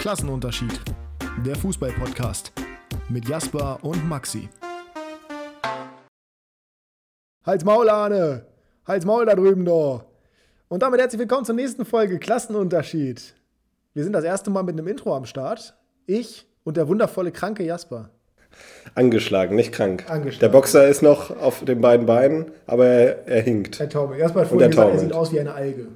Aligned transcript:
Klassenunterschied. 0.00 0.80
Der 1.44 1.54
Fußball-Podcast 1.56 2.52
mit 3.10 3.28
Jasper 3.28 3.78
und 3.82 4.08
Maxi. 4.08 4.48
Halt's 7.44 7.66
Maul, 7.66 7.90
Arne! 7.90 8.46
Halt's 8.86 9.04
Maul 9.04 9.26
da 9.26 9.34
drüben, 9.34 9.62
doch! 9.66 10.06
Und 10.68 10.82
damit 10.82 11.00
herzlich 11.00 11.18
willkommen 11.20 11.44
zur 11.44 11.54
nächsten 11.54 11.84
Folge 11.84 12.18
Klassenunterschied. 12.18 13.34
Wir 13.92 14.02
sind 14.02 14.14
das 14.14 14.24
erste 14.24 14.48
Mal 14.48 14.62
mit 14.62 14.78
einem 14.78 14.88
Intro 14.88 15.14
am 15.14 15.26
Start. 15.26 15.76
Ich 16.06 16.46
und 16.64 16.78
der 16.78 16.88
wundervolle 16.88 17.30
kranke 17.30 17.62
Jasper. 17.62 18.08
Angeschlagen, 18.94 19.54
nicht 19.54 19.72
krank. 19.72 20.06
Angeschlagen. 20.08 20.40
Der 20.40 20.48
Boxer 20.48 20.88
ist 20.88 21.02
noch 21.02 21.30
auf 21.42 21.62
den 21.62 21.82
beiden 21.82 22.06
Beinen, 22.06 22.52
aber 22.66 22.86
er, 22.86 23.28
er 23.28 23.42
hinkt. 23.42 23.78
Jasper 23.78 23.98
hat 23.98 24.18
Und 24.18 24.32
vorhin 24.34 24.58
der 24.60 24.68
gesagt, 24.70 24.76
er 24.76 24.76
taumelt. 24.76 25.00
sieht 25.00 25.12
aus 25.12 25.30
wie 25.30 25.40
eine 25.40 25.52
Alge. 25.52 25.88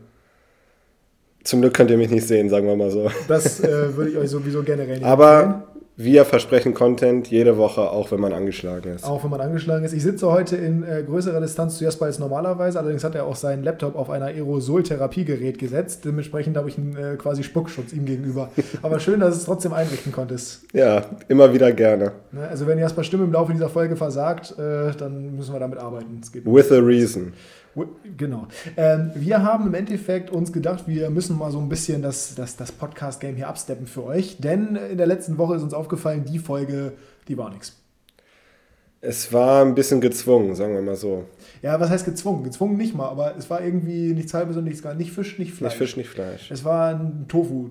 Zum 1.45 1.61
Glück 1.61 1.75
könnt 1.75 1.91
ihr 1.91 1.99
mich 1.99 2.11
nicht 2.11 2.27
sehen, 2.27 2.49
sagen 2.49 2.67
wir 2.67 2.75
mal 2.75 2.91
so. 2.91 3.11
Das 3.29 3.61
äh, 3.61 3.97
würde 3.97 4.11
ich 4.11 4.17
euch 4.17 4.31
sowieso 4.31 4.63
generell 4.63 4.99
nicht 4.99 5.07
empfehlen. 5.07 5.13
Aber 5.13 5.65
wir 5.97 6.25
versprechen 6.25 6.75
Content 6.75 7.29
jede 7.29 7.57
Woche, 7.57 7.83
auch 7.83 8.11
wenn 8.11 8.19
man 8.19 8.33
angeschlagen 8.33 8.95
ist. 8.95 9.05
Auch 9.05 9.23
wenn 9.23 9.31
man 9.31 9.41
angeschlagen 9.41 9.85
ist. 9.85 9.93
Ich 9.93 10.03
sitze 10.03 10.29
heute 10.33 10.57
in 10.57 10.83
äh, 10.83 11.05
größerer 11.07 11.41
Distanz 11.41 11.79
zu 11.79 11.85
Jasper 11.85 12.07
als 12.07 12.19
normalerweise. 12.19 12.81
Allerdings 12.81 13.05
hat 13.05 13.15
er 13.15 13.27
auch 13.27 13.37
seinen 13.37 13.63
Laptop 13.63 13.95
auf 13.95 14.11
ein 14.11 14.23
Aerosoltherapiegerät 14.23 15.59
gesetzt. 15.59 16.05
Dementsprechend 16.05 16.57
habe 16.57 16.69
ich 16.69 16.79
einen 16.79 16.97
äh, 16.97 17.17
quasi 17.17 17.45
Spuckschutz 17.45 17.93
ihm 17.93 18.07
gegenüber. 18.07 18.49
Aber 18.83 18.99
schön, 18.99 19.21
dass 19.21 19.35
du 19.35 19.39
es 19.39 19.45
trotzdem 19.45 19.73
einrichten 19.73 20.11
konntest. 20.11 20.63
Ja, 20.73 21.05
immer 21.29 21.53
wieder 21.53 21.71
gerne. 21.71 22.11
Ne? 22.33 22.49
Also 22.49 22.67
wenn 22.67 22.79
Jasper 22.79 23.05
Stimme 23.05 23.25
im 23.25 23.33
Laufe 23.33 23.53
dieser 23.53 23.69
Folge 23.69 23.95
versagt, 23.95 24.59
äh, 24.59 24.91
dann 24.99 25.37
müssen 25.37 25.53
wir 25.53 25.61
damit 25.61 25.79
arbeiten. 25.79 26.23
With 26.45 26.73
a 26.73 26.79
reason. 26.79 27.35
Genau. 28.17 28.47
Ähm, 28.77 29.11
wir 29.15 29.43
haben 29.43 29.67
im 29.67 29.75
Endeffekt 29.75 30.31
uns 30.31 30.53
gedacht, 30.53 30.85
wir 30.87 31.11
müssen 31.11 31.37
mal 31.37 31.51
so 31.51 31.59
ein 31.59 31.69
bisschen 31.69 32.03
das, 32.03 32.35
das, 32.35 32.57
das 32.57 32.73
Podcast-Game 32.73 33.37
hier 33.37 33.49
absteppen 33.49 33.87
für 33.87 34.05
euch. 34.05 34.39
Denn 34.39 34.77
in 34.77 34.99
der 34.99 35.07
letzten 35.07 35.39
Woche 35.39 35.57
ist 35.57 35.63
uns 35.63 35.75
aufgefallen, 35.75 36.25
die 36.25 36.39
Folge, 36.39 36.93
die 37.29 37.37
war 37.37 37.51
nichts. 37.51 37.77
Es 39.01 39.33
war 39.35 39.63
ein 39.63 39.75
bisschen 39.75 40.01
gezwungen, 40.01 40.55
sagen 40.55 40.73
wir 40.75 40.81
mal 40.81 40.97
so. 40.97 41.25
Ja, 41.61 41.79
was 41.79 41.91
heißt 41.91 42.07
gezwungen? 42.07 42.43
Gezwungen 42.43 42.79
nicht 42.79 42.95
mal, 42.95 43.09
aber 43.09 43.37
es 43.37 43.51
war 43.51 43.63
irgendwie 43.63 44.15
nichts 44.15 44.33
halbes 44.33 44.57
und 44.57 44.65
nichts 44.65 44.83
gar 44.83 44.95
nicht 44.95 45.13
Fisch, 45.13 45.39
nicht 45.39 45.53
Fleisch. 45.53 45.73
Nicht 45.73 45.79
Fisch, 45.79 45.97
nicht 45.99 46.09
Fleisch. 46.09 46.51
Es 46.51 46.65
war 46.65 46.95
ein 46.95 47.27
Tofu, 47.29 47.71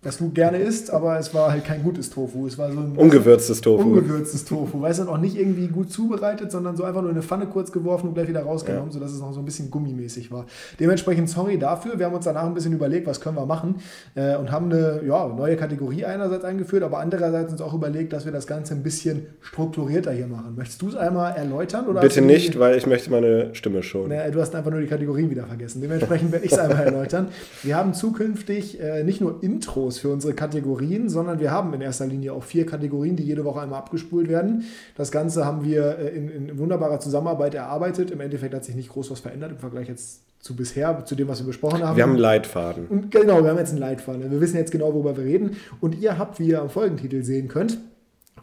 das 0.00 0.18
du 0.18 0.30
gerne 0.30 0.58
isst, 0.58 0.92
aber 0.92 1.18
es 1.18 1.34
war 1.34 1.50
halt 1.50 1.64
kein 1.64 1.82
gutes 1.82 2.08
Tofu. 2.08 2.46
Es 2.46 2.56
war 2.56 2.70
so 2.70 2.78
ein 2.78 2.92
Ungewürztes 2.96 3.60
Tofu. 3.60 3.82
Ungewürztes 3.82 4.44
Tofu. 4.44 4.80
Weißt 4.80 5.00
du, 5.00 5.08
auch 5.08 5.18
nicht 5.18 5.36
irgendwie 5.36 5.66
gut 5.66 5.90
zubereitet, 5.90 6.52
sondern 6.52 6.76
so 6.76 6.84
einfach 6.84 7.00
nur 7.02 7.10
in 7.10 7.16
eine 7.16 7.24
Pfanne 7.24 7.46
kurz 7.46 7.72
geworfen 7.72 8.06
und 8.08 8.14
gleich 8.14 8.28
wieder 8.28 8.42
rausgenommen, 8.42 8.90
Ja. 8.90 8.92
sodass 8.92 9.12
es 9.12 9.20
noch 9.20 9.32
so 9.32 9.40
ein 9.40 9.44
bisschen 9.44 9.72
gummimäßig 9.72 10.30
war. 10.30 10.46
Dementsprechend 10.78 11.28
sorry 11.28 11.58
dafür. 11.58 11.98
Wir 11.98 12.06
haben 12.06 12.14
uns 12.14 12.24
danach 12.26 12.44
ein 12.46 12.54
bisschen 12.54 12.72
überlegt, 12.74 13.08
was 13.08 13.20
können 13.20 13.36
wir 13.36 13.44
machen 13.44 13.74
äh, 14.14 14.36
und 14.36 14.52
haben 14.52 14.66
eine 14.72 15.00
ja, 15.04 15.26
neue 15.26 15.56
Kategorie 15.56 16.04
einerseits 16.04 16.44
eingeführt, 16.44 16.84
aber 16.84 17.00
andererseits 17.00 17.50
uns 17.50 17.60
auch 17.60 17.74
überlegt, 17.74 18.12
dass 18.12 18.24
wir 18.24 18.30
das 18.30 18.46
Ganze 18.46 18.74
ein 18.74 18.84
bisschen 18.84 19.26
strukturierter 19.40 20.12
hier 20.12 20.28
machen. 20.28 20.54
Möchtest 20.56 20.80
du 20.80 20.88
es 20.90 20.94
einmal 20.94 21.34
erläutern? 21.36 21.86
Oder 21.88 22.02
Bitte 22.02 22.20
die- 22.20 22.26
nicht, 22.28 22.56
weil 22.60 22.78
ich 22.78 22.86
möchte 22.86 23.10
meine 23.10 23.52
Stimme 23.56 23.82
schonen. 23.82 24.10
naja, 24.10 24.30
du 24.30 24.40
hast 24.40 24.54
einfach 24.54 24.70
nur 24.70 24.80
die 24.80 24.86
Kategorien 24.86 25.28
wieder 25.28 25.46
vergessen. 25.46 25.80
Dementsprechend 25.82 26.30
werde 26.30 26.46
ich 26.46 26.52
es 26.52 26.58
einmal 26.58 26.84
erläutern. 26.84 27.28
Wir 27.64 27.76
haben 27.76 27.94
zukünftig 27.94 28.80
äh, 28.80 29.02
nicht 29.02 29.20
nur 29.20 29.42
Intros 29.42 29.87
für 29.96 30.10
unsere 30.10 30.34
Kategorien, 30.34 31.08
sondern 31.08 31.40
wir 31.40 31.50
haben 31.50 31.72
in 31.72 31.80
erster 31.80 32.04
Linie 32.04 32.34
auch 32.34 32.44
vier 32.44 32.66
Kategorien, 32.66 33.16
die 33.16 33.22
jede 33.22 33.46
Woche 33.46 33.62
einmal 33.62 33.78
abgespult 33.78 34.28
werden. 34.28 34.64
Das 34.94 35.10
Ganze 35.10 35.46
haben 35.46 35.64
wir 35.64 35.98
äh, 35.98 36.08
in, 36.08 36.28
in 36.28 36.58
wunderbarer 36.58 37.00
Zusammenarbeit 37.00 37.54
erarbeitet. 37.54 38.10
Im 38.10 38.20
Endeffekt 38.20 38.52
hat 38.52 38.64
sich 38.64 38.74
nicht 38.74 38.90
groß 38.90 39.10
was 39.10 39.20
verändert 39.20 39.52
im 39.52 39.58
Vergleich 39.58 39.88
jetzt 39.88 40.20
zu 40.40 40.54
bisher, 40.54 41.04
zu 41.06 41.14
dem, 41.14 41.28
was 41.28 41.40
wir 41.40 41.46
besprochen 41.46 41.82
haben. 41.82 41.96
Wir 41.96 42.02
haben 42.02 42.10
einen 42.10 42.18
Leitfaden. 42.18 42.86
Und 42.88 43.10
genau, 43.10 43.42
wir 43.42 43.50
haben 43.50 43.58
jetzt 43.58 43.70
einen 43.70 43.80
Leitfaden. 43.80 44.30
Wir 44.30 44.40
wissen 44.40 44.56
jetzt 44.56 44.70
genau, 44.70 44.92
worüber 44.92 45.16
wir 45.16 45.24
reden. 45.24 45.56
Und 45.80 45.98
ihr 45.98 46.18
habt, 46.18 46.38
wie 46.38 46.48
ihr 46.48 46.60
am 46.60 46.68
Folgentitel 46.70 47.22
sehen 47.22 47.48
könnt, 47.48 47.78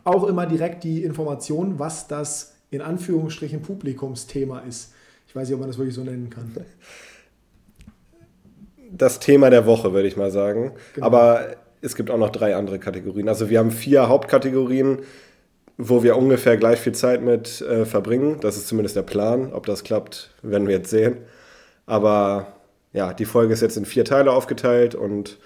auch 0.04 0.26
immer 0.26 0.46
direkt 0.46 0.84
die 0.84 1.04
Information, 1.04 1.80
was 1.80 2.08
das 2.08 2.56
in 2.70 2.82
Anführungsstrichen 2.82 3.62
Publikumsthema 3.62 4.60
ist. 4.60 4.94
Ich 5.28 5.36
weiß 5.36 5.48
nicht, 5.48 5.56
ob 5.56 5.62
man 5.62 5.70
das 5.70 5.78
wirklich 5.78 5.96
so 5.96 6.04
nennen 6.04 6.30
kann. 6.30 6.52
Das 8.98 9.20
Thema 9.20 9.50
der 9.50 9.66
Woche, 9.66 9.94
würde 9.94 10.08
ich 10.08 10.18
mal 10.18 10.32
sagen. 10.32 10.74
Genau. 10.94 11.06
Aber 11.06 11.48
es 11.82 11.96
gibt 11.96 12.10
auch 12.10 12.18
noch 12.18 12.30
drei 12.30 12.56
andere 12.56 12.80
Kategorien. 12.80 13.30
Also 13.30 13.50
wir 13.50 13.60
haben 13.60 13.72
vier 13.72 14.08
Hauptkategorien, 14.08 15.00
wo 15.78 16.04
wir 16.04 16.18
ungefähr 16.18 16.58
gleich 16.58 16.80
viel 16.80 16.94
Zeit 16.94 17.22
mit 17.22 17.62
äh, 17.62 17.86
verbringen. 17.86 18.38
Das 18.42 18.58
ist 18.58 18.68
zumindest 18.68 18.96
der 18.96 19.04
Plan. 19.04 19.54
Ob 19.54 19.66
das 19.66 19.84
klappt, 19.84 20.32
werden 20.42 20.68
wir 20.68 20.78
jetzt 20.78 20.90
sehen. 20.90 21.18
Aber 21.86 22.48
ja, 22.94 23.14
die 23.14 23.26
Folge 23.26 23.54
ist 23.54 23.62
jetzt 23.62 23.78
in 23.78 23.86
vier 23.86 24.06
Teile 24.06 24.32
aufgeteilt 24.32 24.96
und 24.96 25.38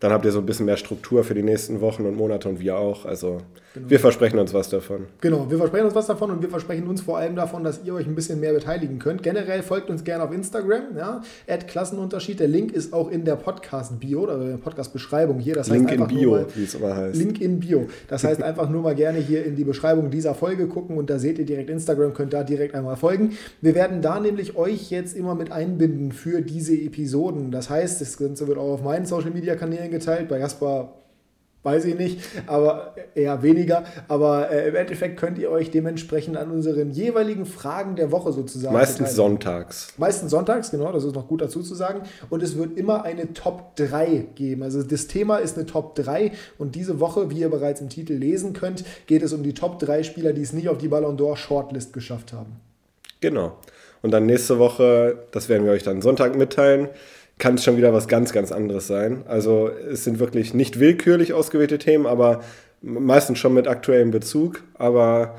dann 0.00 0.12
habt 0.12 0.24
ihr 0.24 0.32
so 0.32 0.38
ein 0.38 0.46
bisschen 0.46 0.66
mehr 0.66 0.76
Struktur 0.76 1.24
für 1.24 1.34
die 1.34 1.42
nächsten 1.42 1.80
Wochen 1.80 2.04
und 2.06 2.16
Monate 2.16 2.48
und 2.48 2.60
wir 2.60 2.76
auch. 2.78 3.04
Also 3.04 3.38
wir 3.74 4.00
versprechen 4.00 4.38
uns 4.38 4.54
was 4.54 4.68
davon. 4.70 5.06
Genau, 5.20 5.50
wir 5.50 5.58
versprechen 5.58 5.84
uns 5.86 5.94
was 5.94 6.06
davon 6.06 6.30
und 6.30 6.42
wir 6.42 6.48
versprechen 6.48 6.86
uns 6.88 7.00
vor 7.00 7.18
allem 7.18 7.36
davon, 7.36 7.62
dass 7.64 7.80
ihr 7.84 7.94
euch 7.94 8.06
ein 8.06 8.14
bisschen 8.14 8.40
mehr 8.40 8.52
beteiligen 8.52 8.98
könnt. 8.98 9.22
Generell 9.22 9.62
folgt 9.62 9.90
uns 9.90 10.02
gerne 10.04 10.24
auf 10.24 10.32
Instagram, 10.32 10.96
ja, 10.96 11.20
Klassenunterschied. 11.68 12.40
Der 12.40 12.48
Link 12.48 12.72
ist 12.72 12.92
auch 12.92 13.10
in 13.10 13.24
der 13.24 13.36
Podcast-Bio 13.36 14.22
oder 14.22 14.34
in 14.40 14.50
der 14.50 14.56
Podcast-Beschreibung 14.56 15.38
hier. 15.38 15.54
Das 15.54 15.70
heißt 15.70 15.78
Link 15.78 15.92
in 15.92 16.06
Bio, 16.08 16.30
mal- 16.32 16.46
wie 16.54 16.64
es 16.64 16.74
immer 16.74 16.96
heißt. 16.96 17.16
Link 17.16 17.40
in 17.40 17.60
Bio. 17.60 17.86
Das 18.08 18.24
heißt 18.24 18.42
einfach 18.48 18.68
nur 18.68 18.82
mal 18.82 18.94
gerne 18.94 19.18
hier 19.18 19.44
in 19.44 19.54
die 19.54 19.64
Beschreibung 19.64 20.10
dieser 20.10 20.34
Folge 20.34 20.66
gucken 20.66 20.96
und 20.96 21.10
da 21.10 21.18
seht 21.18 21.38
ihr 21.38 21.44
direkt 21.46 21.70
Instagram, 21.70 22.14
könnt 22.14 22.32
da 22.32 22.42
direkt 22.42 22.74
einmal 22.74 22.96
folgen. 22.96 23.32
Wir 23.60 23.74
werden 23.74 24.02
da 24.02 24.18
nämlich 24.18 24.56
euch 24.56 24.90
jetzt 24.90 25.16
immer 25.16 25.34
mit 25.34 25.52
einbinden 25.52 26.10
für 26.12 26.40
diese 26.40 26.74
Episoden. 26.74 27.50
Das 27.50 27.70
heißt, 27.70 28.00
das 28.00 28.16
Ganze 28.16 28.48
wird 28.48 28.58
auch 28.58 28.72
auf 28.74 28.82
meinen 28.82 29.06
Social 29.06 29.30
Media 29.88 29.98
Kanälen 29.98 30.00
geteilt. 30.00 30.28
Bei 30.28 30.38
Jasper 30.38 30.92
weiß 31.64 31.86
ich 31.86 31.98
nicht, 31.98 32.20
aber 32.46 32.94
eher 33.14 33.42
weniger. 33.42 33.84
Aber 34.06 34.50
äh, 34.50 34.68
im 34.68 34.76
Endeffekt 34.76 35.18
könnt 35.18 35.38
ihr 35.38 35.50
euch 35.50 35.70
dementsprechend 35.70 36.36
an 36.36 36.50
unseren 36.50 36.92
jeweiligen 36.92 37.46
Fragen 37.46 37.96
der 37.96 38.12
Woche 38.12 38.32
sozusagen 38.32 38.72
Meistens 38.72 38.98
beteiligen. 38.98 39.16
sonntags. 39.16 39.88
Meistens 39.98 40.30
sonntags, 40.30 40.70
genau, 40.70 40.92
das 40.92 41.04
ist 41.04 41.14
noch 41.14 41.26
gut 41.26 41.42
dazu 41.42 41.62
zu 41.62 41.74
sagen. 41.74 42.02
Und 42.30 42.42
es 42.42 42.56
wird 42.56 42.78
immer 42.78 43.02
eine 43.04 43.32
Top 43.34 43.74
3 43.76 44.28
geben. 44.34 44.62
Also 44.62 44.82
das 44.82 45.08
Thema 45.08 45.38
ist 45.38 45.56
eine 45.56 45.66
Top 45.66 45.94
3 45.96 46.32
und 46.58 46.74
diese 46.74 47.00
Woche, 47.00 47.28
wie 47.30 47.40
ihr 47.40 47.50
bereits 47.50 47.80
im 47.80 47.88
Titel 47.88 48.14
lesen 48.14 48.52
könnt, 48.52 48.84
geht 49.06 49.22
es 49.22 49.32
um 49.32 49.42
die 49.42 49.52
Top 49.54 49.78
3 49.80 50.04
Spieler, 50.04 50.32
die 50.32 50.42
es 50.42 50.52
nicht 50.52 50.68
auf 50.68 50.78
die 50.78 50.88
Ballon 50.88 51.18
d'Or 51.18 51.36
Shortlist 51.36 51.92
geschafft 51.92 52.32
haben. 52.32 52.56
Genau. 53.20 53.58
Und 54.00 54.12
dann 54.12 54.26
nächste 54.26 54.60
Woche, 54.60 55.26
das 55.32 55.48
werden 55.48 55.64
wir 55.66 55.72
euch 55.72 55.82
dann 55.82 56.02
Sonntag 56.02 56.36
mitteilen, 56.36 56.88
kann 57.38 57.54
es 57.54 57.64
schon 57.64 57.76
wieder 57.76 57.92
was 57.92 58.08
ganz, 58.08 58.32
ganz 58.32 58.52
anderes 58.52 58.86
sein. 58.86 59.22
Also 59.26 59.70
es 59.70 60.04
sind 60.04 60.18
wirklich 60.18 60.54
nicht 60.54 60.80
willkürlich 60.80 61.32
ausgewählte 61.32 61.78
Themen, 61.78 62.06
aber 62.06 62.42
meistens 62.82 63.38
schon 63.38 63.54
mit 63.54 63.68
aktuellem 63.68 64.10
Bezug. 64.10 64.62
Aber 64.74 65.36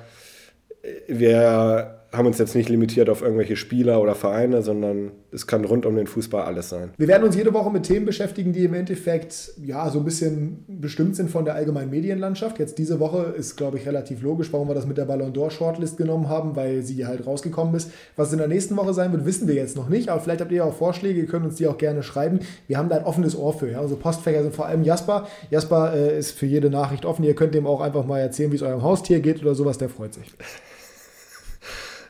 wir 1.07 1.98
haben 2.11 2.25
uns 2.25 2.39
jetzt 2.39 2.55
nicht 2.55 2.69
limitiert 2.69 3.09
auf 3.09 3.21
irgendwelche 3.21 3.55
Spieler 3.55 4.01
oder 4.01 4.15
Vereine, 4.15 4.63
sondern 4.63 5.11
es 5.31 5.45
kann 5.45 5.63
rund 5.63 5.85
um 5.85 5.95
den 5.95 6.07
Fußball 6.07 6.43
alles 6.43 6.69
sein. 6.69 6.91
Wir 6.97 7.07
werden 7.07 7.23
uns 7.23 7.35
jede 7.35 7.53
Woche 7.53 7.69
mit 7.69 7.83
Themen 7.83 8.05
beschäftigen, 8.05 8.51
die 8.51 8.63
im 8.63 8.73
Endeffekt 8.73 9.53
ja 9.63 9.89
so 9.91 9.99
ein 9.99 10.05
bisschen 10.05 10.65
bestimmt 10.67 11.15
sind 11.15 11.29
von 11.29 11.45
der 11.45 11.53
allgemeinen 11.53 11.91
Medienlandschaft. 11.91 12.57
Jetzt 12.57 12.79
diese 12.79 12.99
Woche 12.99 13.33
ist, 13.37 13.57
glaube 13.57 13.77
ich, 13.77 13.85
relativ 13.85 14.23
logisch, 14.23 14.51
warum 14.51 14.67
wir 14.67 14.73
das 14.73 14.87
mit 14.87 14.97
der 14.97 15.05
Ballon 15.05 15.33
d'Or 15.33 15.51
Shortlist 15.51 15.97
genommen 15.97 16.29
haben, 16.29 16.55
weil 16.55 16.81
sie 16.81 17.05
halt 17.05 17.27
rausgekommen 17.27 17.75
ist. 17.75 17.91
Was 18.15 18.31
in 18.31 18.39
der 18.39 18.47
nächsten 18.47 18.75
Woche 18.75 18.93
sein 18.93 19.11
wird, 19.11 19.25
wissen 19.25 19.47
wir 19.47 19.55
jetzt 19.55 19.75
noch 19.75 19.89
nicht, 19.89 20.09
aber 20.09 20.19
vielleicht 20.19 20.41
habt 20.41 20.51
ihr 20.51 20.65
auch 20.65 20.73
Vorschläge, 20.73 21.19
ihr 21.19 21.27
könnt 21.27 21.45
uns 21.45 21.55
die 21.55 21.67
auch 21.67 21.77
gerne 21.77 22.01
schreiben. 22.01 22.39
Wir 22.67 22.79
haben 22.79 22.89
da 22.89 22.97
ein 22.97 23.05
offenes 23.05 23.37
Ohr 23.37 23.53
für. 23.53 23.69
Ja? 23.69 23.81
Also 23.81 23.95
Postfächer 23.95 24.41
sind 24.41 24.55
vor 24.55 24.65
allem 24.65 24.83
Jasper. 24.83 25.27
Jasper 25.51 25.93
äh, 25.93 26.17
ist 26.17 26.31
für 26.31 26.47
jede 26.47 26.71
Nachricht 26.71 27.05
offen. 27.05 27.23
Ihr 27.23 27.35
könnt 27.35 27.53
dem 27.53 27.67
auch 27.67 27.81
einfach 27.81 28.05
mal 28.05 28.19
erzählen, 28.19 28.51
wie 28.51 28.55
es 28.55 28.63
eurem 28.63 28.81
Haustier 28.81 29.19
geht 29.19 29.41
oder 29.43 29.53
sowas, 29.53 29.77
der 29.77 29.89
freut 29.89 30.15
sich. 30.15 30.25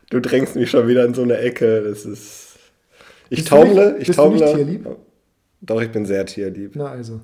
Du 0.09 0.19
drängst 0.19 0.55
mich 0.55 0.69
schon 0.69 0.87
wieder 0.87 1.05
in 1.05 1.13
so 1.13 1.21
eine 1.21 1.37
Ecke. 1.37 1.81
Das 1.83 2.05
ist. 2.05 2.57
Ich 3.29 3.39
Bist 3.39 3.49
taumle. 3.49 3.91
nicht- 3.93 4.01
ich 4.01 4.07
bist 4.07 4.19
du 4.19 4.29
nicht 4.29 4.39
taumle. 4.43 4.55
tierlieb? 4.55 4.87
Doch, 5.61 5.81
ich 5.81 5.91
bin 5.91 6.05
sehr 6.05 6.25
tierlieb. 6.25 6.71
Na 6.75 6.87
also. 6.87 7.19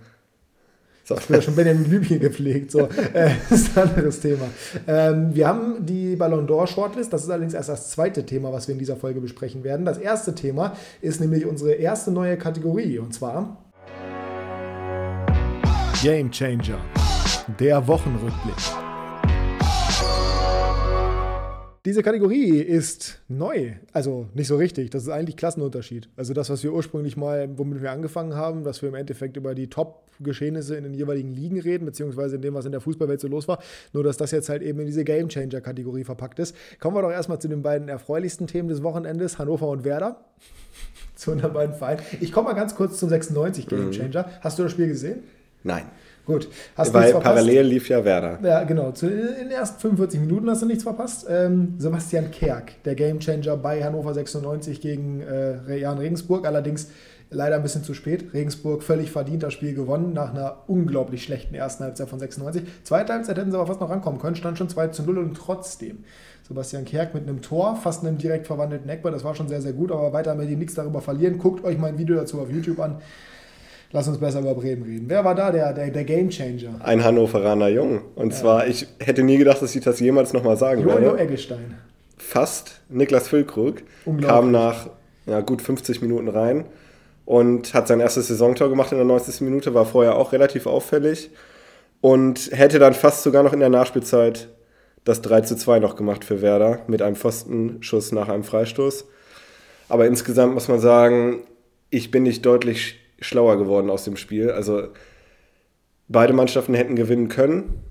So. 1.04 1.16
Ich 1.16 1.22
habe 1.22 1.34
ja 1.36 1.42
schon 1.42 1.56
Benjamin 1.56 1.84
Blümchen 1.84 2.20
gepflegt. 2.20 2.72
So, 2.72 2.80
äh, 3.14 3.30
das 3.50 3.60
ist 3.62 3.78
ein 3.78 3.90
anderes 3.90 4.20
Thema. 4.20 4.46
Ähm, 4.88 5.34
wir 5.36 5.48
haben 5.48 5.86
die 5.86 6.16
Ballon 6.16 6.48
d'Or 6.48 6.66
Shortlist. 6.68 7.14
Das 7.14 7.24
ist 7.24 7.30
allerdings 7.30 7.54
erst 7.54 7.70
das 7.70 7.92
zweite 7.92 8.26
Thema, 8.26 8.52
was 8.52 8.68
wir 8.68 8.74
in 8.74 8.80
dieser 8.80 8.96
Folge 8.96 9.22
besprechen 9.22 9.64
werden. 9.64 9.86
Das 9.86 9.98
erste 10.00 10.34
Thema 10.34 10.76
ist 11.02 11.22
nämlich 11.22 11.46
unsere 11.46 11.74
erste 11.74 12.10
neue 12.12 12.38
Kategorie. 12.38 12.98
Und 13.00 13.14
zwar 13.14 13.64
Game 16.02 16.32
Changer. 16.32 16.80
Der 17.60 17.88
Wochenrückblick. 17.88 18.56
Diese 21.86 22.02
Kategorie 22.02 22.62
ist 22.62 23.20
neu, 23.28 23.74
also 23.94 24.28
nicht 24.34 24.48
so 24.48 24.58
richtig. 24.58 24.90
Das 24.90 25.04
ist 25.04 25.10
eigentlich 25.10 25.38
Klassenunterschied. 25.38 26.10
Also 26.18 26.34
das, 26.34 26.50
was 26.50 26.64
wir 26.64 26.74
ursprünglich 26.74 27.16
mal, 27.16 27.48
womit 27.60 27.84
wir 27.84 27.92
angefangen 27.92 28.34
haben, 28.34 28.64
dass 28.64 28.82
wir 28.82 28.90
im 28.90 28.96
Endeffekt 28.96 29.38
über 29.38 29.54
die 29.54 29.68
Top-Geschehnisse 29.68 30.78
in 30.78 30.84
den 30.84 30.96
jeweiligen 30.96 31.30
Ligen 31.30 31.60
reden, 31.60 31.86
beziehungsweise 31.86 32.38
in 32.38 32.42
dem, 32.42 32.56
was 32.56 32.66
in 32.66 32.72
der 32.72 32.82
Fußballwelt 32.82 33.22
so 33.22 33.28
los 33.28 33.48
war. 33.48 33.60
Nur, 33.94 34.04
dass 34.04 34.18
das 34.18 34.32
jetzt 34.32 34.50
halt 34.50 34.64
eben 34.64 34.80
in 34.80 34.88
diese 34.88 35.04
Game-Changer-Kategorie 35.04 36.04
verpackt 36.04 36.40
ist. 36.40 36.56
Kommen 36.80 36.98
wir 36.98 37.04
doch 37.04 37.12
erstmal 37.12 37.38
zu 37.40 37.48
den 37.48 37.62
beiden 37.62 37.88
erfreulichsten 37.88 38.48
Themen 38.48 38.68
des 38.68 38.82
Wochenendes, 38.82 39.38
Hannover 39.38 39.68
und 39.68 39.84
Werder. 39.84 40.26
zu 41.16 41.34
unseren 41.34 41.54
beiden 41.54 41.76
Vereinen. 41.76 42.02
Ich 42.20 42.32
komme 42.32 42.50
mal 42.50 42.56
ganz 42.56 42.74
kurz 42.76 42.98
zum 42.98 43.10
96 43.10 43.68
Game 43.68 43.92
Changer. 43.92 44.28
Hast 44.42 44.58
du 44.58 44.64
das 44.64 44.72
Spiel 44.72 44.88
gesehen? 44.88 45.24
Nein. 45.64 45.86
Gut. 46.26 46.50
Hast 46.76 46.94
Weil 46.94 47.14
parallel 47.14 47.68
lief 47.68 47.88
ja 47.90 48.04
Werder. 48.04 48.40
Ja, 48.44 48.64
genau. 48.64 48.92
In 49.02 49.10
den 49.10 49.52
ersten 49.52 49.80
45 49.80 50.20
Minuten 50.20 50.50
hast 50.50 50.64
du 50.64 50.66
nichts 50.66 50.84
verpasst. 50.84 51.28
Ähm, 51.30 51.76
Sebastian 51.78 52.32
Kerk, 52.32 52.84
der 52.84 52.96
Gamechanger 52.96 53.58
bei 53.58 53.84
Hannover 53.84 54.14
96 54.14 54.82
gegen 54.82 55.22
äh, 55.22 55.78
Jan 55.78 56.00
Regensburg. 56.00 56.48
Allerdings 56.48 56.88
leider 57.30 57.56
ein 57.56 57.64
bisschen 57.64 57.84
zu 57.84 57.94
spät. 57.94 58.34
Regensburg 58.34 58.84
völlig 58.84 59.12
verdient 59.12 59.44
das 59.44 59.54
Spiel 59.54 59.74
gewonnen 59.74 60.14
nach 60.14 60.34
einer 60.34 60.64
unglaublich 60.68 61.24
schlechten 61.24 61.54
ersten 61.54 61.84
Halbzeit 61.84 62.10
von 62.10 62.20
96. 62.20 62.64
Zweite 62.84 63.14
Halbzeit 63.14 63.38
hätten 63.38 63.52
sie 63.52 63.58
aber 63.58 63.68
fast 63.68 63.82
noch 63.82 63.90
rankommen 63.90 64.20
können, 64.20 64.36
stand 64.36 64.58
schon 64.58 64.70
2 64.70 64.88
zu 64.90 65.04
0 65.04 65.18
und 65.18 65.36
trotzdem. 65.36 66.04
Sebastian 66.48 66.86
Kerk 66.86 67.16
mit 67.16 67.24
einem 67.24 67.42
Tor, 67.42 67.76
fast 67.76 68.04
einem 68.04 68.18
direkt 68.18 68.46
verwandelten 68.46 68.88
Eckball, 68.90 69.12
das 69.12 69.24
war 69.24 69.34
schon 69.34 69.48
sehr, 69.48 69.62
sehr 69.62 69.74
gut, 69.74 69.92
aber 69.92 70.14
weiter 70.14 70.36
mit 70.36 70.50
ihm 70.50 70.60
nichts 70.60 70.76
darüber 70.76 71.02
verlieren. 71.02 71.40
Guckt 71.40 71.64
euch 71.64 71.78
mein 71.78 71.98
Video 71.98 72.16
dazu 72.16 72.40
auf 72.40 72.52
YouTube 72.52 72.80
an. 72.80 72.98
Lass 73.92 74.08
uns 74.08 74.18
besser 74.18 74.40
über 74.40 74.56
Bremen 74.56 74.84
reden. 74.84 75.06
Wer 75.08 75.24
war 75.24 75.36
da 75.36 75.52
der, 75.52 75.74
der, 75.74 75.90
der 75.90 76.04
Game 76.04 76.30
Changer? 76.30 76.80
Ein 76.84 77.04
Hannoveraner 77.04 77.70
Jung. 77.70 78.02
Und 78.16 78.34
ja. 78.34 78.40
zwar, 78.40 78.68
ich 78.68 78.88
hätte 79.00 79.24
nie 79.24 79.38
gedacht, 79.38 79.62
dass 79.62 79.76
ich 79.76 79.84
das 79.84 80.00
jemals 80.00 80.34
nochmal 80.34 80.58
sagen 80.58 80.82
Jojo 80.82 81.02
werde. 81.02 81.20
Eggestein. 81.20 81.78
Fast. 82.18 82.82
Niklas 82.90 83.28
Füllkrug 83.28 83.84
kam 84.22 84.52
nach 84.52 84.90
ja, 85.26 85.42
gut 85.42 85.62
50 85.62 86.02
Minuten 86.02 86.28
rein 86.28 86.66
und 87.26 87.74
hat 87.74 87.88
sein 87.88 88.00
erstes 88.00 88.28
Saisontor 88.28 88.70
gemacht 88.70 88.92
in 88.92 88.98
der 88.98 89.06
90. 89.06 89.42
Minute, 89.42 89.74
war 89.74 89.86
vorher 89.86 90.16
auch 90.16 90.32
relativ 90.32 90.68
auffällig 90.68 91.32
und 92.02 92.52
hätte 92.52 92.80
dann 92.80 92.94
fast 92.94 93.24
sogar 93.24 93.44
noch 93.44 93.54
in 93.54 93.60
der 93.60 93.70
Nachspielzeit 93.70 94.50
das 95.04 95.22
3 95.22 95.42
zu 95.42 95.56
2 95.56 95.80
noch 95.80 95.96
gemacht 95.96 96.24
für 96.24 96.42
Werder 96.42 96.80
mit 96.88 97.02
einem 97.02 97.16
Pfostenschuss 97.16 98.12
nach 98.12 98.30
einem 98.30 98.44
Freistoß. 98.44 99.06
Aber 99.88 100.08
insgesamt 100.08 100.54
muss 100.54 100.68
man 100.68 100.80
sagen, 100.80 101.44
ich 101.90 102.12
bin 102.12 102.24
nicht 102.24 102.46
deutlich 102.46 103.00
schlauer 103.26 103.58
geworden 103.58 103.90
aus 103.90 104.04
dem 104.04 104.18
Spiel. 104.18 104.52
Also 104.52 104.90
beide 106.08 106.34
Mannschaften 106.34 106.74
hätten 106.74 106.96
gewinnen 106.96 107.28
können. 107.28 107.82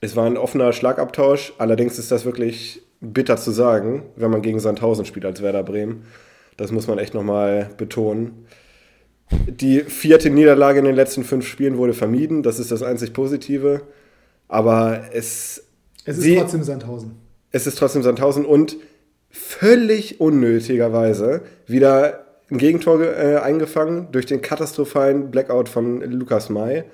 Es 0.00 0.16
war 0.16 0.26
ein 0.26 0.36
offener 0.36 0.72
Schlagabtausch. 0.72 1.52
Allerdings 1.58 1.98
ist 1.98 2.10
das 2.10 2.24
wirklich 2.24 2.82
bitter 3.00 3.36
zu 3.36 3.50
sagen, 3.50 4.04
wenn 4.16 4.30
man 4.30 4.42
gegen 4.42 4.60
Sandhausen 4.60 5.04
spielt 5.04 5.24
als 5.24 5.42
Werder 5.42 5.62
Bremen. 5.62 6.04
Das 6.56 6.72
muss 6.72 6.86
man 6.86 6.98
echt 6.98 7.14
nochmal 7.14 7.70
betonen. 7.76 8.46
Die 9.46 9.80
vierte 9.80 10.30
Niederlage 10.30 10.80
in 10.80 10.84
den 10.84 10.96
letzten 10.96 11.24
fünf 11.24 11.46
Spielen 11.46 11.78
wurde 11.78 11.94
vermieden. 11.94 12.42
Das 12.42 12.58
ist 12.58 12.70
das 12.70 12.82
einzig 12.82 13.12
Positive. 13.12 13.82
Aber 14.48 15.04
es. 15.12 15.64
Es 16.04 16.18
ist 16.18 16.24
sie, 16.24 16.36
trotzdem 16.36 16.62
Sandhausen. 16.62 17.12
Es 17.52 17.66
ist 17.66 17.78
trotzdem 17.78 18.02
Sandhausen 18.02 18.44
und 18.44 18.76
völlig 19.30 20.20
unnötigerweise 20.20 21.42
wieder 21.66 22.26
ein 22.50 22.58
Gegentor 22.58 23.00
äh, 23.02 23.36
eingefangen 23.36 24.08
durch 24.12 24.26
den 24.26 24.42
katastrophalen 24.42 25.30
Blackout 25.30 25.68
von 25.68 26.00
Lukas 26.02 26.48
May. 26.48 26.84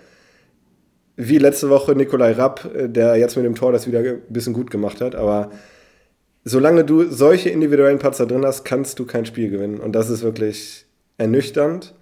Wie 1.17 1.39
letzte 1.39 1.71
Woche 1.71 1.95
Nikolai 1.95 2.33
Rapp, 2.33 2.71
äh, 2.75 2.89
der 2.89 3.17
jetzt 3.17 3.37
mit 3.37 3.47
dem 3.47 3.55
Tor 3.55 3.73
das 3.73 3.87
wieder 3.87 4.01
ein 4.01 4.21
bisschen 4.29 4.53
gut 4.53 4.71
gemacht 4.71 5.01
hat. 5.01 5.15
Aber 5.15 5.51
solange 6.45 6.85
du 6.85 7.05
solche 7.05 7.49
individuellen 7.49 7.99
Patzer 7.99 8.27
drin 8.27 8.45
hast, 8.45 8.65
kannst 8.65 8.99
du 8.99 9.07
kein 9.07 9.25
Spiel 9.25 9.51
gewinnen. 9.51 9.81
Und 9.81 9.93
das 9.93 10.11
ist 10.11 10.23
wirklich 10.23 10.85
ernüchternd. 11.17 11.95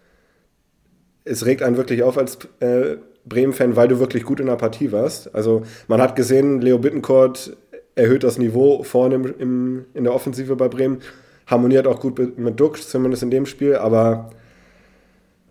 Es 1.25 1.47
regt 1.47 1.63
einen 1.63 1.77
wirklich 1.77 2.03
auf 2.03 2.19
als 2.19 2.39
äh, 2.61 2.97
Bremen-Fan, 3.25 3.77
weil 3.77 3.89
du 3.89 4.01
wirklich 4.01 4.25
gut 4.25 4.41
in 4.41 4.47
der 4.47 4.57
Partie 4.57 4.91
warst. 4.91 5.35
Also 5.35 5.63
man 5.87 6.03
hat 6.03 6.17
gesehen, 6.17 6.61
Leo 6.61 6.79
Bittencourt 6.79 7.57
erhöht 7.95 8.25
das 8.25 8.39
Niveau 8.39 8.83
vorne 8.83 9.15
im, 9.15 9.35
im, 9.39 9.85
in 9.95 10.05
der 10.05 10.13
Offensive 10.13 10.57
bei 10.57 10.69
Bremen 10.69 10.99
harmoniert 11.47 11.87
auch 11.87 12.01
gut 12.01 12.39
mit 12.39 12.61
Duck, 12.61 12.81
zumindest 12.81 13.23
in 13.23 13.31
dem 13.31 13.47
Spiel, 13.47 13.77
aber 13.77 14.31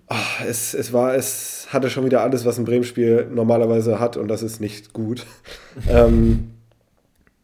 oh, 0.10 0.46
es, 0.48 0.74
es 0.74 0.94
war, 0.94 1.16
es 1.16 1.68
hatte 1.70 1.90
schon 1.90 2.06
wieder 2.06 2.22
alles, 2.22 2.46
was 2.46 2.58
ein 2.58 2.66
Bremen-Spiel 2.66 3.28
normalerweise 3.32 4.00
hat 4.00 4.18
und 4.18 4.28
das 4.28 4.44
ist 4.44 4.60
nicht 4.60 4.94
gut. 4.94 5.26
ähm, 5.90 6.52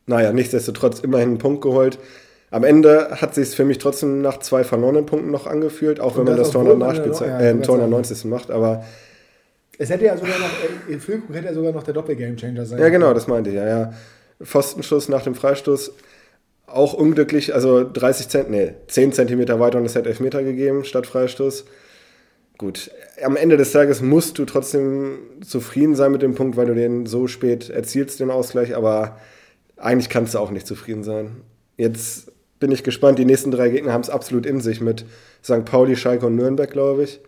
naja, 0.06 0.34
nichtsdestotrotz 0.34 1.00
immerhin 1.00 1.30
einen 1.30 1.38
Punkt 1.38 1.62
geholt. 1.62 2.00
Am 2.52 2.64
Ende 2.64 3.10
hat 3.22 3.36
sich 3.36 3.50
es 3.50 3.54
für 3.54 3.64
mich 3.64 3.78
trotzdem 3.78 4.22
nach 4.22 4.40
zwei 4.40 4.64
verlorenen 4.64 5.06
Punkten 5.06 5.30
noch 5.30 5.46
angefühlt, 5.46 6.00
auch 6.00 6.18
wenn 6.18 6.24
man 6.24 6.36
das 6.36 6.50
Tor 6.50 6.64
in 6.72 6.80
der 6.80 6.94
ja, 6.94 7.40
äh, 7.40 7.62
Tor 7.62 7.76
in 7.76 7.82
der 7.82 7.90
90. 7.90 8.26
macht, 8.26 8.50
aber 8.50 8.84
es 9.78 9.90
hätte 9.90 10.06
ja 10.06 10.18
sogar 10.18 10.40
noch, 10.40 10.90
äh, 10.90 10.98
Füllkrug 10.98 11.36
hätte 11.36 11.46
ja 11.46 11.54
sogar 11.54 11.72
noch 11.72 11.84
der 11.84 11.94
Doppel-Game-Changer 11.94 12.66
sein. 12.66 12.80
Ja, 12.80 12.90
genau, 12.90 13.14
das 13.14 13.28
meinte 13.28 13.52
ich, 13.52 13.56
ja, 13.56 13.68
ja. 13.68 13.94
Pfostenschuss 14.44 15.10
nach 15.10 15.24
dem 15.24 15.36
Freistoß 15.36 15.94
auch 16.72 16.94
unglücklich, 16.94 17.54
also 17.54 17.84
30 17.84 18.30
Cent, 18.30 18.50
nee, 18.50 18.74
10 18.88 19.14
Zentimeter 19.14 19.60
weiter 19.60 19.78
und 19.78 19.86
es 19.86 19.96
hätte 19.96 20.10
Elfmeter 20.10 20.44
gegeben 20.44 20.84
statt 20.84 21.08
Freistoß. 21.08 21.66
Gut, 22.58 22.92
am 23.24 23.38
Ende 23.38 23.56
des 23.56 23.72
Tages 23.72 24.02
musst 24.02 24.38
du 24.38 24.46
trotzdem 24.46 25.20
zufrieden 25.46 25.96
sein 25.96 26.12
mit 26.12 26.22
dem 26.22 26.36
Punkt, 26.36 26.58
weil 26.58 26.66
du 26.66 26.76
den 26.76 27.06
so 27.06 27.28
spät 27.28 27.70
erzielst, 27.70 28.20
den 28.20 28.32
Ausgleich, 28.32 28.76
aber 28.76 29.18
eigentlich 29.78 30.10
kannst 30.10 30.34
du 30.34 30.40
auch 30.40 30.52
nicht 30.52 30.68
zufrieden 30.68 31.04
sein. 31.04 31.38
Jetzt 31.78 32.32
bin 32.60 32.72
ich 32.72 32.84
gespannt, 32.84 33.18
die 33.18 33.26
nächsten 33.26 33.52
drei 33.52 33.70
Gegner 33.70 33.94
haben 33.94 34.02
es 34.02 34.10
absolut 34.10 34.46
in 34.46 34.60
sich 34.60 34.82
mit 34.82 35.06
St. 35.42 35.64
Pauli, 35.64 35.96
Schalke 35.96 36.26
und 36.26 36.36
Nürnberg, 36.36 36.70
glaube 36.70 37.04
ich. 37.04 37.22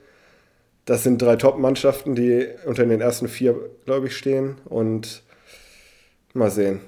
Das 0.84 1.04
sind 1.04 1.22
drei 1.22 1.38
Top-Mannschaften, 1.38 2.16
die 2.16 2.48
unter 2.66 2.86
den 2.86 3.00
ersten 3.00 3.30
vier, 3.30 3.56
glaube 3.86 4.08
ich, 4.08 4.18
stehen 4.18 4.56
und 4.66 5.24
mal 6.34 6.52
sehen. 6.52 6.82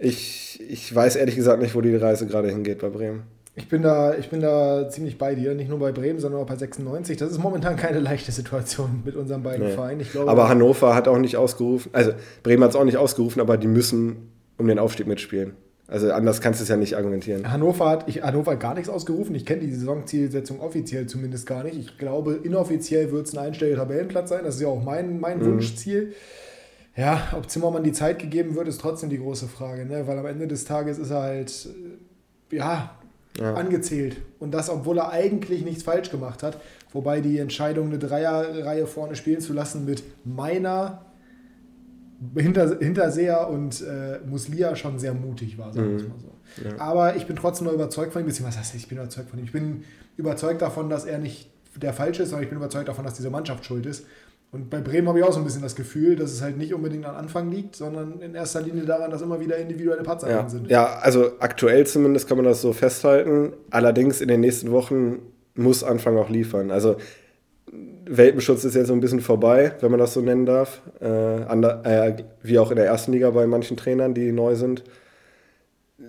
Ich, 0.00 0.60
ich 0.66 0.94
weiß 0.94 1.16
ehrlich 1.16 1.36
gesagt 1.36 1.60
nicht, 1.60 1.74
wo 1.74 1.80
die 1.80 1.94
Reise 1.94 2.26
gerade 2.26 2.48
hingeht 2.48 2.80
bei 2.80 2.88
Bremen. 2.88 3.22
Ich 3.56 3.68
bin, 3.68 3.82
da, 3.82 4.14
ich 4.14 4.30
bin 4.30 4.40
da 4.40 4.88
ziemlich 4.88 5.18
bei 5.18 5.34
dir, 5.34 5.54
nicht 5.54 5.68
nur 5.68 5.78
bei 5.78 5.92
Bremen, 5.92 6.18
sondern 6.18 6.40
auch 6.40 6.46
bei 6.46 6.56
96. 6.56 7.18
Das 7.18 7.30
ist 7.30 7.38
momentan 7.38 7.76
keine 7.76 7.98
leichte 8.00 8.32
Situation 8.32 9.02
mit 9.04 9.16
unseren 9.16 9.42
beiden 9.42 9.66
nee. 9.66 9.72
Vereinen. 9.72 10.06
Glaube, 10.10 10.30
aber 10.30 10.48
Hannover 10.48 10.94
hat 10.94 11.08
auch 11.08 11.18
nicht 11.18 11.36
ausgerufen, 11.36 11.90
also 11.92 12.12
Bremen 12.42 12.62
hat 12.64 12.70
es 12.70 12.76
auch 12.76 12.84
nicht 12.84 12.96
ausgerufen, 12.96 13.40
aber 13.40 13.58
die 13.58 13.66
müssen 13.66 14.30
um 14.56 14.66
den 14.66 14.78
Aufstieg 14.78 15.06
mitspielen. 15.06 15.52
Also 15.88 16.12
anders 16.12 16.40
kannst 16.40 16.60
du 16.60 16.62
es 16.62 16.68
ja 16.68 16.76
nicht 16.76 16.96
argumentieren. 16.96 17.50
Hannover 17.50 17.90
hat 17.90 18.08
ich, 18.08 18.22
Hannover 18.22 18.52
hat 18.52 18.60
gar 18.60 18.74
nichts 18.74 18.88
ausgerufen. 18.88 19.34
Ich 19.34 19.44
kenne 19.44 19.62
die 19.62 19.72
Saisonzielsetzung 19.72 20.60
offiziell 20.60 21.06
zumindest 21.06 21.46
gar 21.46 21.64
nicht. 21.64 21.76
Ich 21.76 21.98
glaube, 21.98 22.38
inoffiziell 22.44 23.10
wird 23.10 23.26
es 23.26 23.36
ein 23.36 23.44
einstelliger 23.44 23.78
Tabellenplatz 23.78 24.28
sein. 24.28 24.44
Das 24.44 24.54
ist 24.54 24.60
ja 24.60 24.68
auch 24.68 24.82
mein, 24.82 25.18
mein 25.18 25.40
mhm. 25.40 25.46
Wunschziel. 25.46 26.12
Ja, 26.96 27.28
ob 27.36 27.48
Zimmermann 27.48 27.84
die 27.84 27.92
Zeit 27.92 28.18
gegeben 28.18 28.54
wird, 28.56 28.68
ist 28.68 28.80
trotzdem 28.80 29.10
die 29.10 29.18
große 29.18 29.46
Frage, 29.46 29.86
ne? 29.86 30.06
weil 30.06 30.18
am 30.18 30.26
Ende 30.26 30.48
des 30.48 30.64
Tages 30.64 30.98
ist 30.98 31.10
er 31.10 31.22
halt, 31.22 31.68
äh, 32.52 32.56
ja, 32.56 32.90
ja, 33.38 33.54
angezählt. 33.54 34.16
Und 34.38 34.52
das, 34.52 34.68
obwohl 34.68 34.98
er 34.98 35.10
eigentlich 35.10 35.64
nichts 35.64 35.82
falsch 35.82 36.10
gemacht 36.10 36.42
hat. 36.42 36.60
Wobei 36.92 37.20
die 37.20 37.38
Entscheidung, 37.38 37.86
eine 37.86 37.98
Dreierreihe 37.98 38.86
vorne 38.86 39.14
spielen 39.14 39.40
zu 39.40 39.52
lassen 39.52 39.84
mit 39.84 40.02
meiner 40.24 41.04
Hinter, 42.34 42.78
Hinterseher 42.78 43.48
und 43.48 43.80
äh, 43.82 44.18
Muslia 44.26 44.74
schon 44.74 44.98
sehr 44.98 45.14
mutig 45.14 45.56
war, 45.56 45.72
sagen 45.72 45.96
wir 45.96 46.02
mhm. 46.02 46.08
mal 46.08 46.18
so. 46.18 46.68
Ja. 46.68 46.78
Aber 46.78 47.16
ich 47.16 47.26
bin 47.26 47.36
trotzdem 47.36 47.68
noch 47.68 47.72
überzeugt 47.72 48.12
von 48.12 48.22
ihm, 48.22 48.26
beziehungsweise 48.26 48.58
was 48.58 48.66
heißt, 48.66 48.74
ich 48.74 48.88
bin 48.88 48.98
überzeugt 48.98 49.30
von 49.30 49.38
ihm. 49.38 49.44
Ich 49.44 49.52
bin 49.52 49.84
überzeugt 50.16 50.60
davon, 50.60 50.90
dass 50.90 51.04
er 51.04 51.18
nicht 51.18 51.50
der 51.76 51.92
Falsche 51.92 52.24
ist, 52.24 52.32
aber 52.32 52.42
ich 52.42 52.48
bin 52.48 52.58
überzeugt 52.58 52.88
davon, 52.88 53.04
dass 53.04 53.14
diese 53.14 53.30
Mannschaft 53.30 53.64
schuld 53.64 53.86
ist. 53.86 54.04
Und 54.52 54.68
bei 54.68 54.80
Bremen 54.80 55.08
habe 55.08 55.20
ich 55.20 55.24
auch 55.24 55.32
so 55.32 55.38
ein 55.38 55.44
bisschen 55.44 55.62
das 55.62 55.76
Gefühl, 55.76 56.16
dass 56.16 56.32
es 56.32 56.42
halt 56.42 56.58
nicht 56.58 56.74
unbedingt 56.74 57.06
am 57.06 57.14
Anfang 57.14 57.50
liegt, 57.52 57.76
sondern 57.76 58.20
in 58.20 58.34
erster 58.34 58.60
Linie 58.60 58.84
daran, 58.84 59.10
dass 59.10 59.22
immer 59.22 59.38
wieder 59.38 59.56
individuelle 59.56 60.02
Patzer 60.02 60.28
ja. 60.28 60.48
sind. 60.48 60.68
Ja, 60.68 60.98
also 61.00 61.32
aktuell 61.38 61.86
zumindest 61.86 62.28
kann 62.28 62.36
man 62.36 62.46
das 62.46 62.60
so 62.60 62.72
festhalten. 62.72 63.52
Allerdings 63.70 64.20
in 64.20 64.26
den 64.26 64.40
nächsten 64.40 64.72
Wochen 64.72 65.20
muss 65.54 65.84
Anfang 65.84 66.16
auch 66.16 66.30
liefern. 66.30 66.72
Also 66.72 66.96
Welpenschutz 68.06 68.64
ist 68.64 68.74
jetzt 68.74 68.88
so 68.88 68.92
ein 68.92 69.00
bisschen 69.00 69.20
vorbei, 69.20 69.72
wenn 69.80 69.92
man 69.92 70.00
das 70.00 70.14
so 70.14 70.20
nennen 70.20 70.46
darf. 70.46 70.82
Äh, 71.00 71.06
ander, 71.06 71.84
äh, 71.84 72.16
wie 72.42 72.58
auch 72.58 72.70
in 72.70 72.76
der 72.76 72.86
ersten 72.86 73.12
Liga 73.12 73.30
bei 73.30 73.46
manchen 73.46 73.76
Trainern, 73.76 74.14
die 74.14 74.32
neu 74.32 74.56
sind. 74.56 74.82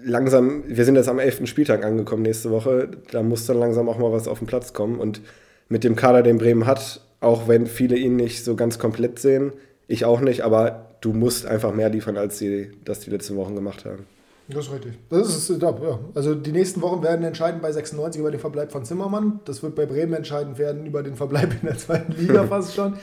Langsam, 0.04 0.64
wir 0.66 0.84
sind 0.84 0.96
jetzt 0.96 1.10
am 1.10 1.20
11. 1.20 1.46
Spieltag 1.46 1.86
angekommen 1.86 2.24
nächste 2.24 2.50
Woche. 2.50 2.90
Da 3.12 3.22
muss 3.22 3.46
dann 3.46 3.60
langsam 3.60 3.88
auch 3.88 4.00
mal 4.00 4.12
was 4.12 4.28
auf 4.28 4.40
den 4.40 4.48
Platz 4.48 4.74
kommen. 4.74 5.00
Und 5.00 5.22
mit 5.70 5.84
dem 5.84 5.96
Kader, 5.96 6.24
den 6.24 6.40
Bremen 6.40 6.66
hat, 6.66 7.02
auch 7.22 7.48
wenn 7.48 7.68
viele 7.68 7.96
ihn 7.96 8.18
nicht 8.18 8.44
so 8.44 8.56
ganz 8.56 8.78
komplett 8.78 9.20
sehen. 9.20 9.54
Ich 9.88 10.04
auch 10.04 10.20
nicht, 10.20 10.42
aber 10.42 10.88
du 11.00 11.14
musst 11.14 11.46
einfach 11.46 11.74
mehr 11.74 11.90
liefern, 11.90 12.18
als 12.18 12.38
sie 12.38 12.72
das 12.84 13.00
die 13.00 13.10
letzten 13.10 13.38
Wochen 13.38 13.56
gemacht 13.56 13.86
haben. 13.86 14.06
Das 14.48 14.68
ist 14.68 14.74
richtig. 14.74 14.94
Das 15.10 15.50
ist, 15.50 15.62
ja. 15.62 16.00
Also 16.14 16.36
die 16.36 16.52
nächsten 16.52 16.82
Wochen 16.82 17.04
werden 17.04 17.24
entscheidend 17.24 17.62
bei 17.62 17.72
96 17.72 18.20
über 18.20 18.32
den 18.32 18.40
Verbleib 18.40 18.72
von 18.72 18.84
Zimmermann. 18.84 19.40
Das 19.46 19.64
wird 19.64 19.76
bei 19.76 19.86
Bremen 19.86 20.14
entscheidend 20.14 20.58
werden 20.58 20.86
über 20.86 21.04
den 21.04 21.16
Verbleib 21.16 21.54
in 21.62 21.68
der 21.68 21.78
zweiten 21.78 22.14
Liga 22.14 22.44
fast 22.48 22.74
schon. 22.76 22.96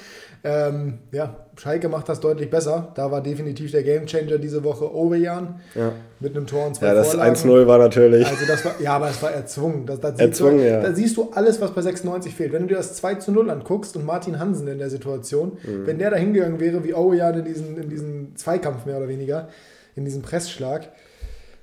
Ähm, 0.45 0.99
ja, 1.11 1.47
Schalke 1.57 1.89
macht 1.89 2.09
das 2.09 2.21
deutlich 2.21 2.49
besser. 2.49 2.93
Da 2.95 3.11
war 3.11 3.23
definitiv 3.23 3.73
der 3.73 3.83
Gamechanger 3.83 4.39
diese 4.39 4.63
Woche 4.63 4.95
Ovejan 4.95 5.61
ja. 5.75 5.93
mit 6.21 6.37
einem 6.37 6.47
Tor 6.47 6.67
und 6.67 6.77
zwei 6.77 6.87
Ja, 6.87 6.95
das 6.95 7.17
1-0 7.17 7.67
war 7.67 7.79
natürlich. 7.79 8.27
Also 8.27 8.47
das 8.47 8.65
war, 8.65 8.81
ja, 8.81 8.93
aber 8.93 9.11
es 9.11 9.21
war 9.23 9.33
erzwungen. 9.33 9.87
Das, 9.87 10.01
das 10.01 10.19
erzwungen, 10.19 10.59
du, 10.59 10.69
ja. 10.69 10.81
Da 10.81 10.95
siehst 10.95 11.17
du 11.17 11.31
alles, 11.35 11.61
was 11.61 11.73
bei 11.73 11.83
96 11.83 12.35
fehlt. 12.35 12.53
Wenn 12.53 12.63
du 12.63 12.69
dir 12.69 12.77
das 12.77 12.95
2 12.95 13.17
zu 13.17 13.33
0 13.33 13.51
anguckst 13.51 13.97
und 13.97 14.07
Martin 14.07 14.39
Hansen 14.39 14.69
in 14.69 14.79
der 14.79 14.91
Situation, 14.91 15.59
mhm. 15.65 15.87
wenn 15.87 15.99
der 15.99 16.11
da 16.11 16.17
hingegangen 16.17 16.61
wäre 16.61 16.85
wie 16.85 16.95
Ovejan 16.95 17.41
in 17.41 17.45
diesen, 17.45 17.77
in 17.77 17.89
diesen 17.89 18.37
Zweikampf 18.37 18.87
mehr 18.87 18.99
oder 18.99 19.09
weniger, 19.09 19.49
in 19.97 20.05
diesem 20.05 20.23
Pressschlag, 20.23 20.89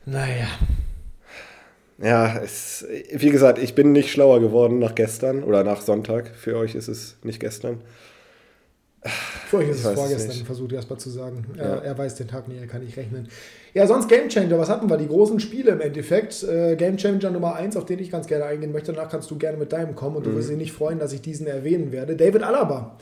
naja. 0.05 0.47
Ja, 1.97 2.39
es, 2.43 2.85
wie 3.11 3.29
gesagt, 3.29 3.57
ich 3.57 3.73
bin 3.73 3.93
nicht 3.93 4.11
schlauer 4.11 4.41
geworden 4.41 4.79
nach 4.79 4.95
gestern 4.95 5.43
oder 5.43 5.63
nach 5.63 5.81
Sonntag. 5.81 6.27
Für 6.35 6.57
euch 6.57 6.75
ist 6.75 6.89
es 6.89 7.15
nicht 7.23 7.39
gestern. 7.39 7.79
Ist 9.05 9.85
es 9.85 9.93
vorgestern, 9.93 10.45
versucht 10.45 10.71
Jasper 10.71 10.97
zu 10.97 11.09
sagen. 11.09 11.45
Ja. 11.55 11.63
Er, 11.63 11.83
er, 11.83 11.97
weiß 11.97 12.15
den 12.15 12.27
Tag 12.27 12.47
nicht, 12.47 12.59
er 12.59 12.67
kann 12.67 12.83
nicht 12.83 12.97
rechnen. 12.97 13.27
Ja, 13.73 13.85
sonst 13.85 14.07
Gamechanger, 14.09 14.57
was 14.57 14.69
hatten 14.69 14.89
wir? 14.89 14.97
Die 14.97 15.07
großen 15.07 15.39
Spiele 15.39 15.71
im 15.71 15.81
Endeffekt. 15.81 16.43
Äh, 16.43 16.75
Gamechanger 16.75 17.29
Nummer 17.29 17.55
1, 17.55 17.77
auf 17.77 17.85
den 17.85 17.99
ich 17.99 18.09
ganz 18.09 18.27
gerne 18.27 18.45
eingehen 18.45 18.71
möchte. 18.71 18.93
Danach 18.93 19.09
kannst 19.09 19.29
du 19.29 19.37
gerne 19.37 19.57
mit 19.57 19.71
deinem 19.71 19.95
kommen 19.95 20.15
und 20.15 20.25
du 20.25 20.31
mhm. 20.31 20.37
wirst 20.37 20.49
dich 20.49 20.57
nicht 20.57 20.71
freuen, 20.71 20.97
dass 20.99 21.13
ich 21.13 21.21
diesen 21.21 21.45
erwähnen 21.45 21.91
werde. 21.91 22.15
David 22.15 22.43
Alaba. 22.43 22.97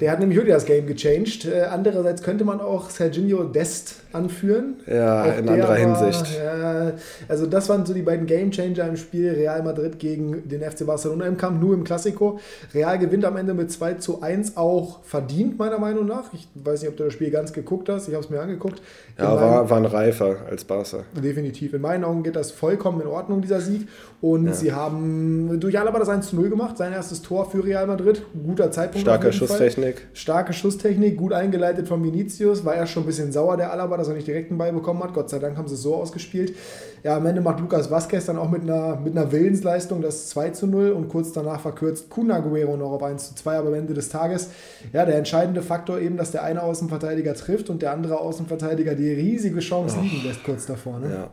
Der 0.00 0.12
hat 0.12 0.20
nämlich 0.20 0.36
wirklich 0.36 0.54
das 0.54 0.66
Game 0.66 0.86
gechanged. 0.86 1.46
Äh, 1.46 1.62
andererseits 1.62 2.22
könnte 2.22 2.44
man 2.44 2.60
auch 2.60 2.90
Serginho 2.90 3.44
Dest 3.44 4.02
anführen. 4.12 4.76
Ja, 4.86 5.22
auch 5.22 5.38
in 5.38 5.48
anderer 5.48 5.68
war, 5.68 5.76
Hinsicht. 5.76 6.38
Ja, 6.38 6.92
also 7.28 7.46
das 7.46 7.68
waren 7.68 7.86
so 7.86 7.94
die 7.94 8.02
beiden 8.02 8.26
Gamechanger 8.26 8.86
im 8.86 8.96
Spiel. 8.96 9.30
Real 9.30 9.62
Madrid 9.62 9.98
gegen 9.98 10.48
den 10.48 10.60
FC 10.62 10.86
Barcelona 10.86 11.26
im 11.26 11.36
Kampf, 11.36 11.60
nur 11.60 11.74
im 11.74 11.84
Klassiko. 11.84 12.38
Real 12.74 12.98
gewinnt 12.98 13.24
am 13.24 13.36
Ende 13.36 13.54
mit 13.54 13.72
2 13.72 13.94
zu 13.94 14.22
1 14.22 14.56
auch 14.56 15.02
verdient, 15.04 15.58
meiner 15.58 15.78
Meinung 15.78 16.06
nach. 16.06 16.32
Ich 16.34 16.48
weiß 16.54 16.82
nicht, 16.82 16.90
ob 16.90 16.96
du 16.96 17.04
das 17.04 17.14
Spiel 17.14 17.30
ganz 17.30 17.52
geguckt 17.52 17.88
hast. 17.88 18.08
Ich 18.08 18.14
habe 18.14 18.24
es 18.24 18.30
mir 18.30 18.40
angeguckt. 18.40 18.82
Ja, 19.18 19.34
war, 19.34 19.70
war 19.70 19.76
ein 19.76 19.84
reifer 19.84 20.36
als 20.50 20.64
Barca. 20.64 21.04
Definitiv. 21.14 21.74
In 21.74 21.82
meinen 21.82 22.04
Augen 22.04 22.22
geht 22.22 22.36
das 22.36 22.50
vollkommen 22.50 23.00
in 23.00 23.06
Ordnung, 23.06 23.40
dieser 23.40 23.60
Sieg. 23.60 23.88
Und 24.20 24.46
ja. 24.46 24.52
sie 24.52 24.72
haben 24.72 25.60
durch 25.60 25.78
Alaba 25.78 25.98
das 25.98 26.08
1 26.08 26.28
zu 26.28 26.36
0 26.36 26.50
gemacht. 26.50 26.76
Sein 26.78 26.92
erstes 26.92 27.22
Tor 27.22 27.50
für 27.50 27.64
Real 27.64 27.86
Madrid. 27.86 28.22
Guter 28.46 28.70
Zeitpunkt. 28.70 29.00
Starker 29.00 29.32
Schusstechnik. 29.64 30.06
Starke 30.12 30.52
Schusstechnik, 30.52 31.16
gut 31.16 31.32
eingeleitet 31.32 31.88
von 31.88 32.02
Vinicius. 32.02 32.64
War 32.64 32.76
ja 32.76 32.86
schon 32.86 33.04
ein 33.04 33.06
bisschen 33.06 33.32
sauer, 33.32 33.56
der 33.56 33.72
Alaba, 33.72 33.96
dass 33.96 34.08
er 34.08 34.14
nicht 34.14 34.26
direkt 34.26 34.50
einen 34.50 34.58
Ball 34.58 34.72
bekommen 34.72 35.02
hat. 35.02 35.14
Gott 35.14 35.30
sei 35.30 35.38
Dank 35.38 35.56
haben 35.56 35.68
sie 35.68 35.74
es 35.74 35.82
so 35.82 35.94
ausgespielt. 35.94 36.54
Ja, 37.02 37.16
am 37.16 37.26
Ende 37.26 37.40
macht 37.40 37.60
Lukas 37.60 37.90
Vazquez 37.90 38.26
dann 38.26 38.38
auch 38.38 38.50
mit 38.50 38.62
einer, 38.62 38.96
mit 38.96 39.16
einer 39.16 39.32
Willensleistung 39.32 40.02
das 40.02 40.28
2 40.28 40.50
zu 40.50 40.66
0 40.66 40.90
und 40.90 41.08
kurz 41.08 41.32
danach 41.32 41.60
verkürzt 41.60 42.10
Kuna 42.10 42.38
Guerrero 42.40 42.76
noch 42.76 42.92
auf 42.92 43.02
1 43.02 43.28
zu 43.28 43.34
2, 43.34 43.56
aber 43.56 43.68
am 43.68 43.74
Ende 43.74 43.94
des 43.94 44.08
Tages, 44.08 44.50
ja, 44.92 45.04
der 45.04 45.16
entscheidende 45.16 45.62
Faktor 45.62 45.98
eben, 45.98 46.16
dass 46.16 46.30
der 46.30 46.44
eine 46.44 46.62
Außenverteidiger 46.62 47.34
trifft 47.34 47.70
und 47.70 47.82
der 47.82 47.92
andere 47.92 48.18
Außenverteidiger 48.18 48.94
die 48.94 49.12
riesige 49.12 49.60
Chance 49.60 49.96
oh. 49.98 50.02
liegen 50.02 50.26
lässt 50.26 50.44
kurz 50.44 50.66
davor. 50.66 51.00
Ne? 51.00 51.10
Ja. 51.10 51.30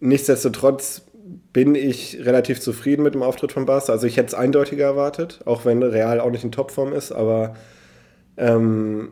Nichtsdestotrotz 0.00 1.02
bin 1.52 1.74
ich 1.74 2.18
relativ 2.24 2.60
zufrieden 2.60 3.02
mit 3.02 3.14
dem 3.14 3.22
Auftritt 3.22 3.52
von 3.52 3.66
Barca. 3.66 3.92
Also 3.92 4.06
ich 4.06 4.16
hätte 4.16 4.28
es 4.28 4.34
eindeutiger 4.34 4.84
erwartet, 4.84 5.40
auch 5.44 5.64
wenn 5.64 5.82
Real 5.82 6.20
auch 6.20 6.30
nicht 6.30 6.44
in 6.44 6.52
Topform 6.52 6.92
ist, 6.92 7.12
aber 7.12 7.54
ähm, 8.36 9.10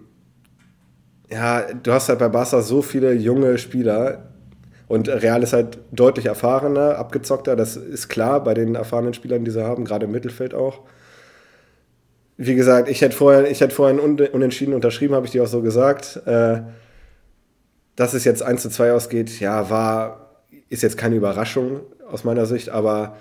ja, 1.31 1.65
du 1.75 1.93
hast 1.93 2.09
halt 2.09 2.19
bei 2.19 2.29
Barca 2.29 2.63
so 2.63 2.83
viele 2.83 3.13
junge 3.13 3.59
Spieler 3.59 4.31
und 4.87 5.09
Real 5.09 5.43
ist 5.43 5.53
halt 5.53 5.79
deutlich 5.93 6.27
erfahrener, 6.27 6.97
abgezockter, 6.97 7.57
das 7.57 7.77
ist 7.77 8.09
klar 8.09 8.43
bei 8.43 8.55
den 8.55 8.75
erfahrenen 8.75 9.13
Spielern, 9.13 9.45
die 9.45 9.51
sie 9.51 9.63
haben, 9.63 9.85
gerade 9.85 10.07
im 10.07 10.13
Mittelfeld 10.13 10.55
auch. 10.55 10.81
Wie 12.39 12.55
gesagt, 12.55 12.89
ich 12.89 13.03
hätte 13.03 13.17
vorher, 13.17 13.51
ich 13.51 13.61
hätte 13.61 13.75
vorher 13.75 14.03
Unentschieden 14.03 14.73
unterschrieben, 14.73 15.15
habe 15.15 15.27
ich 15.27 15.33
dir 15.33 15.43
auch 15.43 15.49
so 15.49 15.61
gesagt. 15.61 16.23
Äh, 16.25 16.63
dass 17.97 18.15
es 18.15 18.23
jetzt 18.25 18.45
1 18.45 18.63
zu 18.63 18.71
2 18.71 18.93
ausgeht, 18.93 19.41
ja, 19.41 19.71
war, 19.71 20.28
ist 20.69 20.83
jetzt 20.83 20.97
keine 20.97 21.17
Überraschung 21.17 21.81
aus 22.11 22.25
meiner 22.25 22.47
Sicht, 22.47 22.69
aber 22.69 23.17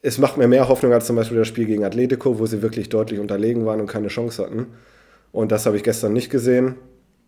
es 0.00 0.18
macht 0.18 0.36
mir 0.36 0.48
mehr 0.48 0.68
Hoffnung 0.68 0.92
als 0.92 1.06
zum 1.06 1.16
Beispiel 1.16 1.38
das 1.38 1.48
Spiel 1.48 1.66
gegen 1.66 1.84
Atletico, 1.84 2.38
wo 2.38 2.46
sie 2.46 2.62
wirklich 2.62 2.88
deutlich 2.88 3.20
unterlegen 3.20 3.64
waren 3.66 3.80
und 3.80 3.86
keine 3.86 4.08
Chance 4.08 4.42
hatten. 4.42 4.66
Und 5.30 5.52
das 5.52 5.64
habe 5.66 5.76
ich 5.76 5.84
gestern 5.84 6.12
nicht 6.12 6.30
gesehen. 6.30 6.74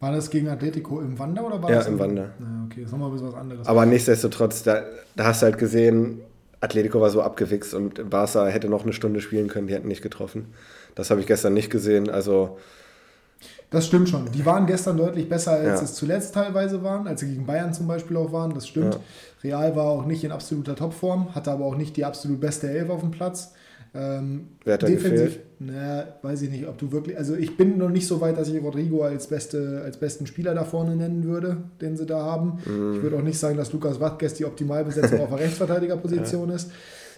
War 0.01 0.13
das 0.13 0.29
gegen 0.29 0.49
Atletico 0.49 1.01
im 1.01 1.19
Wander 1.19 1.47
oder 1.47 1.63
war 1.63 1.71
ja, 1.71 1.77
das 1.77 1.87
im 1.87 1.99
Wander? 1.99 2.35
Ja, 2.39 2.65
okay, 2.67 2.81
das 2.83 2.87
ist 2.87 2.93
nochmal 2.93 3.09
ein 3.09 3.13
bisschen 3.13 3.29
was 3.29 3.35
anderes. 3.35 3.67
Aber 3.67 3.87
nichtsdestotrotz, 3.87 4.63
da, 4.65 4.83
da 5.17 5.25
hast 5.25 5.43
du 5.43 5.47
halt 5.47 5.59
gesehen, 5.59 6.21
Atletico 6.61 7.01
war 7.01 7.11
so 7.11 7.23
abgewichst 7.23 7.75
und 7.75 8.11
Barca 8.11 8.47
hätte 8.47 8.69
noch 8.69 8.83
eine 8.83 8.93
Stunde 8.93 9.21
spielen 9.21 9.49
können, 9.49 9.67
die 9.69 9.75
hätten 9.75 9.89
nicht 9.89 10.03
getroffen. 10.03 10.53
Das 10.95 11.11
habe 11.11 11.21
ich 11.21 11.27
gestern 11.27 11.55
nicht 11.55 11.71
gesehen. 11.71 12.11
Also 12.11 12.59
das 13.75 13.87
stimmt 13.87 14.09
schon. 14.09 14.31
Die 14.33 14.47
waren 14.47 14.67
gestern 14.67 14.97
deutlich 14.97 15.29
besser, 15.29 15.53
als 15.53 15.81
ja. 15.81 15.83
es 15.83 15.95
zuletzt 15.95 16.35
teilweise 16.35 16.83
waren, 16.83 17.07
als 17.07 17.21
sie 17.21 17.29
gegen 17.29 17.47
Bayern 17.47 17.75
zum 17.75 17.87
Beispiel 17.87 18.17
auch 18.17 18.33
waren. 18.33 18.55
Das 18.55 18.67
stimmt. 18.67 18.95
Ja. 18.95 19.01
Real 19.43 19.77
war 19.77 19.85
auch 19.85 20.07
nicht 20.07 20.25
in 20.25 20.33
absoluter 20.33 20.75
Topform, 20.75 21.35
hatte 21.35 21.51
aber 21.51 21.67
auch 21.67 21.77
nicht 21.77 21.97
die 21.97 22.05
absolut 22.05 22.41
beste 22.41 22.71
Elf 22.71 22.89
auf 22.89 23.01
dem 23.01 23.11
Platz. 23.11 23.53
Ähm, 23.97 24.49
Wer 24.65 24.75
hat 24.75 24.83
da 24.83 24.87
defensiv, 24.89 25.39
na, 25.61 26.05
weiß 26.23 26.43
ich 26.43 26.51
nicht, 26.51 26.67
ob 26.67 26.79
du 26.79 26.91
wirklich. 26.91 27.17
Also 27.17 27.37
ich 27.37 27.57
bin 27.57 27.79
noch 27.79 27.91
nicht 27.91 28.09
so 28.09 28.21
weit, 28.21 28.37
dass 28.37 28.49
ich 28.49 28.61
Rodrigo 28.61 29.03
als, 29.03 29.29
beste, 29.29 29.83
als 29.85 29.99
besten 29.99 30.27
Spieler 30.27 30.53
da 30.53 30.65
vorne 30.65 30.97
nennen 30.97 31.25
würde, 31.25 31.59
den 31.81 31.97
sie 31.97 32.05
da 32.05 32.21
haben. 32.21 32.59
Mm. 32.65 32.97
Ich 32.97 33.03
würde 33.03 33.17
auch 33.17 33.23
nicht 33.23 33.39
sagen, 33.39 33.57
dass 33.57 33.73
Lukas 33.73 34.01
Vazquez 34.01 34.35
die 34.35 34.47
Optimalbesetzung 34.47 35.21
auf 35.21 35.29
der 35.29 35.39
Rechtsverteidigerposition 35.39 36.49
ja. 36.49 36.57
ist. 36.57 36.73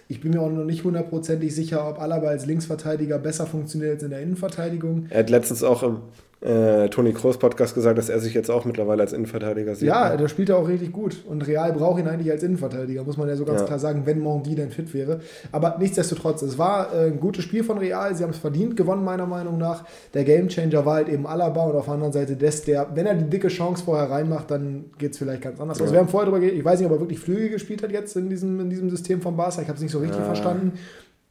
Ich 0.07 0.21
bin 0.21 0.31
mir 0.31 0.41
auch 0.41 0.51
noch 0.51 0.63
nicht 0.63 0.83
hundertprozentig 0.83 1.53
sicher, 1.53 1.87
ob 1.89 1.99
Alaba 1.99 2.27
als 2.27 2.45
Linksverteidiger 2.45 3.17
besser 3.17 3.47
funktioniert 3.47 3.93
als 3.93 4.03
in 4.03 4.11
der 4.11 4.21
Innenverteidigung. 4.21 5.07
Er 5.09 5.19
hat 5.19 5.29
letztens 5.29 5.63
auch 5.63 5.81
im 5.81 5.97
äh, 6.39 6.87
Toni 6.89 7.13
Kroos 7.13 7.37
Podcast 7.37 7.73
gesagt, 7.73 7.97
dass 7.97 8.09
er 8.09 8.19
sich 8.19 8.35
jetzt 8.35 8.51
auch 8.51 8.63
mittlerweile 8.63 9.01
als 9.01 9.11
Innenverteidiger 9.11 9.73
sieht. 9.73 9.87
Ja, 9.87 10.15
da 10.15 10.27
spielt 10.27 10.49
er 10.49 10.57
auch 10.57 10.67
richtig 10.67 10.91
gut. 10.91 11.17
Und 11.27 11.47
Real 11.47 11.73
braucht 11.73 11.99
ihn 11.99 12.07
eigentlich 12.07 12.31
als 12.31 12.43
Innenverteidiger, 12.43 13.03
muss 13.03 13.17
man 13.17 13.27
ja 13.27 13.35
so 13.35 13.43
ganz 13.43 13.61
ja. 13.61 13.65
klar 13.65 13.79
sagen, 13.79 14.03
wenn 14.05 14.19
Mondi 14.19 14.53
denn 14.53 14.69
fit 14.69 14.93
wäre. 14.93 15.21
Aber 15.51 15.77
nichtsdestotrotz, 15.79 16.43
es 16.43 16.59
war 16.59 16.93
äh, 16.93 17.07
ein 17.07 17.19
gutes 17.19 17.43
Spiel 17.43 17.63
von 17.63 17.79
Real. 17.79 18.15
Sie 18.15 18.23
haben 18.23 18.29
es 18.29 18.37
verdient 18.37 18.77
gewonnen, 18.77 19.03
meiner 19.03 19.25
Meinung 19.25 19.57
nach. 19.57 19.83
Der 20.13 20.23
Gamechanger 20.25 20.85
war 20.85 20.95
halt 20.95 21.09
eben 21.09 21.25
Alaba 21.25 21.63
und 21.63 21.75
auf 21.75 21.85
der 21.85 21.95
anderen 21.95 22.13
Seite 22.13 22.35
Des, 22.35 22.63
der, 22.63 22.87
wenn 22.93 23.07
er 23.07 23.15
die 23.15 23.29
dicke 23.29 23.47
Chance 23.47 23.83
vorher 23.83 24.09
reinmacht, 24.11 24.51
dann 24.51 24.91
geht 24.99 25.13
es 25.13 25.17
vielleicht 25.17 25.41
ganz 25.41 25.59
anders. 25.59 25.79
Ja. 25.79 25.85
Also 25.85 25.95
wir 25.95 26.01
haben 26.01 26.07
vorher 26.07 26.29
darüber 26.29 26.45
ich 26.45 26.63
weiß 26.63 26.79
nicht, 26.79 26.87
ob 26.87 26.95
er 26.95 26.99
wirklich 26.99 27.19
Flügel 27.19 27.49
gespielt 27.49 27.81
hat 27.81 27.91
jetzt 27.91 28.15
in 28.15 28.29
diesem, 28.29 28.59
in 28.59 28.69
diesem 28.69 28.91
System 28.91 29.21
von 29.21 29.35
Barca. 29.35 29.61
Ich 29.61 29.67
habe 29.67 29.77
es 29.77 29.81
nicht 29.81 29.91
so 29.91 29.99
richtig 29.99 30.19
ja. 30.19 30.25
verstanden. 30.25 30.73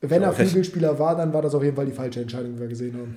Wenn 0.01 0.23
er 0.23 0.33
Flügelspieler 0.33 0.99
war, 0.99 1.17
dann 1.17 1.33
war 1.33 1.43
das 1.43 1.55
auf 1.55 1.63
jeden 1.63 1.77
Fall 1.77 1.87
die 1.87 1.93
falsche 1.93 2.21
Entscheidung, 2.21 2.55
die 2.55 2.61
wir 2.61 2.69
gesehen 2.69 2.95
haben. 2.95 3.17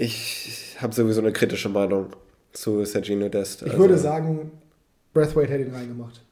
Ich 0.00 0.76
habe 0.80 0.94
sowieso 0.94 1.20
eine 1.20 1.32
kritische 1.32 1.68
Meinung 1.68 2.06
zu 2.52 2.84
Sergino 2.84 3.28
Dest. 3.28 3.62
Ich 3.62 3.72
also, 3.72 3.78
würde 3.78 3.98
sagen, 3.98 4.52
Breathwaite 5.12 5.52
hätte 5.52 5.64
ihn 5.64 5.74
reingemacht. 5.74 6.22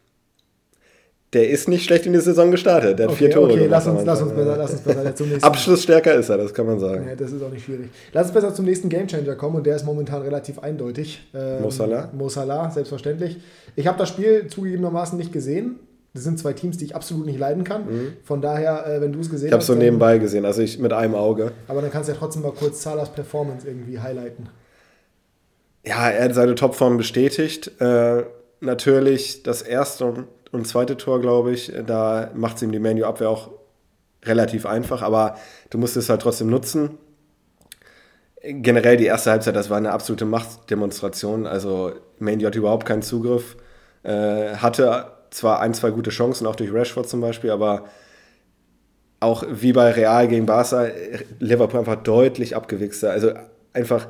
Der 1.32 1.50
ist 1.50 1.68
nicht 1.68 1.84
schlecht 1.84 2.06
in 2.06 2.12
die 2.12 2.20
Saison 2.20 2.52
gestartet. 2.52 2.96
Der 2.96 3.06
hat 3.06 3.12
okay, 3.12 3.24
vier 3.24 3.30
Tore 3.32 3.46
okay, 3.46 3.64
gemacht. 3.64 3.70
Lass 3.70 3.86
uns, 3.88 4.04
lass 4.04 4.22
uns 4.22 4.32
besser, 4.32 4.56
lass 4.56 4.70
uns 4.70 4.80
besser 4.82 5.16
zum 5.16 5.28
nächsten 5.28 5.44
Abschlussstärker 5.44 6.14
ist 6.14 6.28
er, 6.28 6.38
das 6.38 6.54
kann 6.54 6.66
man 6.66 6.78
sagen. 6.78 7.08
Ja, 7.08 7.16
das 7.16 7.32
ist 7.32 7.42
auch 7.42 7.50
nicht 7.50 7.64
schwierig. 7.64 7.88
Lass 8.12 8.26
uns 8.26 8.34
besser 8.34 8.54
zum 8.54 8.64
nächsten 8.66 8.88
Gamechanger 8.88 9.34
kommen 9.34 9.56
und 9.56 9.66
der 9.66 9.74
ist 9.74 9.84
momentan 9.84 10.22
relativ 10.22 10.60
eindeutig. 10.60 11.26
Ähm, 11.34 11.62
Mo 11.62 11.70
Salah. 11.70 12.08
Mo 12.16 12.28
Salah, 12.28 12.70
selbstverständlich. 12.70 13.38
Ich 13.74 13.88
habe 13.88 13.98
das 13.98 14.10
Spiel 14.10 14.46
zugegebenermaßen 14.46 15.18
nicht 15.18 15.32
gesehen. 15.32 15.80
Das 16.16 16.24
sind 16.24 16.38
zwei 16.38 16.54
Teams, 16.54 16.78
die 16.78 16.86
ich 16.86 16.96
absolut 16.96 17.26
nicht 17.26 17.38
leiden 17.38 17.62
kann. 17.62 17.86
Mhm. 17.86 18.16
Von 18.24 18.40
daher, 18.40 18.86
äh, 18.86 19.00
wenn 19.00 19.12
du 19.12 19.20
es 19.20 19.30
gesehen 19.30 19.48
ich 19.48 19.54
hast. 19.54 19.64
Ich 19.64 19.68
habe 19.68 19.78
so 19.78 19.84
nebenbei 19.84 20.18
gesehen, 20.18 20.44
also 20.44 20.62
ich 20.62 20.78
mit 20.78 20.92
einem 20.92 21.14
Auge. 21.14 21.52
Aber 21.68 21.82
dann 21.82 21.90
kannst 21.90 22.08
du 22.08 22.12
ja 22.12 22.18
trotzdem 22.18 22.42
mal 22.42 22.52
kurz 22.52 22.82
Salas 22.82 23.12
Performance 23.12 23.66
irgendwie 23.66 23.98
highlighten. 23.98 24.48
Ja, 25.84 26.08
er 26.08 26.24
hat 26.24 26.34
seine 26.34 26.54
Topform 26.54 26.96
bestätigt. 26.96 27.80
Äh, 27.80 28.24
natürlich 28.60 29.42
das 29.42 29.62
erste 29.62 30.26
und 30.52 30.66
zweite 30.66 30.96
Tor, 30.96 31.20
glaube 31.20 31.52
ich, 31.52 31.72
da 31.86 32.30
macht 32.34 32.56
es 32.56 32.62
ihm 32.62 32.72
die 32.72 32.78
Menu-Abwehr 32.78 33.28
auch 33.28 33.50
relativ 34.24 34.66
einfach, 34.66 35.02
aber 35.02 35.36
du 35.70 35.78
musst 35.78 35.96
es 35.96 36.08
halt 36.08 36.22
trotzdem 36.22 36.48
nutzen. 36.48 36.98
Generell 38.42 38.96
die 38.96 39.06
erste 39.06 39.30
Halbzeit, 39.30 39.56
das 39.56 39.70
war 39.70 39.76
eine 39.76 39.92
absolute 39.92 40.24
Machtdemonstration. 40.24 41.46
Also 41.46 41.92
Manu 42.18 42.46
hat 42.46 42.54
überhaupt 42.54 42.86
keinen 42.86 43.02
Zugriff. 43.02 43.56
Äh, 44.02 44.56
hatte 44.56 45.15
zwar 45.30 45.60
ein, 45.60 45.74
zwei 45.74 45.90
gute 45.90 46.10
Chancen, 46.10 46.46
auch 46.46 46.56
durch 46.56 46.72
Rashford 46.72 47.08
zum 47.08 47.20
Beispiel, 47.20 47.50
aber 47.50 47.84
auch 49.20 49.44
wie 49.50 49.72
bei 49.72 49.90
Real 49.90 50.28
gegen 50.28 50.46
Barca, 50.46 50.88
Liverpool 51.38 51.80
einfach 51.80 51.96
deutlich 51.96 52.54
abgewichster. 52.54 53.10
Also 53.10 53.32
einfach, 53.72 54.08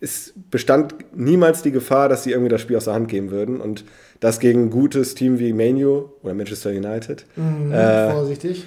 es 0.00 0.32
bestand 0.50 0.94
niemals 1.14 1.62
die 1.62 1.72
Gefahr, 1.72 2.08
dass 2.08 2.24
sie 2.24 2.32
irgendwie 2.32 2.48
das 2.48 2.60
Spiel 2.60 2.76
aus 2.76 2.84
der 2.84 2.94
Hand 2.94 3.08
geben 3.08 3.30
würden. 3.30 3.60
Und 3.60 3.84
das 4.20 4.40
gegen 4.40 4.64
ein 4.64 4.70
gutes 4.70 5.14
Team 5.14 5.38
wie 5.38 5.52
Manu 5.52 6.10
oder 6.22 6.34
Manchester 6.34 6.70
United. 6.70 7.26
Mhm, 7.36 7.72
äh, 7.72 8.12
vorsichtig. 8.12 8.66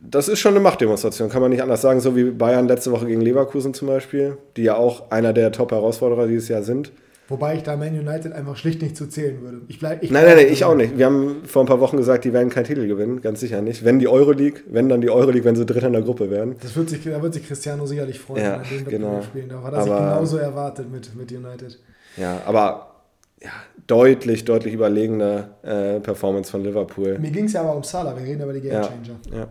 Das 0.00 0.28
ist 0.28 0.38
schon 0.38 0.52
eine 0.52 0.60
Machtdemonstration, 0.60 1.28
kann 1.28 1.42
man 1.42 1.50
nicht 1.50 1.62
anders 1.62 1.82
sagen. 1.82 2.00
So 2.00 2.16
wie 2.16 2.30
Bayern 2.30 2.68
letzte 2.68 2.92
Woche 2.92 3.06
gegen 3.06 3.20
Leverkusen 3.20 3.74
zum 3.74 3.88
Beispiel, 3.88 4.38
die 4.56 4.62
ja 4.62 4.76
auch 4.76 5.10
einer 5.10 5.32
der 5.32 5.50
Top-Herausforderer 5.50 6.28
dieses 6.28 6.48
Jahr 6.48 6.62
sind. 6.62 6.92
Wobei 7.30 7.56
ich 7.56 7.62
da 7.62 7.76
Man 7.76 7.90
United 7.90 8.32
einfach 8.32 8.56
schlicht 8.56 8.80
nicht 8.80 8.96
zu 8.96 9.06
zählen 9.06 9.42
würde. 9.42 9.60
Ich 9.68 9.78
bleib, 9.78 10.02
ich 10.02 10.10
nein, 10.10 10.24
nein, 10.24 10.36
nein, 10.36 10.46
ich 10.50 10.64
auch 10.64 10.74
nicht. 10.74 10.96
Wir 10.96 11.04
haben 11.04 11.42
vor 11.44 11.62
ein 11.62 11.66
paar 11.66 11.78
Wochen 11.78 11.98
gesagt, 11.98 12.24
die 12.24 12.32
werden 12.32 12.48
keinen 12.48 12.64
Titel 12.64 12.88
gewinnen, 12.88 13.20
ganz 13.20 13.40
sicher 13.40 13.60
nicht. 13.60 13.84
Wenn 13.84 13.98
die 13.98 14.08
Euroleague, 14.08 14.62
wenn 14.66 14.88
dann 14.88 15.02
die 15.02 15.10
Euroleague, 15.10 15.44
wenn 15.44 15.54
sie 15.54 15.66
Dritter 15.66 15.88
in 15.88 15.92
der 15.92 16.00
Gruppe 16.00 16.30
wären. 16.30 16.56
Das 16.62 16.74
wird 16.74 16.88
sich, 16.88 17.04
da 17.04 17.20
wird 17.20 17.34
sich 17.34 17.46
Cristiano 17.46 17.84
sicherlich 17.84 18.18
freuen, 18.18 18.42
ja, 18.42 18.62
wenn 18.70 18.84
er 18.86 18.90
genau. 18.90 19.22
spielen 19.22 19.50
darf. 19.50 19.62
Hat 19.62 19.74
er 19.74 19.80
aber, 19.80 19.84
sich 19.84 19.98
genauso 19.98 20.36
erwartet 20.38 20.90
mit, 20.90 21.14
mit 21.14 21.30
United. 21.30 21.78
Ja, 22.16 22.40
aber 22.46 23.04
ja, 23.42 23.50
deutlich, 23.86 24.46
deutlich 24.46 24.72
überlegene 24.72 25.50
äh, 25.62 26.00
Performance 26.00 26.50
von 26.50 26.64
Liverpool. 26.64 27.18
Mir 27.18 27.30
ging 27.30 27.44
es 27.44 27.52
ja 27.52 27.60
aber 27.60 27.76
um 27.76 27.84
Salah, 27.84 28.16
wir 28.16 28.24
reden 28.24 28.42
über 28.42 28.54
die 28.54 28.62
Gamechanger. 28.62 29.20
Ja, 29.30 29.36
ja. 29.36 29.48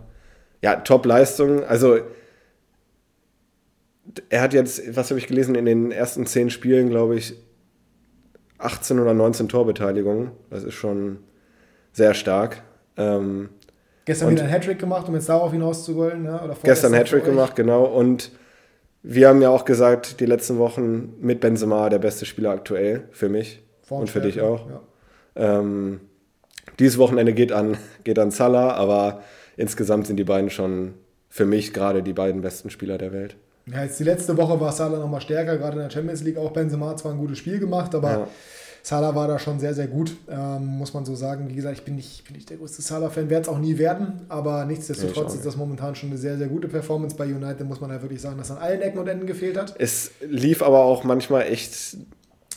ja 0.63 0.75
Top-Leistung. 0.77 1.63
Also 1.63 1.99
er 4.29 4.41
hat 4.41 4.55
jetzt, 4.55 4.95
was 4.95 5.11
habe 5.11 5.19
ich 5.19 5.27
gelesen, 5.27 5.53
in 5.53 5.65
den 5.65 5.91
ersten 5.91 6.25
zehn 6.25 6.49
Spielen, 6.49 6.89
glaube 6.89 7.15
ich, 7.15 7.35
18 8.59 8.99
oder 8.99 9.13
19 9.13 9.49
Torbeteiligungen. 9.49 10.31
Das 10.49 10.63
ist 10.63 10.73
schon 10.73 11.19
sehr 11.93 12.13
stark. 12.13 12.63
Ähm, 12.95 13.49
gestern 14.05 14.31
wieder 14.31 14.43
ein 14.43 14.49
Hattrick 14.49 14.79
gemacht, 14.79 15.07
um 15.07 15.15
jetzt 15.15 15.29
darauf 15.29 15.51
hinaus 15.51 15.85
zu 15.85 15.95
wollen. 15.95 16.25
Ja? 16.25 16.43
Oder 16.43 16.55
gestern 16.63 16.93
Hattrick 16.93 17.25
gemacht, 17.25 17.55
genau. 17.55 17.85
Und 17.85 18.31
wir 19.03 19.29
haben 19.29 19.41
ja 19.41 19.49
auch 19.49 19.65
gesagt, 19.65 20.19
die 20.19 20.25
letzten 20.25 20.57
Wochen 20.57 21.13
mit 21.19 21.39
Benzema 21.39 21.89
der 21.89 21.99
beste 21.99 22.25
Spieler 22.25 22.51
aktuell 22.51 23.03
für 23.11 23.29
mich 23.29 23.61
und 23.89 24.09
für 24.09 24.21
dich 24.21 24.41
auch. 24.41 24.67
Ja. 24.69 24.81
Ähm, 25.59 26.01
dieses 26.79 26.97
Wochenende 26.97 27.33
geht 27.33 27.51
an, 27.51 27.77
geht 28.03 28.19
an 28.19 28.31
Salah, 28.31 28.73
aber 28.73 29.21
insgesamt 29.55 30.07
sind 30.07 30.17
die 30.17 30.23
beiden 30.23 30.49
schon 30.49 30.95
für 31.29 31.45
mich 31.45 31.73
gerade 31.73 32.03
die 32.03 32.13
beiden 32.13 32.41
besten 32.41 32.69
Spieler 32.69 32.97
der 32.97 33.13
Welt. 33.13 33.37
Ja, 33.71 33.83
jetzt 33.83 33.99
die 33.99 34.03
letzte 34.03 34.37
Woche 34.37 34.59
war 34.59 34.71
Salah 34.71 34.99
nochmal 34.99 35.21
stärker, 35.21 35.57
gerade 35.57 35.73
in 35.77 35.83
der 35.83 35.89
Champions 35.89 36.23
League. 36.23 36.37
Auch 36.37 36.51
Benzema 36.51 36.89
hat 36.89 36.99
zwar 36.99 37.11
ein 37.11 37.17
gutes 37.17 37.37
Spiel 37.37 37.59
gemacht, 37.59 37.93
aber 37.93 38.09
ja. 38.09 38.27
Salah 38.81 39.13
war 39.13 39.27
da 39.27 39.37
schon 39.37 39.59
sehr, 39.59 39.73
sehr 39.73 39.87
gut, 39.87 40.15
ähm, 40.31 40.65
muss 40.65 40.93
man 40.93 41.03
so 41.03 41.13
sagen. 41.13 41.49
Wie 41.49 41.55
gesagt, 41.55 41.77
ich 41.77 41.83
bin 41.83 41.97
nicht, 41.97 42.23
bin 42.23 42.37
nicht 42.37 42.49
der 42.49 42.55
größte 42.55 42.81
Salah-Fan, 42.81 43.29
werde 43.29 43.43
es 43.43 43.49
auch 43.49 43.59
nie 43.59 43.77
werden, 43.77 44.21
aber 44.29 44.63
nichtsdestotrotz 44.63 45.33
ist 45.35 45.45
das 45.45 45.57
momentan 45.57 45.95
schon 45.95 46.09
eine 46.09 46.17
sehr, 46.17 46.37
sehr 46.37 46.47
gute 46.47 46.69
Performance 46.69 47.13
bei 47.17 47.25
United, 47.25 47.67
muss 47.67 47.81
man 47.81 47.91
halt 47.91 48.01
wirklich 48.01 48.21
sagen, 48.21 48.37
dass 48.37 48.49
an 48.49 48.59
allen 48.59 48.81
Ecken 48.81 48.99
und 48.99 49.09
Enden 49.09 49.27
gefehlt 49.27 49.57
hat. 49.57 49.75
Es 49.77 50.11
lief 50.21 50.61
aber 50.61 50.85
auch 50.85 51.03
manchmal 51.03 51.47
echt 51.47 51.97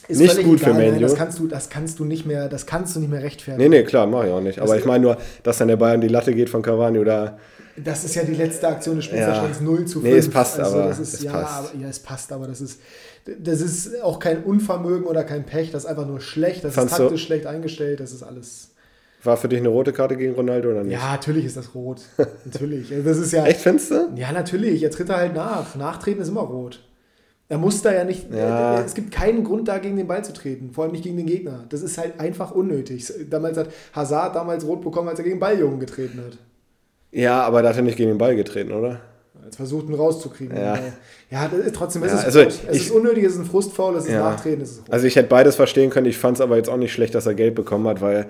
ist 0.07 0.21
nicht 0.21 0.43
gut 0.45 0.61
egal, 0.61 0.75
für 0.75 0.81
Manu. 0.81 1.01
Das 1.01 1.17
kannst, 1.17 1.39
du, 1.41 1.49
das 1.49 1.69
kannst 1.69 1.99
du 1.99 2.05
nicht 2.05 2.27
mehr, 2.27 2.49
das 2.49 2.67
kannst 2.67 2.95
du 2.95 3.01
nicht 3.01 3.11
mehr 3.11 3.23
rechtfertigen. 3.23 3.69
Nee, 3.69 3.79
nee, 3.79 3.85
klar, 3.85 4.07
mache 4.07 4.27
ich 4.27 4.33
auch 4.33 4.41
nicht. 4.41 4.61
Aber 4.61 4.79
ich 4.79 4.85
meine 4.85 5.03
nur, 5.03 5.17
dass 5.43 5.59
dann 5.59 5.69
der 5.69 5.77
Bayern 5.77 6.01
die 6.01 6.09
Latte 6.09 6.33
geht 6.35 6.49
von 6.49 6.63
Cavani 6.63 6.99
oder 6.99 7.39
das 7.77 8.05
ist 8.05 8.15
ja 8.15 8.25
die 8.25 8.35
letzte 8.35 8.69
Aktion 8.69 8.97
des 8.97 9.05
Spiels, 9.05 9.21
ja. 9.21 9.29
da 9.29 9.35
stand 9.37 9.55
es 9.55 9.61
0 9.61 9.85
zu 9.87 10.01
5. 10.01 10.05
Nee, 10.05 10.19
es 10.19 10.31
passt 10.31 10.59
also, 10.59 10.77
aber. 10.79 10.89
Das 10.89 10.99
ist, 10.99 11.15
es 11.15 11.23
ja, 11.23 11.33
passt. 11.33 11.71
Aber, 11.71 11.81
ja, 11.81 11.89
es 11.89 11.99
passt, 11.99 12.33
aber 12.33 12.47
das 12.47 12.61
ist, 12.61 12.81
das 13.39 13.61
ist 13.61 14.03
auch 14.03 14.19
kein 14.19 14.43
Unvermögen 14.45 15.07
oder 15.07 15.25
kein 15.25 15.45
Pech, 15.47 15.71
das 15.71 15.85
ist 15.85 15.91
einfach 15.91 16.07
nur 16.07 16.21
schlecht, 16.21 16.65
das 16.65 16.75
Fandst 16.75 16.95
ist 16.95 16.99
taktisch 16.99 17.25
schlecht 17.25 17.47
eingestellt, 17.47 18.01
das 18.01 18.13
ist 18.13 18.23
alles. 18.23 18.71
War 19.23 19.37
für 19.37 19.49
dich 19.49 19.59
eine 19.59 19.69
rote 19.69 19.93
Karte 19.93 20.17
gegen 20.17 20.35
Ronaldo 20.35 20.71
oder 20.71 20.83
nicht? 20.83 20.95
Ja, 20.95 21.13
natürlich 21.13 21.45
ist 21.45 21.57
das 21.57 21.75
rot. 21.75 22.01
natürlich. 22.45 22.89
Das 23.05 23.19
ist 23.19 23.33
ja, 23.33 23.45
Echt, 23.45 23.61
findest 23.61 23.91
du? 23.91 24.09
Ja, 24.17 24.33
natürlich. 24.33 24.83
Er 24.83 24.91
tritt 24.91 25.11
da 25.11 25.19
halt 25.19 25.35
nach. 25.35 25.75
Nachtreten 25.75 26.23
ist 26.23 26.29
immer 26.29 26.41
rot. 26.41 26.81
Er 27.51 27.59
muss 27.59 27.83
da 27.83 27.93
ja 27.93 28.05
nicht. 28.05 28.33
Ja. 28.33 28.81
Es 28.81 28.95
gibt 28.95 29.11
keinen 29.11 29.45
Grund, 29.45 29.69
da 29.69 29.79
gegen 29.79 29.97
den 29.97 30.07
Ball 30.07 30.25
zu 30.25 30.33
treten. 30.33 30.71
Vor 30.73 30.85
allem 30.85 30.93
nicht 30.93 31.03
gegen 31.03 31.17
den 31.17 31.27
Gegner. 31.27 31.65
Das 31.69 31.83
ist 31.83 31.99
halt 31.99 32.19
einfach 32.19 32.53
unnötig. 32.53 33.13
Damals 33.29 33.59
hat 33.59 33.69
Hazard 33.93 34.37
damals 34.37 34.65
rot 34.65 34.81
bekommen, 34.83 35.09
als 35.09 35.19
er 35.19 35.25
gegen 35.25 35.41
Balljungen 35.41 35.81
getreten 35.81 36.21
hat. 36.25 36.39
Ja, 37.13 37.43
aber 37.43 37.63
da 37.63 37.71
hat 37.71 37.77
er 37.77 37.83
nicht 37.83 37.97
gegen 37.97 38.11
den 38.11 38.19
Ball 38.19 38.37
getreten, 38.37 38.73
oder? 38.73 39.01
Jetzt 39.45 39.57
versucht, 39.57 39.89
ihn 39.89 39.95
rauszukriegen. 39.95 40.57
Ja, 40.57 40.79
ja 41.31 41.51
trotzdem 41.73 42.05
ist 42.05 42.13
ja, 42.13 42.19
es 42.19 42.25
also 42.25 42.41
es 42.41 42.61
ich, 42.71 42.83
ist 42.83 42.91
unnötig, 42.91 43.25
es 43.25 43.33
ist 43.33 43.41
ein 43.41 43.47
Frustfaul, 43.47 43.97
es 43.97 44.05
ist 44.05 44.13
ja. 44.13 44.21
Nachtreten. 44.21 44.63
Es 44.63 44.73
ist 44.73 44.83
also 44.89 45.07
ich 45.07 45.17
hätte 45.17 45.29
beides 45.29 45.57
verstehen 45.57 45.91
können. 45.91 46.07
Ich 46.07 46.19
fand 46.19 46.37
es 46.37 46.41
aber 46.41 46.57
jetzt 46.57 46.69
auch 46.69 46.77
nicht 46.77 46.93
schlecht, 46.93 47.15
dass 47.17 47.27
er 47.27 47.35
Geld 47.35 47.55
bekommen 47.57 47.89
hat, 47.89 48.01
weil 48.01 48.27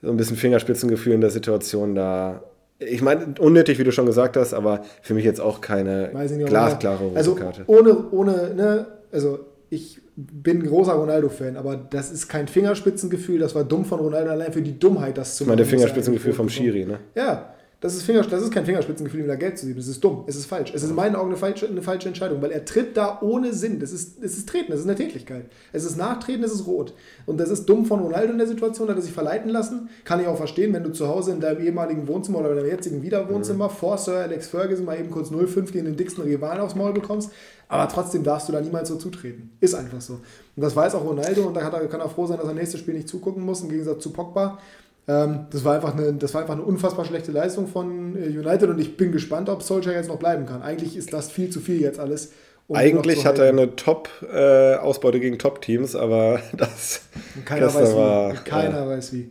so 0.00 0.08
ein 0.08 0.16
bisschen 0.16 0.36
Fingerspitzengefühl 0.36 1.12
in 1.12 1.20
der 1.20 1.30
Situation 1.30 1.94
da. 1.94 2.42
Ich 2.78 3.02
meine, 3.02 3.34
unnötig, 3.38 3.78
wie 3.78 3.84
du 3.84 3.92
schon 3.92 4.06
gesagt 4.06 4.36
hast, 4.36 4.54
aber 4.54 4.82
für 5.02 5.14
mich 5.14 5.24
jetzt 5.24 5.40
auch 5.40 5.60
keine 5.60 6.10
nicht, 6.14 6.46
glasklare 6.46 7.04
rote 7.04 7.16
also 7.16 7.34
Karte. 7.34 7.62
Ohne, 7.66 8.10
ohne, 8.10 8.54
ne, 8.54 8.86
also 9.12 9.40
ich 9.70 10.00
bin 10.16 10.64
großer 10.64 10.92
Ronaldo-Fan, 10.92 11.56
aber 11.56 11.76
das 11.76 12.10
ist 12.10 12.28
kein 12.28 12.48
Fingerspitzengefühl, 12.48 13.38
das 13.38 13.54
war 13.54 13.64
dumm 13.64 13.84
von 13.84 14.00
Ronaldo 14.00 14.30
allein 14.30 14.52
für 14.52 14.62
die 14.62 14.78
Dummheit, 14.78 15.18
das 15.18 15.36
zu 15.36 15.44
machen. 15.44 15.54
Ich 15.54 15.56
meine, 15.56 15.56
der 15.56 15.66
Fingerspitzengefühl 15.66 16.32
vom 16.32 16.48
Schiri, 16.48 16.84
ne? 16.84 16.98
Ja, 17.14 17.55
das 17.80 17.94
ist, 17.94 18.04
Finger, 18.04 18.22
das 18.22 18.42
ist 18.42 18.50
kein 18.52 18.64
Fingerspitzengefühl, 18.64 19.20
ihm 19.20 19.28
da 19.28 19.34
Geld 19.34 19.58
zu 19.58 19.66
geben. 19.66 19.78
Das 19.78 19.86
ist 19.86 20.02
dumm. 20.02 20.24
Es 20.26 20.34
ist 20.34 20.46
falsch. 20.46 20.72
Es 20.74 20.82
ist 20.82 20.88
in 20.88 20.96
meinen 20.96 21.14
Augen 21.14 21.28
eine 21.28 21.36
falsche, 21.36 21.68
eine 21.68 21.82
falsche 21.82 22.08
Entscheidung, 22.08 22.40
weil 22.40 22.50
er 22.50 22.64
tritt 22.64 22.96
da 22.96 23.18
ohne 23.20 23.52
Sinn. 23.52 23.80
Das 23.80 23.92
ist, 23.92 24.22
es 24.22 24.38
ist 24.38 24.48
Treten, 24.48 24.70
das 24.70 24.80
ist 24.80 24.86
eine 24.86 24.94
Tätigkeit. 24.94 25.44
Es 25.74 25.84
ist 25.84 25.98
Nachtreten, 25.98 26.42
es 26.42 26.52
ist 26.52 26.66
rot. 26.66 26.94
Und 27.26 27.38
das 27.38 27.50
ist 27.50 27.66
dumm 27.66 27.84
von 27.84 28.00
Ronaldo 28.00 28.32
in 28.32 28.38
der 28.38 28.46
Situation, 28.46 28.88
hat 28.88 28.96
er 28.96 29.02
sich 29.02 29.12
verleiten 29.12 29.50
lassen. 29.50 29.90
Kann 30.04 30.20
ich 30.20 30.26
auch 30.26 30.38
verstehen, 30.38 30.72
wenn 30.72 30.84
du 30.84 30.92
zu 30.92 31.06
Hause 31.06 31.32
in 31.32 31.40
deinem 31.40 31.60
ehemaligen 31.60 32.08
Wohnzimmer 32.08 32.38
oder 32.38 32.52
in 32.52 32.56
deinem 32.56 32.70
jetzigen 32.70 33.02
Wiederwohnzimmer 33.02 33.68
mhm. 33.68 33.72
vor 33.72 33.98
Sir 33.98 34.20
Alex 34.20 34.48
Ferguson 34.48 34.86
mal 34.86 34.98
eben 34.98 35.10
kurz 35.10 35.30
0-5 35.30 35.70
gegen 35.70 35.84
den 35.84 35.96
dicksten 35.96 36.24
Rivalen 36.24 36.62
aufs 36.62 36.76
Maul 36.76 36.94
bekommst. 36.94 37.30
Aber 37.68 37.88
trotzdem 37.88 38.22
darfst 38.22 38.48
du 38.48 38.52
da 38.52 38.60
niemals 38.62 38.88
so 38.88 38.96
zutreten. 38.96 39.50
Ist 39.60 39.74
einfach 39.74 40.00
so. 40.00 40.14
Und 40.14 40.62
das 40.62 40.74
weiß 40.74 40.94
auch 40.94 41.04
Ronaldo 41.04 41.42
und 41.42 41.54
da 41.54 41.68
kann 41.68 42.00
er 42.00 42.08
froh 42.08 42.26
sein, 42.26 42.38
dass 42.38 42.46
er 42.46 42.54
nächstes 42.54 42.80
Spiel 42.80 42.94
nicht 42.94 43.08
zugucken 43.08 43.44
muss, 43.44 43.60
im 43.60 43.68
Gegensatz 43.68 44.02
zu 44.02 44.12
Pogba 44.12 44.58
das, 45.06 45.64
war 45.64 45.76
einfach 45.76 45.96
eine, 45.96 46.12
das 46.14 46.34
war 46.34 46.40
einfach 46.40 46.54
eine 46.54 46.64
unfassbar 46.64 47.04
schlechte 47.04 47.30
Leistung 47.30 47.68
von 47.68 48.16
äh, 48.16 48.26
United 48.26 48.68
und 48.68 48.80
ich 48.80 48.96
bin 48.96 49.12
gespannt, 49.12 49.48
ob 49.48 49.62
Solskjaer 49.62 49.94
jetzt 49.94 50.08
noch 50.08 50.18
bleiben 50.18 50.46
kann. 50.46 50.62
Eigentlich 50.62 50.96
ist 50.96 51.12
das 51.12 51.30
viel 51.30 51.50
zu 51.50 51.60
viel 51.60 51.80
jetzt 51.80 52.00
alles. 52.00 52.32
Um 52.68 52.74
Eigentlich 52.74 53.24
hat 53.24 53.38
er 53.38 53.48
eine 53.48 53.76
Top-Ausbeute 53.76 55.18
äh, 55.18 55.20
gegen 55.20 55.38
Top-Teams, 55.38 55.94
aber 55.94 56.40
das 56.56 57.02
keiner 57.44 57.72
weiß 57.72 57.94
war, 57.94 58.32
wie. 58.32 58.36
Keiner 58.38 58.80
ja. 58.80 58.88
weiß 58.88 59.12
wie. 59.12 59.30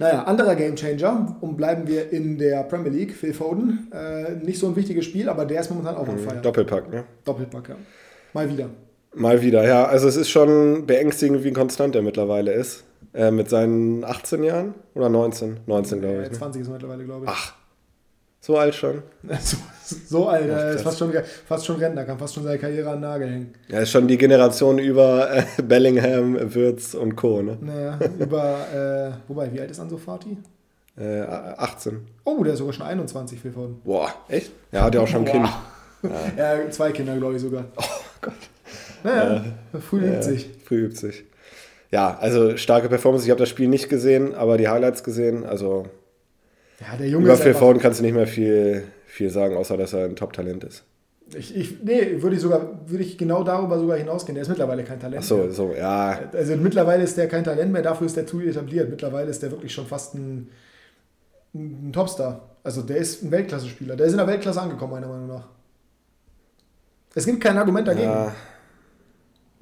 Naja, 0.00 0.24
anderer 0.24 0.56
Gamechanger, 0.56 1.36
und 1.40 1.56
bleiben 1.56 1.86
wir 1.86 2.10
in 2.10 2.38
der 2.38 2.64
Premier 2.64 2.90
League, 2.90 3.14
Phil 3.14 3.34
Foden. 3.34 3.92
Äh, 3.92 4.44
nicht 4.44 4.58
so 4.58 4.66
ein 4.66 4.74
wichtiges 4.74 5.04
Spiel, 5.04 5.28
aber 5.28 5.44
der 5.44 5.60
ist 5.60 5.70
momentan 5.70 5.94
auch 5.94 6.08
on 6.08 6.16
mhm. 6.16 6.28
fire. 6.28 6.40
Doppelpack, 6.42 6.90
ne? 6.90 7.04
Doppelpack, 7.24 7.68
ja. 7.68 7.76
Mal 8.32 8.50
wieder. 8.50 8.70
Mal 9.14 9.42
wieder, 9.42 9.64
ja. 9.64 9.84
Also 9.84 10.08
es 10.08 10.16
ist 10.16 10.30
schon 10.30 10.86
beängstigend, 10.86 11.44
wie 11.44 11.52
konstant 11.52 11.94
er 11.94 12.02
mittlerweile 12.02 12.52
ist. 12.52 12.82
Äh, 13.14 13.30
mit 13.30 13.50
seinen 13.50 14.04
18 14.04 14.42
Jahren 14.42 14.74
oder 14.94 15.10
19? 15.10 15.60
19, 15.66 16.00
glaube 16.00 16.22
ich. 16.22 16.30
Ne? 16.30 16.32
20 16.32 16.62
ist 16.62 16.68
mittlerweile, 16.68 17.04
glaube 17.04 17.26
ich. 17.26 17.30
Ach, 17.30 17.52
so 18.40 18.56
alt 18.56 18.74
schon? 18.74 19.02
so, 19.40 19.56
so 20.06 20.28
alt, 20.28 20.50
Ach, 20.50 20.58
er 20.58 20.70
ist 20.72 20.82
fast 20.82 20.98
schon, 20.98 21.12
fast 21.46 21.66
schon 21.66 21.76
Rentner, 21.76 22.04
kann 22.04 22.18
fast 22.18 22.34
schon 22.34 22.44
seine 22.44 22.58
Karriere 22.58 22.90
an 22.90 23.00
Nagel 23.00 23.28
hängen. 23.28 23.54
Er 23.68 23.82
ist 23.82 23.90
schon 23.90 24.08
die 24.08 24.16
Generation 24.16 24.78
über 24.78 25.30
äh, 25.30 25.44
Bellingham, 25.62 26.54
Würz 26.54 26.94
und 26.94 27.14
Co. 27.14 27.42
Ne? 27.42 27.58
Naja, 27.60 27.98
über, 28.18 29.12
äh, 29.14 29.28
wobei, 29.28 29.52
wie 29.52 29.60
alt 29.60 29.70
ist 29.70 29.78
Anso 29.78 29.98
Fati? 29.98 30.38
Äh, 30.96 31.20
18. 31.20 32.00
Oh, 32.24 32.42
der 32.42 32.54
ist 32.54 32.60
sogar 32.60 32.72
schon 32.72 32.86
21, 32.86 33.40
Phil 33.40 33.52
Foden. 33.52 33.80
Boah, 33.84 34.10
echt? 34.28 34.52
Ja, 34.72 34.84
hat 34.84 34.94
ja 34.94 35.02
auch 35.02 35.08
schon 35.08 35.26
ein 35.26 35.32
Kind. 35.32 35.48
Ja. 36.02 36.56
ja, 36.56 36.70
zwei 36.70 36.92
Kinder, 36.92 37.14
glaube 37.16 37.36
ich 37.36 37.42
sogar. 37.42 37.66
Oh 37.76 37.82
Gott. 38.22 38.34
Naja, 39.04 39.44
früh 39.80 40.00
übt 40.00 40.22
sich. 40.22 40.48
Früh 40.64 40.86
übt 40.86 40.96
sich 40.96 41.24
ja, 41.92 42.16
also 42.18 42.56
starke 42.56 42.88
Performance. 42.88 43.24
Ich 43.24 43.30
habe 43.30 43.40
das 43.40 43.50
Spiel 43.50 43.68
nicht 43.68 43.88
gesehen, 43.88 44.34
aber 44.34 44.56
die 44.56 44.68
Highlights 44.68 45.04
gesehen. 45.04 45.44
Also 45.44 45.86
ja, 46.80 46.96
der 46.96 47.08
Junge 47.08 47.26
über 47.26 47.36
Phil 47.36 47.54
Foden 47.54 47.80
kannst 47.80 48.00
du 48.00 48.04
nicht 48.04 48.14
mehr 48.14 48.26
viel, 48.26 48.84
viel 49.06 49.28
sagen, 49.30 49.56
außer 49.56 49.76
dass 49.76 49.92
er 49.92 50.06
ein 50.06 50.16
Top-Talent 50.16 50.64
ist. 50.64 50.84
Ich, 51.34 51.54
ich, 51.56 51.82
nee, 51.82 52.20
würde 52.20 52.36
ich 52.36 52.42
sogar, 52.42 52.80
würde 52.86 53.04
ich 53.04 53.16
genau 53.16 53.44
darüber 53.44 53.78
sogar 53.78 53.96
hinausgehen. 53.96 54.34
Der 54.34 54.42
ist 54.42 54.48
mittlerweile 54.48 54.84
kein 54.84 55.00
Talent. 55.00 55.22
Ach 55.22 55.26
so, 55.26 55.36
mehr. 55.36 55.50
so, 55.50 55.74
ja. 55.74 56.18
Also 56.32 56.56
mittlerweile 56.56 57.04
ist 57.04 57.16
der 57.16 57.28
kein 57.28 57.44
Talent 57.44 57.72
mehr, 57.72 57.82
dafür 57.82 58.06
ist 58.06 58.16
der 58.16 58.26
zu 58.26 58.40
etabliert. 58.40 58.90
Mittlerweile 58.90 59.30
ist 59.30 59.42
der 59.42 59.50
wirklich 59.50 59.72
schon 59.72 59.86
fast 59.86 60.14
ein, 60.14 60.48
ein 61.54 61.92
Topstar. 61.92 62.56
Also 62.64 62.82
der 62.82 62.96
ist 62.96 63.22
ein 63.22 63.30
Weltklasse-Spieler. 63.30 63.96
Der 63.96 64.06
ist 64.06 64.12
in 64.12 64.18
der 64.18 64.26
Weltklasse 64.26 64.60
angekommen, 64.60 64.92
meiner 64.92 65.08
Meinung 65.08 65.28
nach. 65.28 65.48
Es 67.14 67.26
gibt 67.26 67.40
kein 67.40 67.56
Argument 67.56 67.86
dagegen. 67.86 68.10
Ja. 68.10 68.34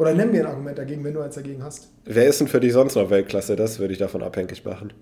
Oder 0.01 0.15
nenn 0.15 0.33
mir 0.33 0.41
ein 0.41 0.47
Argument 0.47 0.79
dagegen, 0.79 1.05
wenn 1.05 1.13
du 1.13 1.21
eins 1.21 1.35
dagegen 1.35 1.63
hast. 1.63 1.91
Wer 2.07 2.27
ist 2.27 2.41
denn 2.41 2.49
für 2.49 2.59
dich 2.59 2.73
sonst 2.73 2.95
noch 2.95 3.11
Weltklasse? 3.11 3.55
Das 3.55 3.79
würde 3.81 3.93
ich 3.93 3.99
davon 3.99 4.23
abhängig 4.23 4.65
machen. 4.65 4.95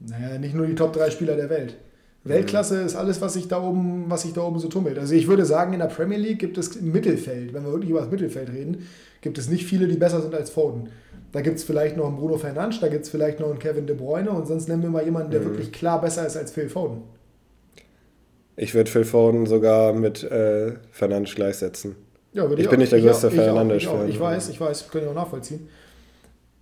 Naja, 0.00 0.38
nicht 0.40 0.56
nur 0.56 0.66
die 0.66 0.74
Top 0.74 0.92
3 0.92 1.12
Spieler 1.12 1.36
der 1.36 1.48
Welt. 1.48 1.76
Weltklasse 2.24 2.80
ist 2.80 2.96
alles, 2.96 3.20
was 3.20 3.34
sich 3.34 3.46
da 3.46 3.62
oben, 3.62 4.06
was 4.08 4.22
sich 4.22 4.32
da 4.32 4.40
oben 4.40 4.58
so 4.58 4.66
tummelt. 4.66 4.98
Also 4.98 5.14
ich 5.14 5.28
würde 5.28 5.44
sagen, 5.44 5.72
in 5.72 5.78
der 5.78 5.86
Premier 5.86 6.18
League 6.18 6.40
gibt 6.40 6.58
es 6.58 6.74
im 6.74 6.90
Mittelfeld, 6.90 7.54
wenn 7.54 7.62
wir 7.62 7.70
wirklich 7.70 7.90
über 7.90 8.00
das 8.00 8.10
Mittelfeld 8.10 8.52
reden, 8.52 8.88
gibt 9.20 9.38
es 9.38 9.48
nicht 9.48 9.66
viele, 9.66 9.86
die 9.86 9.96
besser 9.96 10.20
sind 10.20 10.34
als 10.34 10.50
Foden. 10.50 10.88
Da 11.30 11.40
gibt 11.40 11.58
es 11.58 11.62
vielleicht 11.62 11.96
noch 11.96 12.08
einen 12.08 12.16
Bruno 12.16 12.38
Fernandes, 12.38 12.80
da 12.80 12.88
gibt 12.88 13.04
es 13.04 13.08
vielleicht 13.08 13.38
noch 13.38 13.50
einen 13.50 13.60
Kevin 13.60 13.86
De 13.86 13.94
Bruyne 13.94 14.32
und 14.32 14.48
sonst 14.48 14.68
nennen 14.68 14.82
wir 14.82 14.90
mal 14.90 15.04
jemanden, 15.04 15.30
der 15.30 15.42
mhm. 15.42 15.44
wirklich 15.44 15.70
klar 15.70 16.00
besser 16.00 16.26
ist 16.26 16.36
als 16.36 16.50
Phil 16.50 16.68
Foden. 16.68 17.02
Ich 18.56 18.74
würde 18.74 18.90
Phil 18.90 19.04
Foden 19.04 19.46
sogar 19.46 19.92
mit 19.92 20.24
äh, 20.24 20.72
Fernandes 20.90 21.36
gleichsetzen. 21.36 21.94
Ja, 22.32 22.50
ich, 22.50 22.58
ich 22.60 22.68
bin 22.68 22.80
nicht 22.80 22.92
der 22.92 23.00
größte 23.00 23.30
Fernandes-Fan. 23.30 24.08
Ich, 24.08 24.14
ich, 24.14 24.20
weiß, 24.20 24.48
ich 24.48 24.60
weiß, 24.60 24.88
können 24.88 25.04
ich 25.04 25.10
auch 25.10 25.14
nachvollziehen. 25.14 25.68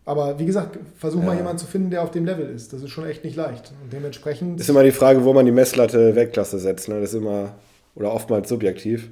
Aber 0.05 0.39
wie 0.39 0.47
gesagt, 0.47 0.79
versuch 0.99 1.21
ja. 1.21 1.27
mal 1.27 1.37
jemanden 1.37 1.59
zu 1.59 1.67
finden, 1.67 1.91
der 1.91 2.03
auf 2.03 2.11
dem 2.11 2.25
Level 2.25 2.49
ist. 2.51 2.73
Das 2.73 2.83
ist 2.83 2.91
schon 2.91 3.07
echt 3.07 3.23
nicht 3.23 3.37
leicht. 3.37 3.73
Und 3.83 3.93
dementsprechend. 3.93 4.59
Ist 4.59 4.69
immer 4.69 4.83
die 4.83 4.91
Frage, 4.91 5.25
wo 5.25 5.33
man 5.33 5.47
die 5.47 5.53
Messlatte 5.53 6.17
Weltklasse 6.17 6.59
setzt. 6.59 6.89
Ne? 6.89 7.01
Das 7.01 7.11
ist 7.11 7.21
immer, 7.21 7.55
oder 7.95 8.13
oftmals 8.13 8.49
subjektiv. 8.49 9.11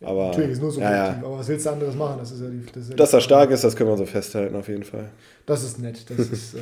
Aber, 0.00 0.28
Natürlich 0.28 0.52
ist 0.52 0.62
nur 0.62 0.70
subjektiv, 0.70 0.96
ja, 0.96 1.06
ja. 1.12 1.18
aber 1.24 1.38
was 1.38 1.48
willst 1.48 1.66
du 1.66 1.70
anderes 1.70 1.96
machen? 1.96 2.18
Das 2.20 2.30
ist 2.30 2.40
ja 2.40 2.46
die, 2.48 2.64
das 2.72 2.84
ist 2.84 2.90
ja 2.90 2.96
Dass 2.96 3.12
er 3.12 3.20
stark 3.20 3.50
ist, 3.50 3.64
das 3.64 3.74
können 3.74 3.90
wir 3.90 3.96
so 3.96 4.06
festhalten, 4.06 4.54
auf 4.54 4.68
jeden 4.68 4.84
Fall. 4.84 5.08
Das 5.44 5.64
ist 5.64 5.80
nett. 5.80 6.08
Das 6.08 6.20
ist, 6.20 6.54
äh, 6.54 6.58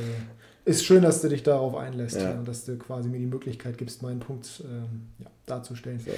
ist 0.65 0.87
schön, 0.87 1.03
dass 1.03 1.21
du 1.21 1.29
dich 1.29 1.43
darauf 1.43 1.75
einlässt 1.75 2.17
und 2.17 2.49
dass 2.49 2.65
du 2.65 2.79
quasi 2.79 3.11
mir 3.11 3.19
die 3.19 3.27
Möglichkeit 3.27 3.77
gibst, 3.77 4.03
meinen 4.03 4.21
Punkt 4.21 4.65
ähm, 4.65 5.27
darzustellen. 5.45 6.01
So. 6.01 6.13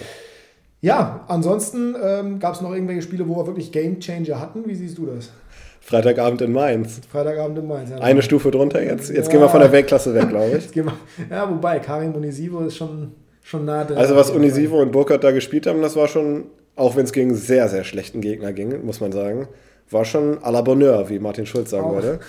Ja, 0.81 1.25
ansonsten 1.29 1.97
ähm, 2.01 2.39
gab 2.39 2.55
es 2.55 2.61
noch 2.61 2.73
irgendwelche 2.73 3.03
Spiele, 3.03 3.29
wo 3.29 3.37
wir 3.37 3.47
wirklich 3.47 3.73
Game 3.73 3.99
Changer 3.99 4.41
hatten. 4.41 4.63
Wie 4.67 4.75
siehst 4.75 4.97
du 4.99 5.07
das? 5.07 5.33
Freitagabend 5.81 6.41
in 6.43 6.53
Mainz. 6.53 7.01
Freitagabend 7.11 7.59
in 7.59 7.67
Mainz, 7.67 7.91
ja. 7.91 7.97
Eine 7.99 8.23
Stufe 8.23 8.51
drunter 8.51 8.83
jetzt. 8.83 9.09
Jetzt 9.11 9.27
ja. 9.27 9.33
gehen 9.33 9.41
wir 9.41 9.49
von 9.49 9.61
der 9.61 9.73
Weltklasse 9.73 10.15
weg, 10.15 10.29
glaube 10.29 10.59
ich. 10.59 10.75
wir, 10.77 10.93
ja, 11.31 11.51
wobei, 11.51 11.81
Karim 11.81 12.15
Unisivo 12.15 12.61
ist 12.61 12.77
schon, 12.77 13.13
schon 13.43 13.65
nah 13.65 13.85
dran. 13.85 13.97
Also 13.97 14.15
was 14.15 14.31
Unisivo 14.31 14.81
und 14.81 14.93
Burkhardt 14.93 15.25
da 15.25 15.33
gespielt 15.33 15.67
haben, 15.67 15.83
das 15.83 15.97
war 15.97 16.07
schon, 16.07 16.45
auch 16.77 16.95
wenn 16.95 17.05
es 17.05 17.13
gegen 17.13 17.35
sehr, 17.35 17.69
sehr 17.69 17.85
schlechten 17.85 18.21
Gegner 18.21 18.53
ging, 18.53 18.85
muss 18.85 19.01
man 19.01 19.11
sagen, 19.11 19.49
war 19.91 20.05
schon 20.05 20.39
à 20.39 20.51
la 20.53 20.61
Bonheur, 20.61 21.09
wie 21.09 21.19
Martin 21.19 21.47
Schulz 21.47 21.71
sagen 21.71 21.87
oh. 21.89 21.95
würde. 21.95 22.21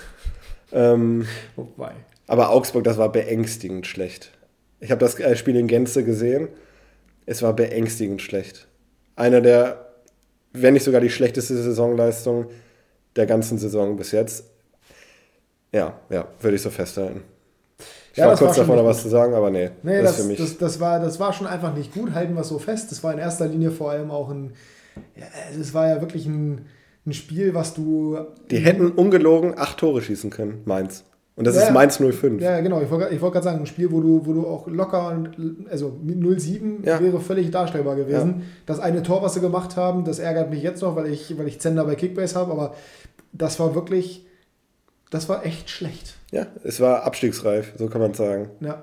Ähm, 0.72 1.26
wobei. 1.54 1.92
Aber 2.26 2.50
Augsburg, 2.50 2.84
das 2.84 2.96
war 2.96 3.12
beängstigend 3.12 3.86
schlecht. 3.86 4.30
Ich 4.80 4.90
habe 4.90 5.00
das 5.00 5.20
äh, 5.20 5.36
Spiel 5.36 5.56
in 5.56 5.66
Gänze 5.66 6.02
gesehen 6.02 6.48
es 7.30 7.42
war 7.42 7.54
beängstigend 7.54 8.20
schlecht. 8.20 8.66
Einer 9.16 9.40
der 9.40 9.90
wenn 10.52 10.74
nicht 10.74 10.84
sogar 10.84 11.00
die 11.00 11.10
schlechteste 11.10 11.56
Saisonleistung 11.56 12.46
der 13.16 13.26
ganzen 13.26 13.58
Saison 13.58 13.96
bis 13.96 14.12
jetzt. 14.12 14.44
Ja, 15.72 15.94
ja, 16.10 16.26
würde 16.40 16.56
ich 16.56 16.62
so 16.62 16.70
festhalten. 16.70 17.22
Ich 18.12 18.18
Ja, 18.18 18.26
war 18.26 18.36
kurz 18.36 18.56
war 18.56 18.64
davor, 18.64 18.76
noch 18.76 18.84
was 18.84 19.02
zu 19.02 19.08
sagen, 19.08 19.34
aber 19.34 19.50
nee. 19.50 19.70
Nee, 19.84 20.02
das, 20.02 20.16
das, 20.16 20.36
das, 20.36 20.58
das, 20.58 20.80
war, 20.80 20.98
das 20.98 21.20
war 21.20 21.32
schon 21.32 21.46
einfach 21.46 21.74
nicht 21.74 21.94
gut, 21.94 22.12
halten 22.12 22.34
wir 22.34 22.40
es 22.40 22.48
so 22.48 22.58
fest. 22.58 22.90
Das 22.90 23.04
war 23.04 23.12
in 23.12 23.20
erster 23.20 23.46
Linie 23.46 23.70
vor 23.70 23.92
allem 23.92 24.10
auch 24.10 24.30
ein, 24.30 24.54
ja, 25.16 25.26
das 25.56 25.72
war 25.72 25.88
ja 25.88 26.00
wirklich 26.00 26.26
ein, 26.26 26.66
ein 27.06 27.12
Spiel, 27.12 27.54
was 27.54 27.74
du. 27.74 28.18
die 28.50 28.58
hätten 28.58 28.90
ungelogen 28.90 29.56
acht 29.56 29.78
Tore 29.78 30.02
schießen 30.02 30.30
können, 30.30 30.62
Mainz. 30.64 31.04
Und 31.40 31.46
das 31.46 31.54
Ja, 31.54 31.62
ist 31.62 31.68
ja. 31.68 31.72
Mainz 31.72 31.96
05. 31.96 32.42
Ja, 32.42 32.60
genau, 32.60 32.82
ich 32.82 32.90
wollte 32.90 33.18
wollt 33.18 33.32
gerade 33.32 33.44
sagen, 33.44 33.60
ein 33.60 33.66
Spiel, 33.66 33.90
wo 33.90 34.02
du, 34.02 34.26
wo 34.26 34.34
du 34.34 34.46
auch 34.46 34.66
locker 34.68 35.08
und 35.08 35.66
also 35.70 35.96
mit 36.04 36.18
0-7 36.18 36.84
Ja. 36.86 37.00
wäre 37.00 37.18
völlig 37.18 37.50
darstellbar 37.50 37.96
gewesen. 37.96 38.42
Das 38.66 38.78
eine 38.78 39.02
Tor, 39.02 39.22
was 39.22 39.32
sie 39.32 39.40
gemacht 39.40 39.74
haben, 39.74 40.04
das 40.04 40.18
ärgert 40.18 40.50
mich 40.50 40.62
jetzt 40.62 40.82
noch, 40.82 40.96
weil 40.96 41.06
ich, 41.06 41.38
weil 41.38 41.48
ich 41.48 41.58
Zender 41.58 41.84
bei 41.86 41.94
Kickbase 41.94 42.34
habe, 42.38 42.52
aber 42.52 42.74
das 43.32 43.58
war 43.58 43.74
wirklich, 43.74 44.26
das 45.08 45.30
war 45.30 45.46
echt 45.46 45.70
schlecht. 45.70 46.16
Ja, 46.30 46.46
es 46.62 46.78
war 46.78 47.04
abstiegsreif, 47.04 47.72
so 47.78 47.86
kann 47.86 48.02
man 48.02 48.12
sagen. 48.12 48.50
Ja. 48.60 48.82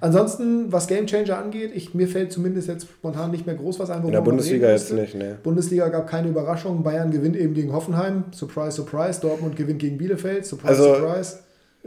Ansonsten, 0.00 0.72
was 0.72 0.86
Game 0.86 1.06
Changer 1.06 1.36
angeht, 1.36 1.72
ich, 1.74 1.92
mir 1.92 2.08
fällt 2.08 2.32
zumindest 2.32 2.68
jetzt 2.68 2.86
spontan 2.86 3.30
nicht 3.32 3.44
mehr 3.44 3.54
groß 3.56 3.78
was 3.80 3.90
ein. 3.90 4.02
In 4.06 4.12
der 4.12 4.22
Bundesliga 4.22 4.70
jetzt 4.70 4.92
nicht, 4.94 5.14
ne. 5.14 5.36
Bundesliga 5.42 5.88
gab 5.88 6.06
keine 6.08 6.28
Überraschung. 6.28 6.82
Bayern 6.82 7.10
gewinnt 7.10 7.36
eben 7.36 7.52
gegen 7.52 7.72
Hoffenheim. 7.74 8.24
Surprise, 8.30 8.72
surprise. 8.76 9.20
Dortmund 9.20 9.56
gewinnt 9.56 9.80
gegen 9.80 9.98
Bielefeld. 9.98 10.46
Surprise, 10.46 10.68
Also- 10.82 10.94
surprise. 10.94 11.38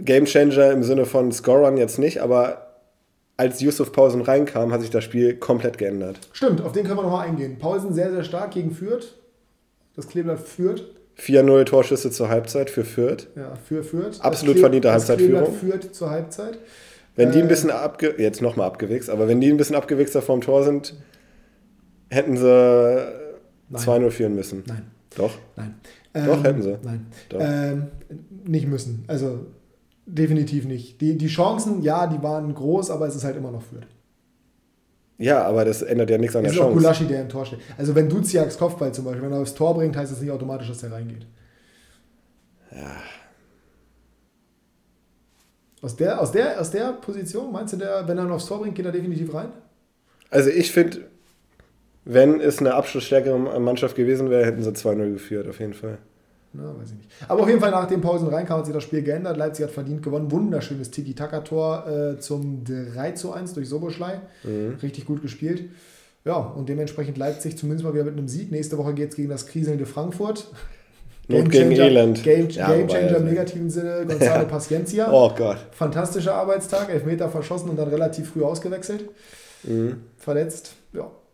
Game 0.03 0.25
Changer 0.25 0.71
im 0.71 0.83
Sinne 0.83 1.05
von 1.05 1.31
Scorern 1.31 1.77
jetzt 1.77 1.99
nicht, 1.99 2.21
aber 2.21 2.67
als 3.37 3.61
Yusuf 3.61 3.91
Pausen 3.91 4.21
reinkam, 4.21 4.71
hat 4.71 4.81
sich 4.81 4.89
das 4.91 5.03
Spiel 5.03 5.35
komplett 5.35 5.77
geändert. 5.77 6.19
Stimmt, 6.31 6.61
auf 6.61 6.73
den 6.73 6.85
können 6.85 6.97
wir 6.99 7.03
nochmal 7.03 7.27
eingehen. 7.27 7.57
Pausen 7.57 7.93
sehr, 7.93 8.11
sehr 8.11 8.23
stark 8.23 8.51
gegen 8.51 8.71
Fürth. 8.71 9.15
Das 9.95 10.07
Kleeblatt 10.07 10.39
führt. 10.39 10.85
4-0 11.19 11.65
Torschüsse 11.65 12.11
zur 12.11 12.29
Halbzeit 12.29 12.69
für 12.69 12.83
Fürth. 12.85 13.27
Ja, 13.35 13.53
für 13.67 13.83
Fürth. 13.83 14.19
Absolut 14.21 14.59
verdiente 14.59 14.91
Halbzeitführung. 14.91 15.53
Führt 15.53 15.93
zur 15.93 16.09
Halbzeit. 16.09 16.57
Wenn 17.15 17.31
die 17.31 17.39
Äh, 17.39 17.41
ein 17.43 17.47
bisschen 17.47 17.71
abge 17.71 18.15
jetzt 18.17 18.41
nochmal 18.41 18.67
abgewichst, 18.67 19.09
aber 19.09 19.27
wenn 19.27 19.41
die 19.41 19.49
ein 19.49 19.57
bisschen 19.57 19.75
abgewichster 19.75 20.21
vorm 20.21 20.41
Tor 20.41 20.63
sind, 20.63 20.95
hätten 22.09 22.37
sie 22.37 22.45
Nein. 23.69 23.81
2-0 23.81 24.09
führen 24.11 24.35
müssen. 24.35 24.63
Nein, 24.67 24.83
Doch. 25.15 25.33
nein. 25.55 25.75
Doch, 26.13 26.43
hätten 26.43 26.61
sie. 26.61 26.77
Nein. 26.83 27.05
Doch. 27.29 27.39
Ähm, 27.41 27.87
nicht 28.45 28.67
müssen. 28.67 29.03
Also 29.07 29.45
definitiv 30.05 30.65
nicht. 30.65 30.99
Die, 31.01 31.17
die 31.17 31.27
Chancen, 31.27 31.81
ja, 31.81 32.07
die 32.07 32.21
waren 32.21 32.53
groß, 32.53 32.91
aber 32.91 33.07
es 33.07 33.15
ist 33.15 33.23
halt 33.23 33.37
immer 33.37 33.51
noch 33.51 33.61
Fürth. 33.61 33.87
Ja, 35.17 35.43
aber 35.43 35.65
das 35.65 35.83
ändert 35.83 36.09
ja 36.09 36.17
nichts 36.17 36.35
an 36.35 36.45
Es 36.45 36.51
der 36.51 36.59
ist 36.59 36.59
auch 36.61 36.69
Chance. 36.69 36.81
Gulaschi, 36.81 37.05
der 37.05 37.21
im 37.21 37.29
Tor 37.29 37.45
steht. 37.45 37.59
Also 37.77 37.93
wenn 37.93 38.09
Duziaks 38.09 38.57
Kopfball 38.57 38.91
zum 38.91 39.05
Beispiel, 39.05 39.23
wenn 39.23 39.31
er 39.31 39.39
aufs 39.39 39.53
Tor 39.53 39.75
bringt, 39.75 39.95
heißt 39.95 40.11
das 40.11 40.19
nicht 40.19 40.31
automatisch, 40.31 40.67
dass 40.67 40.79
der 40.79 40.91
reingeht. 40.91 41.27
Aus 45.81 45.95
der, 45.95 46.19
aus, 46.19 46.31
der, 46.31 46.59
aus 46.59 46.71
der 46.71 46.93
Position, 46.93 47.51
meinst 47.51 47.73
du, 47.73 47.77
der, 47.77 48.07
wenn 48.07 48.17
er 48.17 48.25
ihn 48.25 48.31
aufs 48.31 48.45
Tor 48.47 48.61
bringt, 48.61 48.75
geht 48.75 48.85
er 48.85 48.91
definitiv 48.91 49.33
rein? 49.33 49.49
Also 50.29 50.49
ich 50.49 50.71
finde, 50.71 51.01
wenn 52.05 52.39
es 52.39 52.59
eine 52.59 52.73
abschlussstärkere 52.73 53.59
Mannschaft 53.59 53.95
gewesen 53.95 54.29
wäre, 54.29 54.45
hätten 54.45 54.63
sie 54.63 54.71
2-0 54.71 55.13
geführt, 55.13 55.47
auf 55.47 55.59
jeden 55.59 55.73
Fall. 55.73 55.99
Na, 56.53 56.63
weiß 56.77 56.89
ich 56.91 56.97
nicht. 56.97 57.09
Aber 57.29 57.41
auf 57.43 57.47
jeden 57.47 57.61
Fall 57.61 57.71
nach 57.71 57.87
den 57.87 58.01
Pausen 58.01 58.27
reinkam, 58.27 58.57
hat 58.59 58.65
sich 58.65 58.73
das 58.73 58.83
Spiel 58.83 59.01
geändert. 59.03 59.37
Leipzig 59.37 59.63
hat 59.63 59.71
verdient 59.71 60.03
gewonnen. 60.03 60.31
Wunderschönes 60.31 60.91
Tiki-Taka-Tor 60.91 61.87
äh, 61.87 62.19
zum 62.19 62.63
3 62.65 63.11
zu 63.11 63.31
1 63.31 63.53
durch 63.53 63.69
Soboschlei. 63.69 64.19
Mhm. 64.43 64.75
Richtig 64.81 65.05
gut 65.05 65.21
gespielt. 65.21 65.69
Ja, 66.25 66.35
und 66.35 66.67
dementsprechend 66.69 67.17
Leipzig 67.17 67.57
zumindest 67.57 67.85
mal 67.85 67.93
wieder 67.93 68.03
mit 68.03 68.17
einem 68.17 68.27
Sieg. 68.27 68.51
Nächste 68.51 68.77
Woche 68.77 68.93
geht 68.93 69.11
es 69.11 69.15
gegen 69.15 69.29
das 69.29 69.47
kriselnde 69.47 69.85
Frankfurt. 69.85 70.47
Not 71.27 71.49
gegen 71.49 71.71
Elend. 71.71 72.21
Game, 72.23 72.49
Ja, 72.49 72.67
Game 72.73 72.87
Changer 72.89 73.07
im 73.07 73.13
also- 73.15 73.25
negativen 73.25 73.69
Sinne. 73.69 74.05
Gonzalo 74.05 74.45
Paciencia. 74.49 75.09
Oh 75.11 75.31
Gott. 75.35 75.57
Fantastischer 75.71 76.33
Arbeitstag. 76.35 76.89
Elfmeter 76.89 77.29
verschossen 77.29 77.69
und 77.69 77.77
dann 77.79 77.87
relativ 77.87 78.29
früh 78.31 78.43
ausgewechselt. 78.43 79.05
Mhm. 79.63 79.97
Verletzt. 80.17 80.73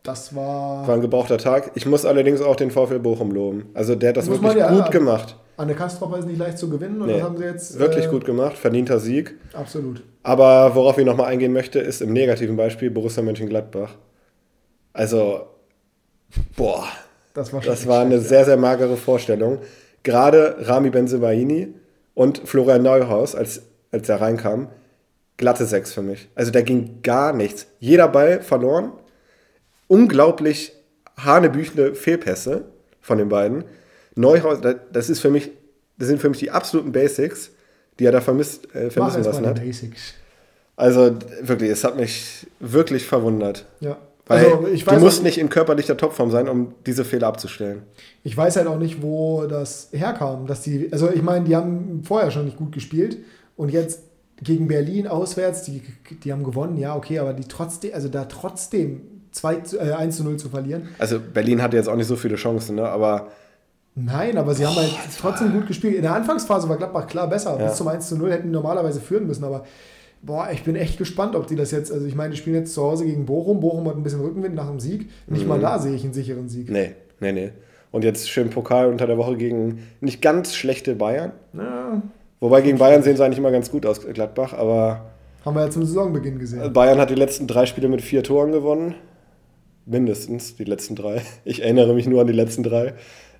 Das 0.08 0.34
war. 0.34 0.88
War 0.88 0.96
ein 0.96 1.02
gebrauchter 1.02 1.38
Tag. 1.38 1.72
Ich 1.76 1.86
muss 1.86 2.06
allerdings 2.06 2.40
auch 2.42 2.56
den 2.56 2.72
VfL 2.72 3.00
Bochum 3.00 3.32
loben. 3.32 3.66
Also 3.74 3.94
der 3.94 4.10
hat 4.10 4.18
das 4.18 4.28
wirklich 4.28 4.42
man 4.42 4.58
ja- 4.58 4.72
gut 4.74 4.90
gemacht. 4.90 5.36
Anne 5.58 5.74
Kastropper 5.74 6.20
ist 6.20 6.26
nicht 6.26 6.38
leicht 6.38 6.58
zu 6.60 6.70
gewinnen 6.70 7.02
und 7.02 7.08
Nee, 7.08 7.16
das 7.16 7.24
haben 7.24 7.36
sie 7.38 7.44
jetzt. 7.44 7.78
Wirklich 7.78 8.06
äh, 8.06 8.10
gut 8.10 8.24
gemacht, 8.24 8.58
verdienter 8.58 9.00
Sieg. 9.00 9.36
Absolut. 9.54 10.04
Aber 10.24 10.76
worauf 10.76 10.98
ich 10.98 11.06
nochmal 11.06 11.28
eingehen 11.28 11.52
möchte, 11.52 11.80
ist 11.80 12.02
im 12.02 12.14
negativen 12.14 12.56
Beispiel 12.56 12.90
Borussia 12.90 13.22
Mönchengladbach. 13.22 13.96
Also, 14.94 15.42
boah, 16.56 16.86
Das 17.34 17.52
war 17.52 17.62
das 17.62 17.86
war 17.88 18.02
eine 18.02 18.20
sehr, 18.20 18.46
sehr 18.46 18.58
magere 18.58 18.96
Vorstellung. 18.98 19.60
Gerade 20.04 20.56
Rami 20.60 20.90
Benzebaini 20.90 21.74
und 22.14 22.38
Florian 22.46 22.84
Neuhaus, 22.84 23.36
als, 23.36 23.64
als 23.92 24.08
er 24.08 24.22
reinkam, 24.22 24.70
glatte 25.36 25.66
Sechs 25.66 25.92
für 25.94 26.02
mich. 26.02 26.30
Also 26.36 26.52
da 26.52 26.62
ging 26.62 27.02
gar 27.04 27.34
nichts. 27.34 27.68
Jeder 27.80 28.08
Ball 28.08 28.42
verloren. 28.42 28.92
Unglaublich 29.88 30.74
hanebüchende 31.18 31.96
Fehlpässe 31.96 32.66
von 33.02 33.18
den 33.18 33.30
beiden. 33.30 33.64
Neuhaus, 34.16 34.62
da- 34.62 34.74
das 34.92 35.10
ist 35.10 35.20
für 35.20 35.30
mich, 35.30 35.52
das 35.98 36.08
sind 36.08 36.20
für 36.20 36.30
mich 36.30 36.40
die 36.40 36.52
absoluten 36.52 36.92
Basics, 36.92 37.52
die 38.00 38.06
er 38.06 38.12
da 38.12 38.22
vermisst, 38.22 38.74
äh, 38.76 38.90
vermissen 38.90 39.24
lassen 39.24 39.46
hat. 39.46 39.60
Basics. 39.60 40.14
Also 40.76 41.16
wirklich, 41.42 41.72
es 41.72 41.84
hat 41.84 41.96
mich 41.96 42.46
wirklich 42.60 43.06
verwundert. 43.06 43.66
Ja. 43.80 43.98
Weil 44.28 44.46
also 44.46 44.68
ich 44.68 44.84
du 44.84 44.92
weiß, 44.92 45.02
musst 45.02 45.20
auch, 45.20 45.24
nicht 45.24 45.38
in 45.38 45.50
körperlicher 45.50 45.96
Topform 45.96 46.30
sein, 46.32 46.50
um 46.50 46.74
diese 46.86 47.06
Fehler 47.06 47.28
abzustellen. 47.28 47.84
ich 48.24 48.36
weiß 48.36 48.58
halt 48.58 48.68
auch 48.68 48.78
nicht, 48.78 49.02
wo 49.02 49.46
das 49.48 49.88
herkam, 49.94 50.46
dass 50.48 50.62
die, 50.62 50.90
also 50.92 51.10
ich 51.10 51.22
meine, 51.22 51.46
die 51.46 51.56
haben 51.56 52.04
vorher 52.04 52.30
schon 52.30 52.44
nicht 52.46 52.58
gut 52.58 52.74
gespielt 52.74 53.18
und 53.56 53.70
jetzt 53.70 54.02
gegen 54.44 54.68
Berlin 54.68 55.08
auswärts, 55.08 55.64
die, 55.64 55.82
die 56.24 56.32
haben 56.34 56.44
gewonnen, 56.44 56.78
ja, 56.78 56.96
okay, 56.96 57.20
aber 57.20 57.34
die 57.34 57.46
trotzdem, 57.48 57.94
also 57.94 58.10
da 58.10 58.26
trotzdem 58.26 59.02
2 59.38 59.56
zu, 59.62 59.80
äh, 59.80 59.92
1 59.94 60.18
zu 60.18 60.24
0 60.24 60.38
zu 60.38 60.50
verlieren. 60.50 60.90
Also 61.00 61.20
Berlin 61.20 61.62
hatte 61.62 61.78
jetzt 61.78 61.88
auch 61.90 61.96
nicht 61.96 62.08
so 62.08 62.16
viele 62.16 62.36
Chancen, 62.36 62.76
ne? 62.76 62.88
aber 62.88 63.28
Nein, 64.00 64.38
aber 64.38 64.54
sie 64.54 64.64
haben 64.66 64.76
halt 64.76 64.92
trotzdem 65.20 65.52
gut 65.54 65.66
gespielt. 65.68 65.96
In 65.96 66.04
der 66.04 66.14
Anfangsphase 66.14 66.70
war 66.70 66.78
Gladbach 66.78 67.08
klar 67.08 67.28
besser. 67.28 67.58
Ja. 67.60 67.66
Bis 67.68 67.78
zum 67.78 67.88
1 67.88 68.08
zu 68.10 68.16
0 68.18 68.32
hätten 68.32 68.48
die 68.48 68.54
normalerweise 68.54 69.00
führen 69.00 69.26
müssen, 69.26 69.44
aber 69.44 69.64
boah, 70.22 70.50
ich 70.52 70.64
bin 70.64 70.76
echt 70.76 70.98
gespannt, 71.00 71.36
ob 71.36 71.48
die 71.48 71.56
das 71.56 71.72
jetzt, 71.72 71.92
also 71.92 72.06
ich 72.06 72.14
meine, 72.14 72.32
die 72.32 72.38
spielen 72.38 72.56
jetzt 72.58 72.74
zu 72.76 72.84
Hause 72.84 73.06
gegen 73.06 73.26
Bochum. 73.26 73.60
Bochum 73.60 73.88
hat 73.88 73.96
ein 73.96 74.04
bisschen 74.04 74.22
Rückenwind 74.22 74.54
nach 74.54 74.68
dem 74.68 74.80
Sieg. 74.80 75.10
Nicht 75.28 75.44
Mhm. 75.44 75.48
mal 75.50 75.60
da 75.60 75.80
sehe 75.80 75.96
ich 75.96 76.04
einen 76.04 76.14
sicheren 76.14 76.48
Sieg. 76.48 76.70
nee, 76.70 76.92
nee, 77.20 77.32
nee. 77.32 77.52
Und 77.90 78.04
jetzt 78.04 78.30
schön 78.30 78.50
Pokal 78.52 78.88
unter 78.90 79.08
der 79.08 79.18
Woche 79.18 79.36
gegen 79.38 79.80
nicht 80.02 80.22
ganz 80.22 80.54
schlechte 80.54 80.94
Bayern. 80.96 81.32
Ja, 81.54 82.02
Wobei 82.40 82.62
gegen 82.62 82.78
Bayern 82.78 83.02
sehen 83.02 83.18
sie 83.18 83.24
eigentlich 83.26 83.40
immer 83.40 83.50
ganz 83.52 83.72
gut 83.72 83.84
aus, 83.88 84.00
Gladbach, 84.02 84.54
aber 84.54 85.06
haben 85.44 85.56
wir 85.56 85.64
ja 85.64 85.70
zum 85.72 85.84
Saisonbeginn 85.86 86.38
gesehen. 86.38 86.72
Bayern 86.72 87.00
hat 87.00 87.10
die 87.10 87.16
letzten 87.16 87.48
drei 87.48 87.66
Spiele 87.66 87.88
mit 87.88 88.02
vier 88.04 88.22
Toren 88.22 88.52
gewonnen. 88.52 88.94
Mindestens 89.88 90.56
die 90.58 90.66
letzten 90.66 90.96
drei. 90.96 91.22
Ich 91.46 91.62
erinnere 91.64 91.94
mich 91.94 92.08
nur 92.08 92.22
an 92.22 92.28
die 92.28 92.34
letzten 92.34 92.62
drei. 92.64 92.94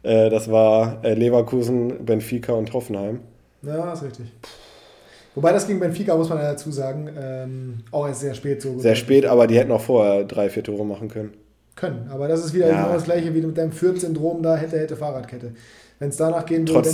Äh, 0.04 0.30
Das 0.30 0.50
war 0.50 1.04
äh, 1.04 1.14
Leverkusen, 1.14 2.06
Benfica 2.06 2.54
und 2.54 2.72
Hoffenheim. 2.74 3.20
Ja, 3.64 3.92
ist 3.94 4.04
richtig. 4.04 4.32
Wobei 5.36 5.52
das 5.52 5.68
gegen 5.68 5.80
Benfica, 5.80 6.16
muss 6.16 6.30
man 6.30 6.40
ja 6.40 6.52
dazu 6.52 6.72
sagen, 6.72 7.10
ähm, 7.20 7.74
auch 7.92 8.08
erst 8.08 8.22
sehr 8.22 8.34
spät 8.34 8.62
so 8.62 8.80
Sehr 8.80 8.96
spät, 8.96 9.26
aber 9.26 9.46
die 9.46 9.58
hätten 9.60 9.72
auch 9.72 9.82
vorher 9.82 10.24
drei, 10.24 10.50
vier 10.50 10.64
Tore 10.64 10.86
machen 10.86 11.10
können. 11.10 11.34
können. 11.76 12.08
Aber 12.10 12.28
das 12.28 12.44
ist 12.44 12.54
wieder 12.56 12.70
Ja. 12.70 12.82
genau 12.82 12.94
das 12.94 13.04
gleiche 13.04 13.36
wie 13.36 13.42
mit 13.42 13.56
deinem 13.58 13.72
Fürth-Syndrom 13.72 14.42
da, 14.42 14.56
hätte, 14.56 14.80
hätte 14.80 14.96
Fahrradkette. 14.96 15.52
Wenn 16.00 16.10
es 16.10 16.18
danach 16.18 16.46
gehen 16.46 16.68
würde, 16.68 16.86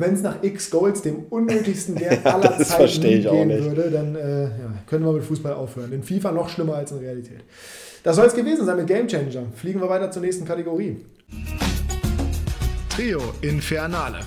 wenn 0.00 0.14
es 0.14 0.22
nach, 0.22 0.34
nach 0.36 0.42
X 0.42 0.70
Goals, 0.70 1.02
dem 1.02 1.24
unnötigsten 1.30 1.98
Wert 2.00 2.26
aller 2.26 2.54
das 2.58 2.68
Zeiten 2.70 3.00
gehen 3.00 3.50
würde, 3.50 3.90
dann 3.90 4.14
äh, 4.16 4.42
ja, 4.44 4.50
können 4.86 5.04
wir 5.04 5.12
mit 5.12 5.22
Fußball 5.24 5.52
aufhören. 5.54 5.92
In 5.92 6.02
FIFA 6.02 6.32
noch 6.32 6.48
schlimmer 6.48 6.74
als 6.76 6.90
in 6.92 6.98
Realität. 6.98 7.40
Das 8.06 8.14
soll 8.14 8.26
es 8.26 8.34
gewesen 8.34 8.64
sein 8.64 8.76
mit 8.76 8.86
Game 8.86 9.08
Changer. 9.08 9.46
Fliegen 9.56 9.80
wir 9.80 9.88
weiter 9.88 10.12
zur 10.12 10.22
nächsten 10.22 10.44
Kategorie. 10.44 11.04
Trio 12.88 13.20
Infernale. 13.40 14.20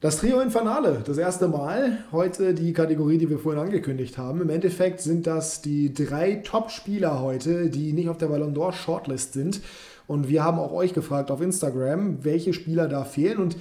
Das 0.00 0.16
Trio 0.16 0.40
Infernale, 0.40 1.02
das 1.04 1.18
erste 1.18 1.48
Mal. 1.48 1.98
Heute 2.12 2.54
die 2.54 2.72
Kategorie, 2.72 3.18
die 3.18 3.28
wir 3.28 3.38
vorhin 3.38 3.60
angekündigt 3.60 4.16
haben. 4.16 4.40
Im 4.40 4.48
Endeffekt 4.48 5.02
sind 5.02 5.26
das 5.26 5.60
die 5.60 5.92
drei 5.92 6.36
Top-Spieler 6.36 7.20
heute, 7.20 7.68
die 7.68 7.92
nicht 7.92 8.08
auf 8.08 8.16
der 8.16 8.28
Ballon 8.28 8.56
d'Or 8.56 8.72
Shortlist 8.72 9.34
sind. 9.34 9.60
Und 10.06 10.30
wir 10.30 10.42
haben 10.44 10.58
auch 10.58 10.72
euch 10.72 10.94
gefragt 10.94 11.30
auf 11.30 11.42
Instagram, 11.42 12.24
welche 12.24 12.54
Spieler 12.54 12.88
da 12.88 13.04
fehlen. 13.04 13.36
Und 13.36 13.56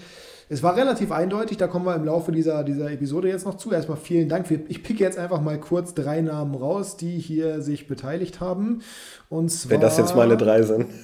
es 0.52 0.62
war 0.62 0.76
relativ 0.76 1.14
eindeutig, 1.14 1.58
da 1.58 1.68
kommen 1.68 1.86
wir 1.86 1.96
im 1.96 2.04
Laufe 2.04 2.34
dieser, 2.34 2.66
dieser 2.66 2.92
Episode 2.92 3.30
jetzt 3.30 3.46
noch 3.46 3.56
zu. 3.56 3.72
Erstmal 3.72 3.96
vielen 3.96 4.28
Dank. 4.28 4.52
Ich 4.68 4.84
picke 4.84 5.02
jetzt 5.02 5.18
einfach 5.18 5.40
mal 5.40 5.58
kurz 5.58 5.94
drei 5.94 6.20
Namen 6.20 6.56
raus, 6.56 6.98
die 6.98 7.18
hier 7.20 7.62
sich 7.62 7.88
beteiligt 7.88 8.42
haben. 8.42 8.82
Und 9.30 9.50
zwar, 9.50 9.72
Wenn 9.72 9.80
das 9.80 9.98
jetzt 9.98 10.14
meine 10.14 10.36
drei 10.36 10.62
sind. 10.64 10.88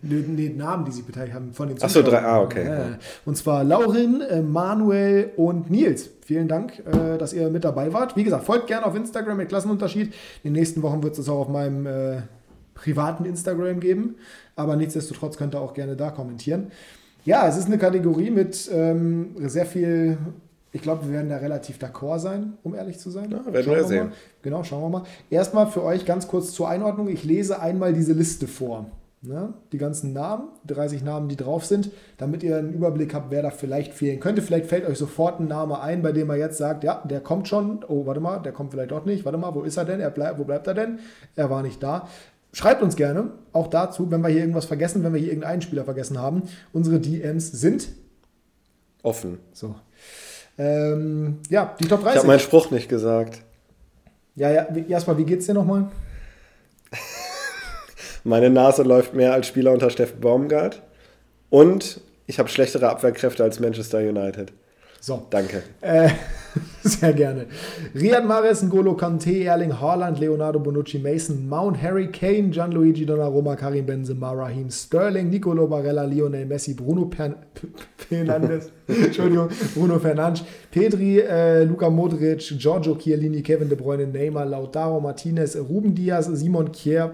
Nee, 0.00 0.24
nee, 0.28 0.48
Namen, 0.48 0.84
die 0.84 0.92
sich 0.92 1.04
beteiligt 1.04 1.34
haben 1.34 1.52
von 1.52 1.66
den 1.66 1.76
Ach 1.80 1.88
so, 1.88 2.02
Zuschauern. 2.02 2.22
drei, 2.22 2.28
ah, 2.28 2.40
okay. 2.40 2.96
Und 3.24 3.36
zwar 3.36 3.64
Laurin, 3.64 4.20
äh, 4.20 4.40
Manuel 4.40 5.30
und 5.36 5.70
Nils. 5.70 6.08
Vielen 6.24 6.46
Dank, 6.46 6.80
äh, 6.86 7.18
dass 7.18 7.32
ihr 7.32 7.48
mit 7.50 7.64
dabei 7.64 7.92
wart. 7.92 8.14
Wie 8.14 8.22
gesagt, 8.22 8.44
folgt 8.44 8.68
gerne 8.68 8.86
auf 8.86 8.94
Instagram 8.94 9.38
mit 9.38 9.48
Klassenunterschied. 9.48 10.08
In 10.44 10.52
den 10.52 10.52
nächsten 10.52 10.82
Wochen 10.82 11.02
wird 11.02 11.18
es 11.18 11.28
auch 11.28 11.40
auf 11.40 11.48
meinem 11.48 11.86
äh, 11.86 12.22
privaten 12.74 13.24
Instagram 13.24 13.80
geben. 13.80 14.16
Aber 14.54 14.76
nichtsdestotrotz 14.76 15.36
könnt 15.36 15.54
ihr 15.54 15.60
auch 15.60 15.74
gerne 15.74 15.96
da 15.96 16.10
kommentieren. 16.10 16.70
Ja, 17.24 17.46
es 17.46 17.56
ist 17.56 17.66
eine 17.66 17.78
Kategorie 17.78 18.30
mit 18.30 18.70
ähm, 18.72 19.36
sehr 19.38 19.66
viel. 19.66 20.18
Ich 20.72 20.82
glaube, 20.82 21.06
wir 21.06 21.12
werden 21.12 21.28
da 21.28 21.36
relativ 21.36 21.78
d'accord 21.78 22.18
sein, 22.18 22.54
um 22.62 22.74
ehrlich 22.74 22.98
zu 22.98 23.10
sein. 23.10 23.30
Ja, 23.30 23.52
werden 23.52 23.70
wir 23.70 23.84
sehen. 23.84 24.06
Mal. 24.06 24.16
Genau, 24.42 24.64
schauen 24.64 24.82
wir 24.82 24.88
mal. 24.88 25.02
Erstmal 25.30 25.66
für 25.66 25.84
euch 25.84 26.06
ganz 26.06 26.26
kurz 26.26 26.52
zur 26.52 26.68
Einordnung. 26.68 27.08
Ich 27.08 27.24
lese 27.24 27.60
einmal 27.60 27.92
diese 27.92 28.14
Liste 28.14 28.48
vor. 28.48 28.86
Ne? 29.24 29.54
Die 29.70 29.78
ganzen 29.78 30.12
Namen, 30.12 30.48
30 30.66 31.04
Namen, 31.04 31.28
die 31.28 31.36
drauf 31.36 31.64
sind, 31.64 31.92
damit 32.18 32.42
ihr 32.42 32.56
einen 32.56 32.72
Überblick 32.72 33.14
habt, 33.14 33.30
wer 33.30 33.42
da 33.42 33.50
vielleicht 33.50 33.92
fehlen 33.92 34.18
könnte. 34.18 34.42
Vielleicht 34.42 34.66
fällt 34.66 34.84
euch 34.84 34.98
sofort 34.98 35.38
ein 35.38 35.46
Name 35.46 35.80
ein, 35.80 36.02
bei 36.02 36.10
dem 36.10 36.28
er 36.28 36.36
jetzt 36.36 36.58
sagt, 36.58 36.82
ja, 36.82 37.00
der 37.04 37.20
kommt 37.20 37.46
schon. 37.46 37.84
Oh, 37.86 38.04
warte 38.04 38.20
mal, 38.20 38.38
der 38.38 38.50
kommt 38.50 38.72
vielleicht 38.72 38.90
doch 38.90 39.04
nicht. 39.04 39.24
Warte 39.24 39.38
mal, 39.38 39.54
wo 39.54 39.62
ist 39.62 39.76
er 39.76 39.84
denn? 39.84 40.00
Er 40.00 40.10
bleib, 40.10 40.40
wo 40.40 40.44
bleibt 40.44 40.66
er 40.66 40.74
denn? 40.74 40.98
Er 41.36 41.50
war 41.50 41.62
nicht 41.62 41.80
da. 41.80 42.08
Schreibt 42.52 42.82
uns 42.82 42.96
gerne 42.96 43.30
auch 43.52 43.68
dazu, 43.68 44.10
wenn 44.10 44.20
wir 44.20 44.28
hier 44.28 44.40
irgendwas 44.40 44.66
vergessen, 44.66 45.02
wenn 45.04 45.14
wir 45.14 45.20
hier 45.20 45.30
irgendeinen 45.30 45.62
Spieler 45.62 45.84
vergessen 45.84 46.18
haben. 46.18 46.42
Unsere 46.72 47.00
DMs 47.00 47.50
sind 47.50 47.88
offen. 49.02 49.38
So. 49.52 49.74
Ähm, 50.58 51.38
ja, 51.48 51.74
die 51.80 51.88
Top 51.88 52.00
30. 52.00 52.12
Ich 52.12 52.18
habe 52.18 52.26
meinen 52.26 52.40
Spruch 52.40 52.70
nicht 52.70 52.88
gesagt. 52.88 53.40
Ja, 54.34 54.50
ja, 54.50 54.66
erstmal, 54.88 55.18
wie 55.18 55.24
geht's 55.24 55.46
dir 55.46 55.54
nochmal? 55.54 55.90
Meine 58.24 58.50
Nase 58.50 58.82
läuft 58.82 59.14
mehr 59.14 59.32
als 59.32 59.46
Spieler 59.46 59.72
unter 59.72 59.90
Steffen 59.90 60.20
Baumgart. 60.20 60.82
Und 61.50 62.00
ich 62.26 62.38
habe 62.38 62.48
schlechtere 62.48 62.88
Abwehrkräfte 62.88 63.42
als 63.42 63.60
Manchester 63.60 63.98
United. 63.98 64.52
So. 65.04 65.26
Danke. 65.30 65.64
Äh, 65.80 66.10
sehr 66.84 67.12
gerne. 67.12 67.46
Riyad 67.92 68.24
Mahrez, 68.24 68.62
N'Golo 68.62 68.94
Kante, 68.94 69.32
Erling 69.42 69.80
Haaland, 69.80 70.20
Leonardo 70.20 70.60
Bonucci, 70.60 71.00
Mason 71.00 71.48
Mount, 71.48 71.82
Harry 71.82 72.06
Kane, 72.06 72.52
Gianluigi 72.52 73.04
Donnarumma, 73.04 73.56
Karim 73.56 73.84
Benzema, 73.84 74.30
Raheem 74.30 74.70
Sterling, 74.70 75.28
Nicolo 75.28 75.66
Barella, 75.66 76.04
Lionel 76.04 76.46
Messi, 76.46 76.74
Bruno 76.74 77.06
Pern 77.06 77.34
Fernandes, 77.96 78.70
Entschuldigung, 78.86 79.48
Bruno 79.74 79.98
Fernandes, 79.98 80.44
Pedri, 80.70 81.18
äh, 81.18 81.64
Luka 81.64 81.90
Modric, 81.90 82.56
Giorgio 82.56 82.94
Chiellini, 82.94 83.42
Kevin 83.42 83.68
De 83.68 83.76
Bruyne, 83.76 84.06
Neymar, 84.06 84.46
Lautaro 84.46 85.00
Martinez, 85.00 85.56
Ruben 85.56 85.96
Diaz, 85.96 86.26
Simon 86.26 86.70
Kier, 86.70 87.12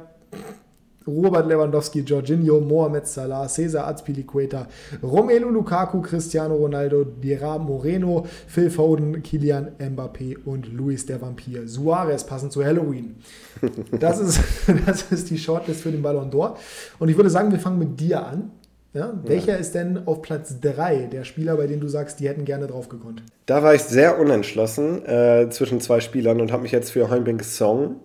Robert 1.09 1.47
Lewandowski, 1.47 2.03
Jorginho, 2.03 2.61
Mohamed 2.61 3.07
Salah, 3.07 3.49
Cesar 3.49 3.89
Azpilicueta, 3.89 4.67
Romelu 5.03 5.51
Lukaku, 5.51 6.03
Cristiano 6.03 6.55
Ronaldo, 6.55 7.05
Dira 7.05 7.59
Moreno, 7.59 8.27
Phil 8.47 8.71
Foden, 8.71 9.23
Kilian 9.23 9.73
Mbappé 9.79 10.37
und 10.45 10.73
Luis 10.73 11.07
der 11.07 11.21
Vampir 11.21 11.67
Suarez 11.67 12.25
passend 12.25 12.53
zu 12.53 12.65
Halloween. 12.65 13.17
Das 13.99 14.21
ist, 14.21 14.41
das 14.87 15.11
ist 15.11 15.31
die 15.31 15.39
Shortlist 15.39 15.81
für 15.81 15.91
den 15.91 16.03
Ballon 16.03 16.31
d'Or. 16.31 16.57
Und 16.99 17.09
ich 17.09 17.17
würde 17.17 17.31
sagen, 17.31 17.51
wir 17.51 17.59
fangen 17.59 17.79
mit 17.79 17.99
dir 17.99 18.25
an. 18.25 18.53
Ja, 18.95 19.13
welcher 19.25 19.53
ja. 19.53 19.59
ist 19.59 19.75
denn 19.75 20.07
auf 20.07 20.23
Platz 20.23 20.61
3 20.61 21.09
der 21.13 21.25
Spieler, 21.25 21.57
bei 21.57 21.67
denen 21.67 21.81
du 21.81 21.89
sagst, 21.89 22.21
die 22.21 22.29
hätten 22.29 22.45
gerne 22.45 22.67
drauf 22.67 22.89
gekonnt? 22.89 23.23
Da 23.47 23.63
war 23.63 23.75
ich 23.75 23.83
sehr 23.83 24.19
unentschlossen 24.19 25.05
äh, 25.05 25.49
zwischen 25.51 25.81
zwei 25.81 26.01
Spielern 26.01 26.41
und 26.41 26.53
habe 26.53 26.63
mich 26.63 26.73
jetzt 26.73 26.91
für 26.91 27.11
Heunbing 27.11 27.43
Song 27.43 27.97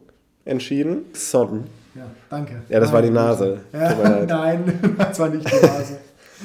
entschieden. 0.46 1.06
Son. 1.13 1.66
Ja, 1.96 2.10
danke. 2.30 2.62
Ja, 2.70 2.80
das 2.80 2.90
nein, 2.90 2.94
war 2.94 3.02
die 3.02 3.10
Nase. 3.10 3.62
Ja, 3.74 4.26
nein, 4.26 4.96
das 4.98 5.20
war 5.20 5.30
nicht 5.30 5.50
die 5.50 5.66
Nase. 5.66 5.98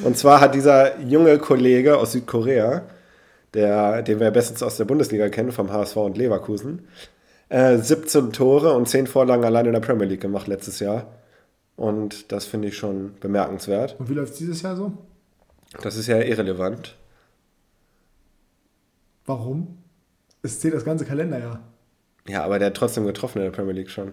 Und 0.04 0.16
zwar 0.16 0.40
hat 0.40 0.54
dieser 0.54 1.00
junge 1.00 1.38
Kollege 1.38 1.96
aus 1.96 2.12
Südkorea, 2.12 2.82
der, 3.54 4.02
den 4.02 4.20
wir 4.20 4.30
bestens 4.30 4.62
aus 4.62 4.76
der 4.76 4.84
Bundesliga 4.84 5.28
kennen, 5.28 5.52
vom 5.52 5.72
HSV 5.72 5.96
und 5.96 6.16
Leverkusen, 6.18 6.86
äh, 7.48 7.78
17 7.78 8.32
Tore 8.32 8.74
und 8.74 8.88
10 8.88 9.06
Vorlagen 9.06 9.44
allein 9.44 9.66
in 9.66 9.72
der 9.72 9.80
Premier 9.80 10.06
League 10.06 10.20
gemacht 10.20 10.46
letztes 10.46 10.80
Jahr. 10.80 11.06
Und 11.76 12.30
das 12.32 12.44
finde 12.44 12.68
ich 12.68 12.76
schon 12.76 13.14
bemerkenswert. 13.20 13.96
Und 13.98 14.08
wie 14.08 14.14
läuft 14.14 14.32
es 14.32 14.38
dieses 14.38 14.62
Jahr 14.62 14.76
so? 14.76 14.92
Das 15.82 15.96
ist 15.96 16.08
ja 16.08 16.18
irrelevant. 16.18 16.96
Warum? 19.26 19.78
Es 20.42 20.60
zählt 20.60 20.74
das 20.74 20.84
ganze 20.84 21.04
Kalenderjahr. 21.04 21.60
Ja, 22.26 22.44
aber 22.44 22.58
der 22.58 22.66
hat 22.66 22.74
trotzdem 22.74 23.06
getroffen 23.06 23.38
in 23.38 23.44
der 23.44 23.50
Premier 23.50 23.74
League 23.74 23.90
schon. 23.90 24.12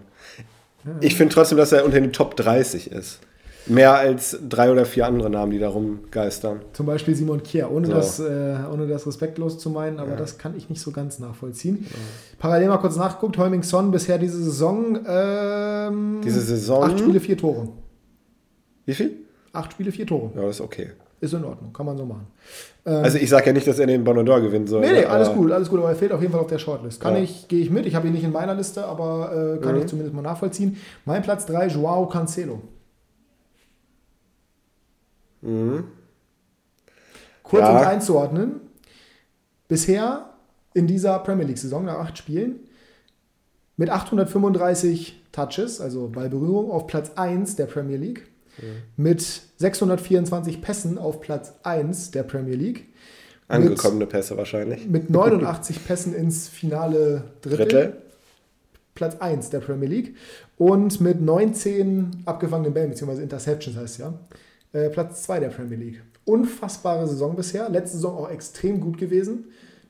Ich 1.00 1.16
finde 1.16 1.34
trotzdem, 1.34 1.58
dass 1.58 1.72
er 1.72 1.84
unter 1.84 2.00
den 2.00 2.12
Top 2.12 2.36
30 2.36 2.90
ist. 2.92 3.20
Mehr 3.68 3.94
als 3.94 4.38
drei 4.48 4.70
oder 4.70 4.86
vier 4.86 5.06
andere 5.06 5.28
Namen, 5.28 5.50
die 5.50 5.58
darum 5.58 6.08
geistern. 6.12 6.60
Zum 6.72 6.86
Beispiel 6.86 7.16
Simon 7.16 7.42
Kier, 7.42 7.68
ohne, 7.68 7.88
so. 7.88 7.94
das, 7.94 8.20
äh, 8.20 8.58
ohne 8.72 8.86
das 8.86 9.06
respektlos 9.08 9.58
zu 9.58 9.70
meinen, 9.70 9.98
aber 9.98 10.12
ja. 10.12 10.16
das 10.16 10.38
kann 10.38 10.56
ich 10.56 10.70
nicht 10.70 10.80
so 10.80 10.92
ganz 10.92 11.18
nachvollziehen. 11.18 11.84
Ja. 11.90 11.96
Parallel 12.38 12.68
mal 12.68 12.76
kurz 12.76 12.94
nachgeguckt, 12.94 13.38
Heuming 13.38 13.64
Son 13.64 13.90
bisher 13.90 14.18
diese 14.18 14.40
Saison. 14.40 15.00
Ähm, 15.04 16.20
diese 16.22 16.40
Saison? 16.42 16.84
Acht 16.84 17.00
Spiele, 17.00 17.18
vier 17.18 17.36
Tore. 17.36 17.68
Wie 18.84 18.94
viel? 18.94 19.16
Acht 19.52 19.72
Spiele, 19.72 19.90
vier 19.90 20.06
Tore. 20.06 20.30
Ja, 20.36 20.42
das 20.42 20.56
ist 20.56 20.60
okay. 20.60 20.90
Ist 21.18 21.32
in 21.32 21.44
Ordnung, 21.44 21.72
kann 21.72 21.86
man 21.86 21.96
so 21.96 22.04
machen. 22.04 22.26
Ähm, 22.84 23.04
also 23.04 23.16
ich 23.16 23.30
sage 23.30 23.46
ja 23.46 23.52
nicht, 23.54 23.66
dass 23.66 23.78
er 23.78 23.86
den 23.86 24.04
Ballon 24.04 24.26
d'Or 24.28 24.40
gewinnen 24.40 24.66
soll. 24.66 24.82
Nee, 24.82 24.92
nee, 24.92 25.04
alles 25.04 25.32
gut, 25.32 25.50
alles 25.50 25.70
gut, 25.70 25.78
aber 25.78 25.88
er 25.88 25.96
fehlt 25.96 26.12
auf 26.12 26.20
jeden 26.20 26.32
Fall 26.32 26.42
auf 26.42 26.46
der 26.46 26.58
Shortlist. 26.58 27.00
Kann 27.00 27.14
ja. 27.14 27.22
ich, 27.22 27.48
gehe 27.48 27.60
ich 27.60 27.70
mit. 27.70 27.86
Ich 27.86 27.94
habe 27.94 28.06
ihn 28.06 28.12
nicht 28.12 28.24
in 28.24 28.32
meiner 28.32 28.54
Liste, 28.54 28.84
aber 28.84 29.56
äh, 29.56 29.64
kann 29.64 29.74
mhm. 29.74 29.80
ich 29.80 29.86
zumindest 29.86 30.14
mal 30.14 30.22
nachvollziehen. 30.22 30.76
Mein 31.06 31.22
Platz 31.22 31.46
3, 31.46 31.68
Joao 31.68 32.06
Cancelo. 32.06 32.60
Mhm. 35.40 35.84
Kurz 37.42 37.62
ja. 37.62 37.78
uns 37.78 37.86
einzuordnen. 37.86 38.60
Bisher 39.68 40.30
in 40.74 40.86
dieser 40.86 41.18
Premier 41.20 41.46
League-Saison 41.46 41.84
nach 41.86 41.98
acht 41.98 42.18
Spielen 42.18 42.60
mit 43.76 43.90
835 43.90 45.22
Touches, 45.32 45.80
also 45.80 46.08
Ballberührung, 46.08 46.70
auf 46.70 46.86
Platz 46.86 47.12
1 47.16 47.56
der 47.56 47.66
Premier 47.66 47.96
League 47.96 48.26
mit 48.96 49.20
624 49.58 50.62
Pässen 50.62 50.98
auf 50.98 51.20
Platz 51.20 51.54
1 51.62 52.10
der 52.10 52.22
Premier 52.22 52.54
League. 52.54 52.86
Angekommene 53.48 54.00
mit, 54.00 54.10
Pässe 54.10 54.36
wahrscheinlich. 54.36 54.86
Mit 54.86 55.10
89 55.10 55.86
Pässen 55.86 56.14
ins 56.14 56.48
finale 56.48 57.24
Drittel. 57.42 57.66
Drittel. 57.66 57.96
Platz 58.94 59.16
1 59.20 59.50
der 59.50 59.60
Premier 59.60 59.88
League. 59.88 60.16
Und 60.56 61.00
mit 61.00 61.20
19 61.20 62.22
abgefangenen 62.24 62.72
Bällen, 62.72 62.90
beziehungsweise 62.90 63.22
Interceptions 63.22 63.76
heißt 63.76 63.94
es 63.94 63.98
ja, 63.98 64.14
äh, 64.72 64.88
Platz 64.90 65.22
2 65.24 65.40
der 65.40 65.48
Premier 65.48 65.76
League. 65.76 66.02
Unfassbare 66.24 67.06
Saison 67.06 67.36
bisher. 67.36 67.68
Letzte 67.68 67.98
Saison 67.98 68.16
auch 68.16 68.30
extrem 68.30 68.80
gut 68.80 68.98
gewesen 68.98 69.44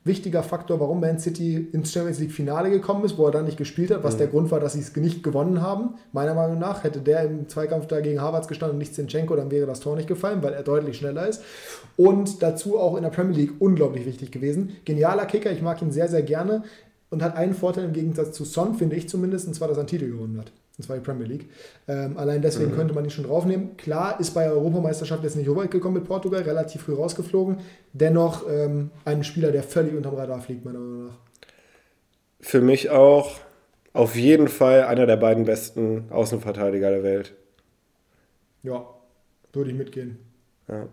wichtiger 0.07 0.43
Faktor, 0.43 0.79
warum 0.79 0.99
Man 0.99 1.19
City 1.19 1.67
ins 1.71 1.91
Champions 1.91 2.19
League 2.19 2.31
Finale 2.31 2.69
gekommen 2.69 3.05
ist, 3.05 3.17
wo 3.17 3.25
er 3.25 3.31
dann 3.31 3.45
nicht 3.45 3.57
gespielt 3.57 3.91
hat, 3.91 4.03
was 4.03 4.15
mhm. 4.15 4.19
der 4.19 4.27
Grund 4.27 4.51
war, 4.51 4.59
dass 4.59 4.73
sie 4.73 4.79
es 4.79 4.95
nicht 4.95 5.23
gewonnen 5.23 5.61
haben. 5.61 5.95
Meiner 6.13 6.33
Meinung 6.33 6.59
nach 6.59 6.83
hätte 6.83 7.01
der 7.01 7.23
im 7.23 7.47
Zweikampf 7.47 7.87
da 7.87 8.01
gegen 8.01 8.21
Havertz 8.21 8.47
gestanden 8.47 8.75
und 8.75 8.79
nicht 8.79 8.95
Zinchenko, 8.95 9.35
dann 9.35 9.51
wäre 9.51 9.67
das 9.67 9.79
Tor 9.79 9.95
nicht 9.95 10.07
gefallen, 10.07 10.41
weil 10.41 10.53
er 10.53 10.63
deutlich 10.63 10.97
schneller 10.97 11.27
ist. 11.27 11.43
Und 11.95 12.41
dazu 12.41 12.79
auch 12.79 12.95
in 12.95 13.03
der 13.03 13.09
Premier 13.09 13.35
League 13.35 13.53
unglaublich 13.59 14.05
wichtig 14.05 14.31
gewesen. 14.31 14.71
Genialer 14.85 15.25
Kicker, 15.25 15.51
ich 15.51 15.61
mag 15.61 15.81
ihn 15.81 15.91
sehr, 15.91 16.07
sehr 16.07 16.23
gerne 16.23 16.63
und 17.09 17.23
hat 17.23 17.35
einen 17.35 17.53
Vorteil 17.53 17.85
im 17.85 17.93
Gegensatz 17.93 18.33
zu 18.33 18.43
Son, 18.43 18.75
finde 18.75 18.95
ich 18.95 19.07
zumindest, 19.09 19.47
und 19.47 19.53
zwar, 19.53 19.67
dass 19.67 19.77
er 19.77 19.81
einen 19.81 19.87
Titel 19.87 20.11
gewonnen 20.11 20.37
hat. 20.39 20.51
Und 20.77 20.83
zwar 20.83 20.97
die 20.97 21.03
Premier 21.03 21.25
League. 21.25 21.49
Ähm, 21.87 22.17
allein 22.17 22.41
deswegen 22.41 22.71
mhm. 22.71 22.75
könnte 22.75 22.93
man 22.93 23.03
ihn 23.03 23.09
schon 23.09 23.25
draufnehmen. 23.25 23.77
Klar 23.77 24.19
ist 24.19 24.31
bei 24.31 24.43
der 24.43 24.53
Europameisterschaft 24.53 25.23
jetzt 25.23 25.35
nicht 25.35 25.47
so 25.47 25.55
weit 25.55 25.71
gekommen 25.71 25.95
mit 25.95 26.05
Portugal, 26.05 26.43
relativ 26.43 26.83
früh 26.83 26.93
rausgeflogen. 26.93 27.57
Dennoch 27.93 28.47
ähm, 28.47 28.91
ein 29.03 29.23
Spieler, 29.23 29.51
der 29.51 29.63
völlig 29.63 29.95
unterm 29.95 30.15
Radar 30.15 30.39
fliegt, 30.39 30.65
meiner 30.65 30.79
Meinung 30.79 31.05
nach. 31.07 31.17
Für 32.41 32.61
mich 32.61 32.91
auch 32.91 33.39
auf 33.93 34.15
jeden 34.15 34.47
Fall 34.47 34.83
einer 34.83 35.07
der 35.07 35.17
beiden 35.17 35.45
besten 35.45 36.05
Außenverteidiger 36.11 36.91
der 36.91 37.01
Welt. 37.01 37.33
Ja, 38.61 38.85
würde 39.53 39.71
ich 39.71 39.77
mitgehen. 39.77 40.19
Ja. 40.67 40.87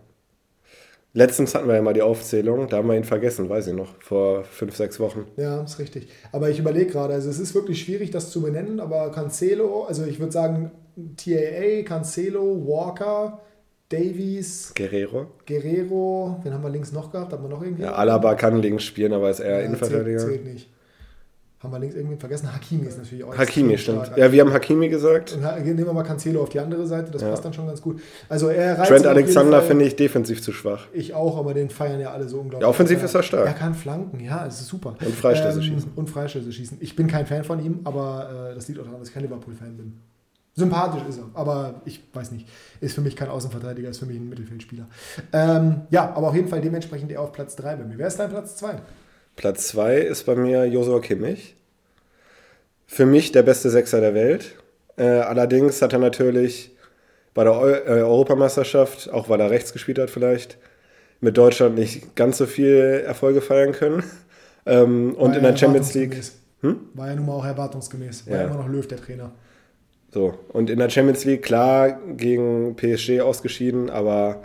Letztens 1.17 1.55
hatten 1.55 1.69
wir 1.69 1.77
ja 1.77 1.83
mal 1.83 1.95
die 1.95 2.03
Aufzählung, 2.03 2.67
da 2.69 2.79
haben 2.79 2.89
wir 2.89 2.97
ihn 2.97 3.05
vergessen, 3.05 3.49
weiß 3.49 3.69
ich 3.69 3.75
noch, 3.75 3.95
vor 4.01 4.43
fünf, 4.43 4.75
sechs 4.75 4.99
Wochen. 4.99 5.27
Ja, 5.37 5.63
ist 5.63 5.79
richtig. 5.79 6.09
Aber 6.33 6.51
ich 6.51 6.59
überlege 6.59 6.91
gerade, 6.91 7.15
also 7.15 7.31
es 7.31 7.39
ist 7.39 7.55
wirklich 7.55 7.81
schwierig, 7.81 8.11
das 8.11 8.31
zu 8.31 8.43
benennen, 8.43 8.81
aber 8.81 9.13
Cancelo, 9.13 9.85
also 9.85 10.05
ich 10.07 10.19
würde 10.19 10.33
sagen 10.33 10.73
TAA, 11.17 11.85
Cancelo, 11.85 12.67
Walker, 12.67 13.41
Davies, 13.89 14.73
Guerrero. 14.75 15.29
Guerrero, 15.47 16.41
wen 16.43 16.53
haben 16.53 16.65
wir 16.65 16.71
links 16.71 16.91
noch 16.91 17.13
gehabt? 17.13 17.33
Haben 17.33 17.45
wir 17.45 17.49
noch 17.49 17.63
irgendwie? 17.63 17.85
Ja, 17.85 17.93
Alaba 17.93 18.35
kann 18.35 18.61
links 18.61 18.83
spielen, 18.83 19.13
aber 19.13 19.31
ist 19.31 19.39
eher 19.39 19.61
ja, 19.61 19.67
Innenverteidiger. 19.67 20.19
Zählt, 20.19 20.33
zählt 20.33 20.45
nicht. 20.53 20.74
Haben 21.65 21.73
wir 21.73 21.79
links 21.79 21.97
irgendwie 21.97 22.17
vergessen? 22.17 22.53
Hakimi 22.53 22.87
ist 22.87 22.99
natürlich 22.99 23.25
auch 23.25 23.39
Hakimi, 23.39 23.79
stimmt. 23.79 24.13
Ja, 24.17 24.31
wir 24.31 24.43
haben 24.43 24.53
Hakimi 24.53 24.91
gesagt. 24.91 25.33
Und 25.33 25.43
nehmen 25.65 25.79
wir 25.79 25.93
mal 25.95 26.03
Cancelo 26.03 26.43
auf 26.43 26.51
die 26.51 26.61
andere 26.61 26.87
Seite, 26.87 27.11
das 27.11 27.23
ja. 27.23 27.31
passt 27.31 27.43
dann 27.43 27.55
schon 27.55 27.67
ganz 27.67 27.81
gut. 27.81 28.03
Also 28.29 28.49
er 28.49 28.83
Trent 28.83 29.07
Alexander 29.07 29.63
finde 29.63 29.87
ich 29.87 29.97
defensiv 29.97 30.43
zu 30.43 30.53
schwach. 30.53 30.89
Ich 30.93 31.15
auch, 31.15 31.39
aber 31.39 31.55
den 31.55 31.71
feiern 31.71 32.01
ja 32.01 32.13
alle 32.13 32.29
so 32.29 32.37
unglaublich. 32.37 32.61
Ja, 32.61 32.69
offensiv 32.69 33.03
ist 33.03 33.15
er 33.15 33.23
stark. 33.23 33.47
Er 33.47 33.55
kann 33.55 33.75
flanken, 33.75 34.21
ja, 34.21 34.47
es 34.47 34.61
ist 34.61 34.69
super. 34.69 34.95
Und 35.01 35.15
Freistöße 35.15 35.59
ähm, 35.59 35.65
schießen. 35.65 35.93
Und 35.97 36.11
Freistöße 36.11 36.53
schießen. 36.53 36.77
Ich 36.83 36.95
bin 36.97 37.07
kein 37.07 37.25
Fan 37.25 37.45
von 37.45 37.65
ihm, 37.65 37.81
aber 37.85 38.51
äh, 38.51 38.55
das 38.55 38.69
liegt 38.69 38.79
auch 38.81 38.85
daran, 38.85 39.01
dass 39.01 39.09
ich 39.09 39.15
kein 39.15 39.23
Liverpool-Fan 39.23 39.75
bin. 39.79 40.01
Sympathisch 40.57 41.03
ist 41.09 41.19
er, 41.19 41.31
aber 41.33 41.81
ich 41.87 42.01
weiß 42.13 42.31
nicht. 42.31 42.47
Ist 42.81 42.95
für 42.95 43.01
mich 43.01 43.17
kein 43.17 43.29
Außenverteidiger, 43.29 43.89
ist 43.89 43.99
für 43.99 44.07
mich 44.07 44.19
ein 44.19 44.29
Mittelfeldspieler. 44.29 44.87
Ähm, 45.33 45.81
ja, 45.91 46.13
aber 46.15 46.29
auf 46.29 46.35
jeden 46.35 46.49
Fall 46.49 46.61
dementsprechend 46.61 47.11
eher 47.11 47.23
auf 47.23 47.33
Platz 47.33 47.57
3 47.57 47.77
bei 47.77 47.85
mir. 47.85 47.99
Wer 47.99 48.07
ist 48.07 48.19
dein 48.19 48.29
Platz 48.29 48.57
2? 48.57 48.81
Platz 49.37 49.69
2 49.69 49.97
ist 49.99 50.25
bei 50.25 50.35
mir 50.37 50.65
Josua 50.67 51.01
Kimmich. 51.01 51.55
Für 52.87 53.07
mich 53.07 53.33
der 53.33 53.43
beste 53.43 53.71
Sechser 53.71 54.01
der 54.01 54.15
Welt. 54.15 54.57
Äh, 54.97 55.05
allerdings 55.05 55.83
hat 55.83 55.93
er 55.93 55.99
natürlich 55.99 56.71
bei 57.35 57.43
der 57.45 57.55
Eu 57.55 57.69
äh, 57.71 58.03
Europameisterschaft, 58.03 59.11
auch 59.13 59.29
weil 59.29 59.41
er 59.41 59.51
rechts 59.51 59.73
gespielt 59.73 59.99
hat 59.99 60.11
vielleicht, 60.11 60.57
mit 61.21 61.37
Deutschland 61.37 61.75
nicht 61.75 62.15
ganz 62.15 62.39
so 62.39 62.47
viel 62.47 63.03
Erfolge 63.07 63.41
feiern 63.41 63.73
können. 63.73 64.03
Ähm, 64.67 65.15
und 65.17 65.37
in 65.37 65.43
der 65.43 65.55
Champions 65.55 65.93
League. 65.93 66.17
Hm? 66.63 66.77
War 66.95 67.09
ja 67.09 67.15
nun 67.17 67.27
mal 67.27 67.35
auch 67.35 67.45
erwartungsgemäß. 67.45 68.27
War 68.27 68.35
Ja. 68.39 68.45
immer 68.47 68.57
noch 68.57 68.67
Löw 68.67 68.89
der 68.89 68.97
Trainer. 68.97 69.31
So, 70.11 70.39
und 70.55 70.71
in 70.71 70.79
der 70.79 70.89
Champions 70.89 71.27
League, 71.27 71.43
klar, 71.43 71.99
gegen 72.17 72.75
PSG 72.75 73.21
ausgeschieden, 73.21 73.91
aber 73.91 74.43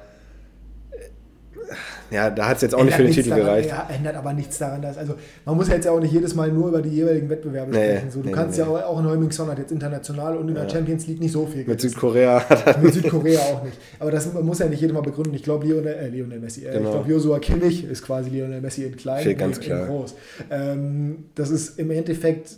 ja, 2.12 2.30
da 2.30 2.48
hat 2.48 2.56
es 2.58 2.62
jetzt 2.64 2.76
auch 2.76 2.84
nicht 2.84 2.96
für 2.96 3.04
den 3.04 3.12
Titel 3.14 3.30
daran, 3.30 3.46
gereicht. 3.46 3.70
Ja, 3.70 3.88
ändert 3.94 4.16
aber 4.16 4.34
nichts 4.34 4.58
daran, 4.58 4.82
dass, 4.82 4.98
also 4.98 5.16
man 5.46 5.56
muss 5.56 5.68
ja 5.68 5.76
jetzt 5.76 5.86
ja 5.86 5.92
auch 5.92 6.00
nicht 6.00 6.12
jedes 6.14 6.36
Mal 6.36 6.52
nur 6.52 6.70
über 6.70 6.82
die 6.82 6.90
jeweiligen 6.90 7.30
Wettbewerbe 7.30 7.72
Nee, 7.72 7.90
sprechen. 7.98 8.12
So, 8.12 8.22
du 8.22 8.28
nee, 8.28 8.32
kannst 8.34 8.58
nee. 8.58 8.64
ja 8.64 8.70
auch, 8.70 8.82
auch 8.84 9.00
in 9.00 9.06
Heumingson 9.08 9.48
hat 9.50 9.60
jetzt 9.60 9.72
international 9.72 10.38
und 10.38 10.50
in 10.50 10.56
der 10.56 10.70
Champions 10.70 11.08
League 11.08 11.20
nicht 11.20 11.32
so 11.32 11.46
viel 11.46 11.66
Mit. 11.66 11.82
Südkorea 11.82 12.44
Mit 12.82 12.94
Südkorea 12.94 13.40
auch 13.40 13.64
nicht. 13.64 13.78
Aber 14.00 14.12
das 14.12 14.34
man 14.34 14.46
muss 14.46 14.60
ja 14.60 14.68
nicht 14.68 14.82
jedes 14.82 14.94
Mal 14.94 15.02
begründen. 15.02 15.34
Ich 15.34 15.44
glaube, 15.44 15.68
Lionel, 15.68 15.94
äh, 15.94 16.08
Lionel 16.10 16.40
Messi, 16.40 16.66
äh, 16.66 16.72
Genau. 16.74 16.86
ich 16.86 16.92
glaube, 16.96 17.12
Joshua 17.12 17.40
Kimmich 17.40 17.84
ist 17.90 18.04
quasi 18.04 18.30
Lionel 18.30 18.62
Messi 18.62 18.84
in 18.84 18.96
klein, 18.96 19.22
Steht 19.22 19.38
ganz 19.40 19.58
in, 19.60 19.72
in 19.72 19.86
groß. 19.88 20.16
Ähm, 20.52 21.16
das 21.36 21.50
ist 21.50 21.80
im 21.80 21.92
Endeffekt 21.92 22.50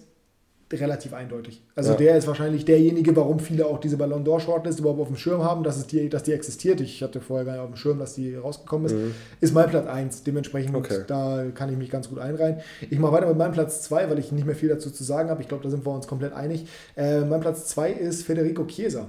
relativ 0.80 1.14
eindeutig. 1.14 1.62
Also 1.76 1.92
Ja. 1.92 1.98
der 1.98 2.18
ist 2.18 2.28
wahrscheinlich 2.28 2.64
derjenige, 2.64 3.14
warum 3.16 3.40
viele 3.40 3.66
auch 3.66 3.80
diese 3.80 3.98
Ballon 3.98 4.24
d'Or 4.24 4.40
Shortlist 4.40 4.80
überhaupt 4.80 5.02
auf 5.02 5.08
dem 5.08 5.18
Schirm 5.18 5.44
haben, 5.44 5.64
dass, 5.64 5.78
es 5.78 5.88
die, 5.88 6.08
dass 6.08 6.24
die 6.24 6.32
existiert. 6.34 6.80
Ich 6.80 7.04
hatte 7.04 7.20
vorher 7.20 7.46
gar 7.46 7.54
nicht 7.54 7.62
auf 7.62 7.70
dem 7.70 7.76
Schirm, 7.76 8.00
dass 8.00 8.14
die 8.14 8.36
rausgekommen 8.36 8.86
ist. 8.86 8.96
Ist 9.42 9.54
mein 9.54 9.70
Platz 9.70 9.88
1. 9.88 10.24
Dementsprechend, 10.24 10.72
Mhm. 10.72 10.78
Okay. 10.78 11.00
da 11.08 11.44
kann 11.54 11.70
ich 11.70 11.78
mich 11.78 11.90
ganz 11.90 12.08
gut 12.10 12.20
einreihen. 12.20 12.58
Ich 12.90 13.00
mache 13.00 13.12
weiter 13.14 13.28
mit 13.28 13.38
meinem 13.38 13.52
Platz 13.54 13.82
2, 13.82 14.10
weil 14.10 14.20
ich 14.20 14.32
nicht 14.32 14.46
mehr 14.46 14.56
viel 14.56 14.70
dazu 14.70 14.90
zu 14.92 15.04
sagen 15.04 15.30
habe. 15.30 15.42
Ich 15.42 15.48
glaube, 15.48 15.64
da 15.64 15.70
sind 15.70 15.86
wir 15.86 15.92
uns 15.92 16.08
komplett 16.08 16.34
einig. 16.34 16.66
Äh, 16.96 17.22
mein 17.22 17.42
Platz 17.42 17.66
2 17.68 17.92
ist 17.92 18.24
Federico 18.24 18.66
Chiesa. 18.66 19.08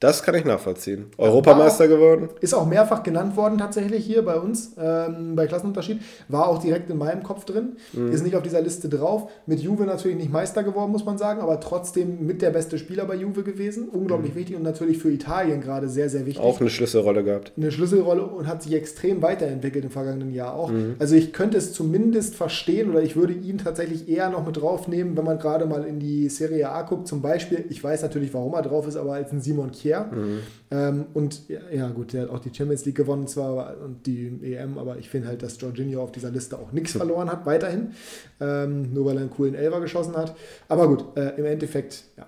Das 0.00 0.22
kann 0.22 0.34
ich 0.34 0.44
nachvollziehen. 0.44 1.06
Europameister 1.16 1.88
geworden. 1.88 2.28
Ist 2.40 2.54
auch 2.54 2.66
mehrfach 2.66 3.02
genannt 3.02 3.36
worden 3.36 3.58
tatsächlich 3.58 4.04
hier 4.04 4.22
bei 4.22 4.38
uns, 4.38 4.72
ähm, 4.78 5.34
bei 5.36 5.46
Klassenunterschied. 5.46 6.00
War 6.28 6.48
auch 6.48 6.58
direkt 6.58 6.90
in 6.90 6.98
meinem 6.98 7.22
Kopf 7.22 7.44
drin. 7.44 7.76
Mhm. 7.92 8.12
Ist 8.12 8.22
nicht 8.22 8.36
auf 8.36 8.42
dieser 8.42 8.60
Liste 8.60 8.88
drauf. 8.88 9.30
Mit 9.46 9.60
Juve 9.60 9.84
natürlich 9.84 10.18
nicht 10.18 10.30
Meister 10.30 10.62
geworden, 10.62 10.92
muss 10.92 11.04
man 11.04 11.16
sagen, 11.16 11.40
aber 11.40 11.60
trotzdem 11.60 12.26
mit 12.26 12.42
der 12.42 12.50
beste 12.50 12.78
Spieler 12.78 13.06
bei 13.06 13.14
Juve 13.14 13.42
gewesen. 13.42 13.88
Unglaublich 13.88 14.34
wichtig 14.34 14.56
und 14.56 14.62
natürlich 14.62 14.98
für 14.98 15.10
Italien 15.10 15.60
gerade 15.60 15.88
sehr, 15.88 16.10
sehr 16.10 16.26
wichtig. 16.26 16.42
Mhm. 16.42 16.48
Auch 16.48 16.60
eine 16.60 16.70
Schlüsselrolle 16.70 17.24
gehabt. 17.24 17.52
eine 17.56 17.72
Schlüsselrolle 17.72 18.22
und 18.22 18.46
hat 18.46 18.62
sich 18.62 18.74
extrem 18.74 19.22
weiterentwickelt 19.22 19.84
im 19.84 19.90
vergangenen 19.90 20.32
Jahr 20.32 20.54
auch. 20.54 20.70
Mhm. 20.70 20.96
Also 20.98 21.14
ich 21.14 21.32
könnte 21.32 21.56
es 21.56 21.72
zumindest 21.72 22.34
verstehen 22.34 22.90
oder 22.90 23.02
ich 23.02 23.16
würde 23.16 23.32
ihn 23.32 23.58
tatsächlich 23.58 24.08
eher 24.08 24.28
noch 24.28 24.44
mit 24.44 24.56
draufnehmen, 24.56 25.16
wenn 25.16 25.24
man 25.24 25.38
gerade 25.38 25.64
mal 25.64 25.84
in 25.84 25.98
die 26.00 26.28
Serie 26.28 26.68
A 26.70 26.82
guckt. 26.82 27.08
Zum 27.08 27.22
Beispiel, 27.22 27.64
ich 27.70 27.82
weiß 27.82 28.02
natürlich, 28.02 28.34
warum 28.34 28.52
er 28.54 28.62
drauf 28.62 28.86
ist, 28.86 28.96
aber 28.96 29.14
als 29.14 29.32
ein 29.32 29.40
Simon 29.40 29.72
Kier. 29.86 30.10
Mhm. 30.10 30.40
Ähm, 30.70 31.06
und 31.14 31.48
ja, 31.48 31.60
ja, 31.72 31.88
gut, 31.88 32.12
der 32.12 32.22
hat 32.22 32.30
auch 32.30 32.40
die 32.40 32.52
Champions 32.52 32.84
League 32.84 32.96
gewonnen 32.96 33.26
zwar 33.28 33.50
aber- 33.50 33.84
und 33.84 34.06
die 34.06 34.38
EM, 34.42 34.78
aber 34.78 34.98
ich 34.98 35.08
finde 35.08 35.28
halt, 35.28 35.42
dass 35.42 35.60
Jorginho 35.60 36.02
auf 36.02 36.12
dieser 36.12 36.30
Liste 36.30 36.58
auch 36.58 36.72
nichts 36.72 36.92
verloren 36.92 37.30
hat, 37.30 37.46
weiterhin. 37.46 37.92
Ähm, 38.40 38.92
nur 38.92 39.06
weil 39.06 39.16
er 39.16 39.20
einen 39.22 39.30
coolen 39.30 39.54
Elfer 39.54 39.80
geschossen 39.80 40.16
hat. 40.16 40.34
Aber 40.68 40.88
gut, 40.88 41.16
äh, 41.16 41.38
im 41.38 41.44
Endeffekt, 41.44 42.04
ja, 42.16 42.26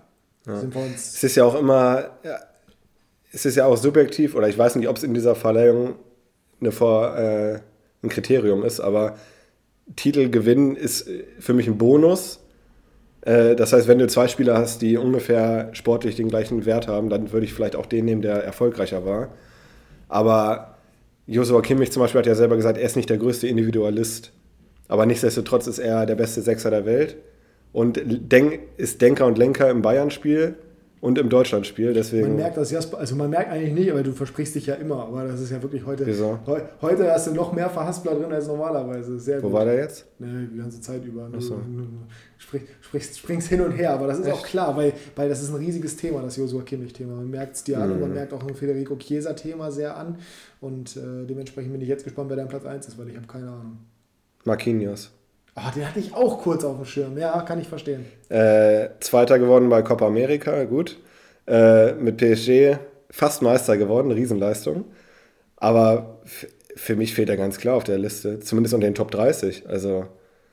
sind 0.60 0.74
wir 0.74 0.82
uns. 0.82 1.14
Es 1.14 1.24
ist 1.24 1.36
ja 1.36 1.44
auch 1.44 1.58
immer, 1.58 2.10
ja, 2.24 2.38
es 3.32 3.44
ist 3.44 3.56
ja 3.56 3.66
auch 3.66 3.76
subjektiv, 3.76 4.34
oder 4.34 4.48
ich 4.48 4.56
weiß 4.56 4.76
nicht, 4.76 4.88
ob 4.88 4.96
es 4.96 5.02
in 5.02 5.14
dieser 5.14 5.34
Verleihung 5.34 5.96
eine 6.60 6.72
Vor, 6.72 7.16
äh, 7.16 7.60
ein 8.02 8.08
Kriterium 8.08 8.64
ist, 8.64 8.80
aber 8.80 9.16
Titelgewinn 9.96 10.76
ist 10.76 11.08
äh, 11.08 11.24
für 11.40 11.54
mich 11.54 11.66
ein 11.66 11.78
Bonus. 11.78 12.40
Äh, 13.28 13.56
das 13.56 13.72
heißt, 13.72 13.86
wenn 13.88 13.98
du 13.98 14.06
zwei 14.06 14.26
Spieler 14.26 14.56
hast, 14.56 14.80
die 14.80 14.96
ungefähr 14.96 15.68
sportlich 15.72 16.16
den 16.16 16.28
gleichen 16.28 16.64
Wert 16.64 16.88
haben, 16.88 17.10
dann 17.10 17.30
würde 17.30 17.44
ich 17.44 17.52
vielleicht 17.52 17.76
auch 17.76 17.86
den 17.86 18.06
nehmen, 18.06 18.22
der 18.22 18.42
erfolgreicher 18.42 19.04
war. 19.04 19.28
Aber 20.08 20.78
Joshua 21.26 21.60
Kimmich 21.60 21.92
zum 21.92 22.00
Beispiel 22.00 22.20
hat 22.20 22.26
ja 22.26 22.34
selber 22.34 22.56
gesagt, 22.56 22.78
er 22.78 22.86
ist 22.86 22.96
nicht 22.96 23.10
der 23.10 23.18
größte 23.18 23.46
Individualist. 23.46 24.32
Aber 24.88 25.04
nichtsdestotrotz 25.04 25.66
ist 25.66 25.78
er 25.78 26.06
der 26.06 26.14
beste 26.14 26.40
Sechser 26.40 26.70
der 26.70 26.86
Welt 26.86 27.16
und 27.72 27.98
ist 28.78 29.02
Denker 29.02 29.26
und 29.26 29.36
Lenker 29.36 29.68
im 29.68 29.82
Bayern-Spiel 29.82 30.56
und 31.00 31.18
im 31.18 31.28
Deutschland-Spiel. 31.28 31.92
Deswegen 31.94 32.28
Man 32.28 32.36
merkt 32.36 32.56
das 32.56 32.70
Jasper, 32.70 32.98
also 32.98 33.14
man 33.16 33.30
merkt 33.30 33.50
eigentlich 33.50 33.72
nicht, 33.72 33.90
aber 33.90 34.02
du 34.02 34.12
versprichst 34.12 34.54
dich 34.54 34.66
ja 34.66 34.74
immer, 34.74 35.04
aber 35.06 35.24
das 35.24 35.40
ist 35.40 35.50
ja 35.50 35.62
wirklich 35.62 35.84
heute. 35.86 36.06
Wieso? 36.06 36.38
Heu, 36.46 36.60
heute 36.82 37.10
hast 37.12 37.26
du 37.28 37.32
noch 37.34 37.52
mehr 37.52 37.70
Verhaspler 37.70 38.14
drin 38.14 38.32
als 38.32 38.46
normalerweise. 38.46 39.18
Sehr 39.18 39.38
Wo 39.42 39.46
gut. 39.48 39.52
war 39.54 39.64
der 39.64 39.76
jetzt? 39.76 40.06
Ne, 40.18 40.48
die 40.52 40.58
ganze 40.58 40.80
Zeit 40.80 41.04
über. 41.04 41.28
Du, 41.32 41.40
so. 41.40 41.60
sprich, 42.38 42.62
sprichst, 42.80 43.18
springst 43.18 43.48
hin 43.48 43.60
und 43.60 43.72
her, 43.72 43.92
aber 43.92 44.06
das 44.08 44.18
ist 44.18 44.30
auch 44.30 44.42
klar, 44.44 44.76
weil, 44.76 44.92
weil 45.16 45.28
das 45.28 45.42
ist 45.42 45.50
ein 45.50 45.56
riesiges 45.56 45.96
Thema, 45.96 46.22
das 46.22 46.36
Joshua 46.36 46.62
Kimmich-Thema. 46.62 47.14
Man 47.16 47.30
merkt 47.30 47.56
es 47.56 47.64
dir 47.64 47.78
an 47.78 47.88
Mhm. 47.88 47.94
und 47.94 48.00
man 48.00 48.14
merkt 48.14 48.32
auch 48.32 48.46
ein 48.46 48.54
Federico 48.54 48.96
Chiesa-Thema 48.96 49.70
sehr 49.70 49.96
an. 49.96 50.16
Und 50.60 50.96
äh, 50.96 51.26
dementsprechend 51.28 51.72
bin 51.72 51.80
ich 51.80 51.88
jetzt 51.88 52.04
gespannt, 52.04 52.30
wer 52.30 52.36
dein 52.36 52.48
Platz 52.48 52.64
1 52.64 52.88
ist, 52.88 52.98
weil 52.98 53.08
ich 53.08 53.16
habe 53.16 53.26
keine 53.26 53.48
Ahnung. 53.48 53.78
Marquinhos. 54.44 55.12
Ah, 55.60 55.70
den 55.74 55.86
hatte 55.86 55.98
ich 55.98 56.14
auch 56.14 56.42
kurz 56.42 56.64
auf 56.64 56.76
dem 56.76 56.84
Schirm. 56.84 57.18
Ja, 57.18 57.40
kann 57.42 57.60
ich 57.60 57.68
verstehen. 57.68 58.06
Äh, 58.28 58.88
Zweiter 59.00 59.38
geworden 59.38 59.68
bei 59.68 59.82
Copa 59.82 60.06
America, 60.06 60.64
gut. 60.64 60.98
Äh, 61.46 61.92
mit 61.94 62.16
PSG 62.18 62.78
fast 63.10 63.42
Meister 63.42 63.76
geworden, 63.76 64.10
Riesenleistung. 64.10 64.84
Aber 65.56 66.20
für 66.76 66.94
mich 66.94 67.14
fehlt 67.14 67.28
er 67.28 67.36
ganz 67.36 67.58
klar 67.58 67.74
auf 67.74 67.84
der 67.84 67.98
Liste, 67.98 68.40
zumindest 68.40 68.74
unter 68.74 68.86
den 68.86 68.94
Top 68.94 69.10
30. 69.10 69.68
Also 69.68 70.06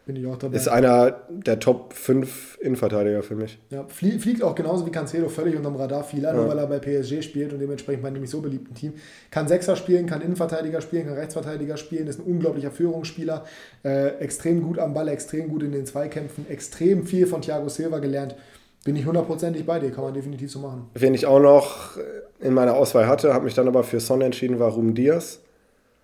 Bin 0.05 0.15
ich 0.17 0.27
auch 0.27 0.37
dabei. 0.37 0.55
ist 0.55 0.67
einer 0.67 1.21
der 1.29 1.59
Top 1.59 1.93
5 1.93 2.59
Innenverteidiger 2.61 3.23
für 3.23 3.33
mich. 3.35 3.57
Ja, 3.71 3.85
flie- 3.87 4.19
fliegt 4.19 4.43
auch 4.43 4.53
genauso 4.53 4.85
wie 4.85 4.91
Cancelo 4.91 5.29
völlig 5.29 5.55
unterm 5.55 5.75
Radar 5.77 6.03
viel 6.03 6.25
an, 6.27 6.35
Ja. 6.35 6.41
nur 6.41 6.49
weil 6.51 6.59
er 6.59 6.67
bei 6.67 6.77
PSG 6.77 7.23
spielt 7.23 7.51
und 7.53 7.59
dementsprechend 7.59 8.03
bei 8.03 8.09
einem 8.09 8.21
nicht 8.21 8.29
so 8.29 8.39
beliebten 8.41 8.75
Team. 8.75 8.93
Kann 9.31 9.47
Sechser 9.47 9.75
spielen, 9.75 10.05
kann 10.05 10.21
Innenverteidiger 10.21 10.79
spielen, 10.81 11.05
kann 11.07 11.15
Rechtsverteidiger 11.15 11.77
spielen, 11.77 12.05
ist 12.05 12.19
ein 12.19 12.25
unglaublicher 12.25 12.69
Führungsspieler, 12.69 13.45
äh, 13.83 14.09
extrem 14.19 14.61
gut 14.61 14.77
am 14.77 14.93
Ball, 14.93 15.07
extrem 15.07 15.49
gut 15.49 15.63
in 15.63 15.71
den 15.71 15.87
Zweikämpfen, 15.87 16.45
extrem 16.49 17.07
viel 17.07 17.25
von 17.25 17.41
Thiago 17.41 17.67
Silva 17.69 17.97
gelernt. 17.97 18.35
Bin 18.83 18.95
ich 18.95 19.07
hundertprozentig 19.07 19.65
bei 19.65 19.79
dir, 19.79 19.89
kann 19.89 20.03
man 20.03 20.13
definitiv 20.13 20.51
so 20.51 20.59
machen. 20.59 20.87
Wen 20.93 21.15
ich 21.15 21.25
auch 21.25 21.39
noch 21.39 21.97
in 22.39 22.53
meiner 22.53 22.75
Auswahl 22.75 23.07
hatte, 23.07 23.33
habe 23.33 23.45
mich 23.45 23.55
dann 23.55 23.67
aber 23.67 23.83
für 23.83 23.99
Son 23.99 24.21
entschieden, 24.21 24.59
war 24.59 24.69
Ruben 24.71 24.93
Diaz. 24.93 25.39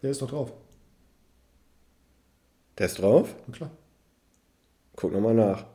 Der 0.02 0.10
ist 0.10 0.24
doch 0.24 0.30
drauf. 0.32 0.52
Der 2.80 2.88
ist 2.88 3.00
drauf? 3.00 3.36
Na 3.46 3.54
klar. 3.56 3.72
Guck 4.96 5.14
nochmal 5.14 5.34
nach. 5.34 5.66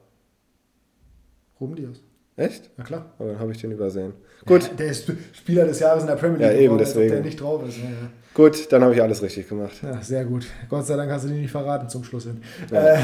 Ruben 1.61 1.74
Diaz. 1.74 2.00
Echt? 2.37 2.70
Na 2.76 2.85
klar. 2.85 3.07
Aber 3.18 3.31
dann 3.31 3.38
habe 3.38 3.52
ich 3.52 3.59
den 3.59 3.72
übersehen. 3.72 4.12
Gut, 4.44 4.64
Ja, 4.64 4.74
der 4.74 4.87
ist 4.88 5.11
Spieler 5.33 5.64
des 5.64 5.81
Jahres 5.81 6.02
in 6.02 6.09
der 6.09 6.16
Premier 6.16 6.37
League. 6.37 6.52
Ja, 6.52 6.59
eben, 6.59 6.76
deswegen. 6.76 7.11
Der 7.11 7.22
nicht 7.22 7.40
drauf 7.40 7.66
ist. 7.66 7.79
Ja, 7.79 7.85
ja. 7.85 8.11
gut, 8.35 8.70
dann 8.70 8.83
habe 8.83 8.94
ich 8.94 9.00
alles 9.02 9.22
richtig 9.22 9.48
gemacht. 9.48 9.72
Ja, 9.83 10.02
sehr 10.02 10.26
gut. 10.26 10.46
Gott 10.68 10.85
sei 10.87 10.96
Dank 10.96 11.11
hast 11.11 11.24
du 11.24 11.29
die 11.29 11.40
nicht 11.40 11.50
verraten 11.50 11.88
zum 11.88 12.05
Schluss 12.05 12.24
hin. 12.24 12.42
Äh, 12.70 12.98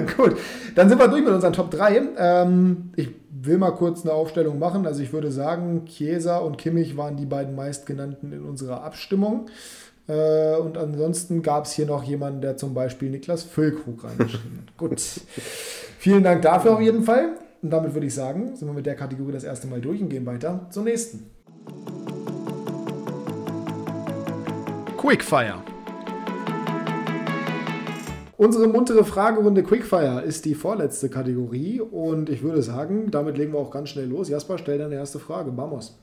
gut, 0.16 0.36
dann 0.76 0.88
sind 0.88 0.98
wir 0.98 1.08
durch 1.08 1.24
mit 1.24 1.32
unseren 1.32 1.52
Top 1.52 1.72
3. 1.72 2.02
Ähm, 2.16 2.92
ich 2.94 3.10
will 3.32 3.58
mal 3.58 3.72
kurz 3.72 4.02
eine 4.02 4.12
Aufstellung 4.12 4.60
machen. 4.60 4.86
Also 4.86 5.02
ich 5.02 5.12
würde 5.12 5.32
sagen, 5.32 5.86
Chiesa 5.86 6.38
und 6.38 6.56
Kimmich 6.56 6.96
waren 6.96 7.16
die 7.16 7.26
beiden 7.26 7.56
meistgenannten 7.56 8.32
in 8.32 8.44
unserer 8.44 8.84
Abstimmung. 8.84 9.46
Äh, 10.12 10.56
und 10.56 10.76
ansonsten 10.76 11.42
gab 11.42 11.64
es 11.64 11.72
hier 11.72 11.86
noch 11.86 12.02
jemanden, 12.04 12.42
der 12.42 12.56
zum 12.56 12.74
Beispiel 12.74 13.08
Niklas 13.08 13.44
Füllkrug 13.44 14.04
reingeschrieben 14.04 14.58
hat. 14.66 14.76
Gut. 14.76 15.00
Vielen 15.98 16.22
Dank 16.22 16.42
dafür 16.42 16.74
auf 16.74 16.80
jeden 16.80 17.02
Fall. 17.02 17.36
Und 17.62 17.70
damit 17.70 17.94
würde 17.94 18.06
ich 18.06 18.14
sagen, 18.14 18.54
sind 18.56 18.68
wir 18.68 18.74
mit 18.74 18.84
der 18.84 18.96
Kategorie 18.96 19.32
das 19.32 19.44
erste 19.44 19.68
Mal 19.68 19.80
durch 19.80 20.02
und 20.02 20.08
gehen 20.08 20.26
weiter 20.26 20.66
zur 20.70 20.82
nächsten. 20.82 21.30
Quickfire. 24.98 25.62
Unsere 28.36 28.66
muntere 28.66 29.04
Fragerunde 29.04 29.62
Quickfire 29.62 30.22
ist 30.22 30.44
die 30.44 30.56
vorletzte 30.56 31.08
Kategorie 31.08 31.80
und 31.80 32.28
ich 32.28 32.42
würde 32.42 32.62
sagen, 32.62 33.10
damit 33.12 33.38
legen 33.38 33.52
wir 33.52 33.60
auch 33.60 33.70
ganz 33.70 33.90
schnell 33.90 34.08
los. 34.08 34.28
Jasper, 34.28 34.58
stell 34.58 34.78
deine 34.78 34.96
erste 34.96 35.20
Frage. 35.20 35.56
Vamos. 35.56 35.96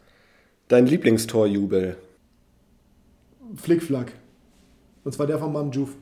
Dein 0.70 0.86
Lieblingstorjubel. 0.86 1.98
Flickflack. 3.60 4.14
Und 5.04 5.14
zwar 5.14 5.28
der 5.28 5.40
von 5.40 5.52
Mam 5.54 5.72
Juf. 5.72 5.96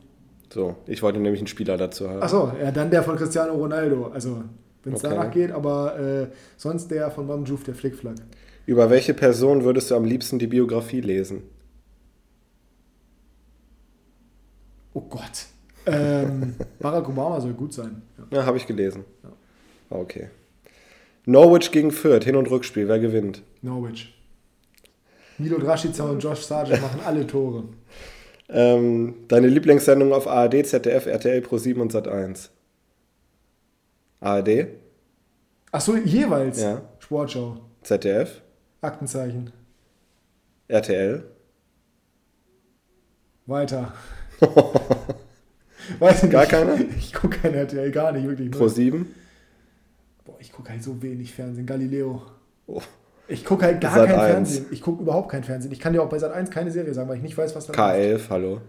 So, 0.54 0.76
ich 0.86 1.02
wollte 1.04 1.20
nämlich 1.20 1.42
einen 1.42 1.48
Spieler 1.48 1.78
dazu 1.78 2.10
haben. 2.10 2.22
Achso, 2.22 2.52
ja, 2.62 2.72
dann 2.72 2.90
der 2.90 3.04
von 3.04 3.16
Cristiano 3.18 3.54
Ronaldo. 3.54 4.08
Also, 4.08 4.44
wenn 4.84 4.94
es 4.94 5.04
Okay. 5.04 5.16
danach 5.16 5.32
geht, 5.32 5.52
aber 5.52 6.00
äh, 6.00 6.28
sonst 6.56 6.90
der 6.90 7.12
von 7.12 7.28
Mam 7.28 7.46
Juf, 7.46 7.64
der 7.64 7.76
Flickflack. 7.76 8.16
Über 8.66 8.90
welche 8.90 9.14
Person 9.14 9.64
würdest 9.64 9.92
du 9.92 9.96
am 9.96 10.06
liebsten 10.06 10.40
die 10.40 10.48
Biografie 10.48 11.02
lesen? 11.02 11.44
Oh 14.94 15.02
Gott. 15.02 15.46
Ähm, 15.86 16.56
Barack 16.80 17.08
Obama 17.08 17.40
soll 17.40 17.54
gut 17.54 17.74
sein. 17.74 18.02
Ja. 18.32 18.40
Ja, 18.40 18.46
habe 18.46 18.58
ich 18.58 18.68
gelesen. 18.68 19.04
War 19.90 20.00
Okay. 20.02 20.30
Norwich 21.26 21.72
gegen 21.72 21.92
Fürth, 21.92 22.24
Hin- 22.26 22.36
und 22.36 22.50
Rückspiel, 22.50 22.88
wer 22.88 23.00
gewinnt? 23.00 23.42
Norwich. 23.62 24.17
Milo 25.38 25.60
Draschica 25.60 26.04
und 26.04 26.20
Josh 26.20 26.42
Sargent 26.42 26.82
machen 26.82 27.02
alle 27.06 27.28
Tore. 27.28 27.66
Ähm, 28.50 29.16
deine 29.28 29.48
Lieblingssendung 29.48 30.14
auf 30.14 30.28
ARD, 30.28 30.66
ZDF, 30.66 31.06
RTL, 31.06 31.42
Pro7 31.42 31.80
und 31.80 31.94
Sat1? 31.94 32.50
ARD? 34.20 34.68
Ach 35.72 35.82
so, 35.82 35.96
jeweils. 35.98 36.62
Ja. 36.62 36.82
Sportschau. 37.00 37.58
ZDF, 37.84 38.42
Aktenzeichen. 38.82 39.52
RTL. 40.68 41.24
Weiter. 43.46 43.94
Weiß 46.00 46.24
nicht. 46.24 46.32
Gar 46.32 46.46
keiner? 46.46 46.80
Ich 46.98 47.14
gucke 47.14 47.38
kein 47.38 47.54
RTL, 47.54 47.92
gar 47.92 48.12
nicht 48.12 48.28
wirklich. 48.28 48.52
Pro 48.52 48.68
7. 48.68 49.14
Boah, 50.26 50.36
ich 50.40 50.52
gucke 50.52 50.72
halt 50.72 50.84
so 50.84 51.02
wenig 51.02 51.34
Fernsehen. 51.34 51.66
Galileo. 51.66 52.24
Oh. 52.66 52.82
Ich 53.28 53.44
gucke 53.44 53.66
halt 53.66 53.82
gar 53.82 53.94
Sat. 53.94 54.08
kein 54.08 54.20
1. 54.20 54.32
Fernsehen. 54.32 54.66
Ich 54.72 54.82
gucke 54.82 55.02
überhaupt 55.02 55.30
kein 55.30 55.44
Fernsehen. 55.44 55.72
Ich 55.72 55.80
kann 55.80 55.94
dir 55.94 56.02
auch 56.02 56.10
bei 56.10 56.20
Sat 56.20 56.32
1 56.32 56.50
keine 56.50 56.72
Serie 56.72 56.94
sagen, 56.94 57.10
weil 57.10 57.18
ich 57.18 57.24
nicht 57.24 57.38
weiß, 57.38 57.56
was 57.56 57.68
da 57.68 57.74
läuft. 57.74 57.80
K11, 57.80 58.30
hallo. 58.30 58.62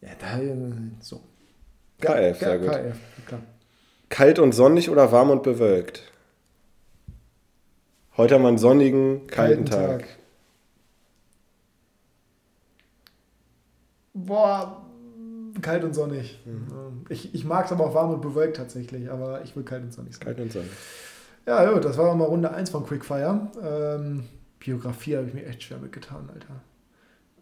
Ja, 0.00 0.10
da, 0.18 0.38
äh, 0.38 0.54
so. 1.00 1.20
K11, 2.00 2.34
sehr 2.34 2.58
gut. 2.58 2.68
K11, 2.68 2.92
klar. 3.26 3.40
Kalt 4.08 4.38
und 4.38 4.52
sonnig 4.52 4.90
oder 4.90 5.10
warm 5.10 5.30
und 5.30 5.42
bewölkt? 5.42 6.12
Heute 8.16 8.34
haben 8.34 8.42
wir 8.42 8.48
einen 8.48 8.58
sonnigen, 8.58 9.26
kalten, 9.26 9.66
Tag. 9.66 10.04
Boah, 14.12 14.84
kalt 15.60 15.82
und 15.82 15.94
sonnig. 15.94 16.38
Mhm. 16.44 17.06
Ich, 17.08 17.34
ich 17.34 17.44
mag 17.44 17.66
es 17.66 17.72
aber 17.72 17.86
auch 17.86 17.94
warm 17.94 18.12
und 18.12 18.20
bewölkt 18.20 18.56
tatsächlich, 18.56 19.10
aber 19.10 19.42
ich 19.42 19.56
will 19.56 19.64
kalt 19.64 19.82
und 19.82 19.92
sonnig 19.92 20.14
sein. 20.14 20.24
Kalt 20.24 20.38
und 20.38 20.52
sonnig. 20.52 20.70
Ja, 21.46 21.70
gut, 21.72 21.84
das 21.84 21.98
war 21.98 22.14
mal 22.14 22.24
Runde 22.24 22.50
1 22.50 22.70
von 22.70 22.86
Quickfire. 22.86 23.48
Ähm, 23.62 24.24
Biografie 24.58 25.16
habe 25.16 25.26
ich 25.28 25.34
mir 25.34 25.44
echt 25.44 25.62
schwer 25.62 25.78
mitgetan, 25.78 26.28
Alter. 26.32 26.62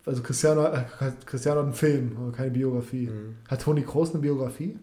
Also 0.04 0.22
Cristiano, 0.22 0.64
äh, 0.66 0.82
Cristiano 1.24 1.60
hat 1.60 1.66
einen 1.66 1.74
Film, 1.74 2.16
aber 2.18 2.32
keine 2.32 2.50
Biografie. 2.50 3.06
Mhm. 3.06 3.36
Hat 3.48 3.62
Toni 3.62 3.82
Kroos 3.82 4.10
eine 4.10 4.18
Biografie? 4.20 4.76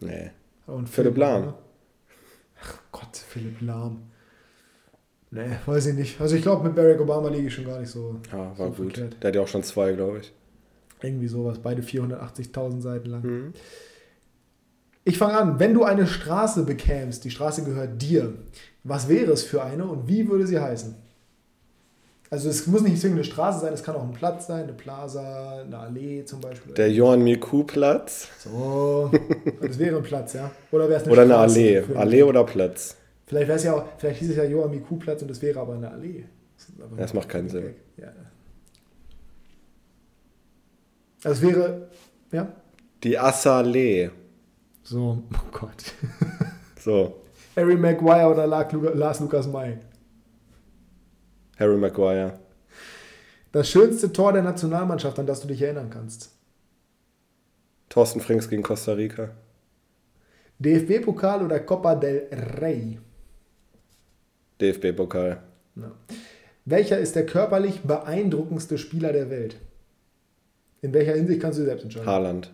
Nee. 0.00 0.30
Einen 0.66 0.86
Philipp 0.86 1.16
Lahm. 1.18 1.42
oder? 1.42 1.58
Ach 2.62 2.78
Gott, 2.92 3.16
Philipp 3.16 3.60
Lahm. 3.60 4.02
Nee, 5.30 5.50
weiß 5.66 5.86
ich 5.86 5.94
nicht. 5.94 6.20
Also 6.20 6.36
ich 6.36 6.42
glaube, 6.42 6.64
mit 6.66 6.74
Barack 6.74 7.00
Obama 7.00 7.28
liege 7.28 7.48
ich 7.48 7.54
schon 7.54 7.66
gar 7.66 7.80
nicht 7.80 7.90
so. 7.90 8.16
Ja, 8.32 8.56
war 8.58 8.68
So 8.72 8.82
gut. 8.82 8.94
verkehrt. 8.94 9.22
Der 9.22 9.28
hat 9.28 9.34
ja 9.36 9.42
auch 9.42 9.48
schon 9.48 9.62
zwei, 9.62 9.92
glaube 9.92 10.20
ich. 10.20 10.32
Irgendwie 11.02 11.28
sowas, 11.28 11.58
beide 11.58 11.82
480.000 11.82 12.80
Seiten 12.80 13.10
lang. 13.10 13.22
Mhm. 13.22 13.52
Ich 15.06 15.18
fange 15.18 15.38
an. 15.38 15.58
Wenn 15.60 15.72
du 15.72 15.84
eine 15.84 16.06
Straße 16.06 16.64
bekämst, 16.64 17.24
die 17.24 17.30
Straße 17.30 17.62
gehört 17.64 18.02
dir, 18.02 18.34
was 18.82 19.08
wäre 19.08 19.30
es 19.32 19.44
für 19.44 19.62
eine 19.62 19.84
und 19.86 20.08
wie 20.08 20.28
würde 20.28 20.46
sie 20.46 20.58
heißen? 20.58 20.94
Also 22.28 22.48
es 22.48 22.66
muss 22.66 22.80
nicht 22.82 23.00
zwingend 23.00 23.18
eine 23.18 23.24
Straße 23.24 23.60
sein, 23.60 23.72
es 23.72 23.84
kann 23.84 23.94
auch 23.94 24.02
ein 24.02 24.12
Platz 24.12 24.48
sein, 24.48 24.64
eine 24.64 24.72
Plaza, 24.72 25.60
eine 25.64 25.78
Allee 25.78 26.24
zum 26.24 26.40
Beispiel. 26.40 26.74
Der 26.74 26.90
Johann 26.90 27.22
Miku-Platz 27.22 28.28
so, 28.42 29.12
das 29.62 29.78
wäre 29.78 29.98
ein 29.98 30.02
Platz, 30.02 30.32
ja. 30.32 30.50
Oder 30.72 30.88
wäre 30.88 31.00
es 31.02 31.06
oder 31.08 31.22
eine 31.22 31.30
Straße 31.34 31.54
Allee. 31.54 31.82
für- 31.82 31.96
Allee 31.96 32.22
oder 32.24 32.42
Platz? 32.42 32.96
Vielleicht 33.28 33.46
wäre 33.46 33.58
es 33.58 33.64
ja 33.64 33.74
auch, 33.74 33.84
vielleicht 33.98 34.18
hieß 34.18 34.30
es 34.30 34.36
ja 34.36 34.44
Johann 34.44 34.72
Miku-Platz 34.72 35.22
und 35.22 35.30
es 35.30 35.40
wäre 35.40 35.60
aber 35.60 35.74
eine 35.74 35.88
Allee. 35.88 36.24
Das, 36.56 36.84
aber 36.84 36.96
Das 36.96 37.14
macht 37.14 37.28
keinen 37.28 37.48
Sinn. 37.48 37.74
Ja. 37.96 38.08
Also 41.22 41.46
es 41.46 41.54
wäre, 41.54 41.88
ja, 42.32 42.48
Die 43.04 43.16
Assallee. 43.16 44.10
So, 44.86 45.22
oh 45.32 45.50
Gott. 45.52 45.92
So, 46.78 47.20
Harry 47.56 47.74
Maguire 47.76 48.28
oder 48.30 48.46
Lars 48.46 49.18
Lukas- 49.20 49.48
May. 49.48 49.78
Harry 51.58 51.76
Maguire. 51.76 52.38
Das 53.50 53.68
schönste 53.68 54.12
Tor 54.12 54.32
der 54.32 54.42
Nationalmannschaft, 54.42 55.18
an 55.18 55.26
das 55.26 55.40
du 55.40 55.48
dich 55.48 55.60
erinnern 55.62 55.90
kannst. 55.90 56.30
Thorsten 57.88 58.20
Frings 58.20 58.48
gegen 58.48 58.62
Costa 58.62 58.92
Rica. 58.92 59.30
DFB-Pokal 60.60 61.44
oder 61.44 61.58
Copa 61.58 61.96
del 61.96 62.28
Rey? 62.60 63.00
DFB-Pokal. 64.60 65.42
Ja. 65.74 65.92
Welcher 66.66 66.98
ist 66.98 67.16
der 67.16 67.26
körperlich 67.26 67.80
beeindruckendste 67.80 68.78
Spieler 68.78 69.12
der 69.12 69.28
Welt? 69.30 69.56
In 70.82 70.92
welcher 70.92 71.14
Hinsicht 71.14 71.40
kannst 71.40 71.58
du 71.58 71.62
dir 71.62 71.68
selbst 71.70 71.82
entscheiden? 71.84 72.06
Haaland. 72.08 72.52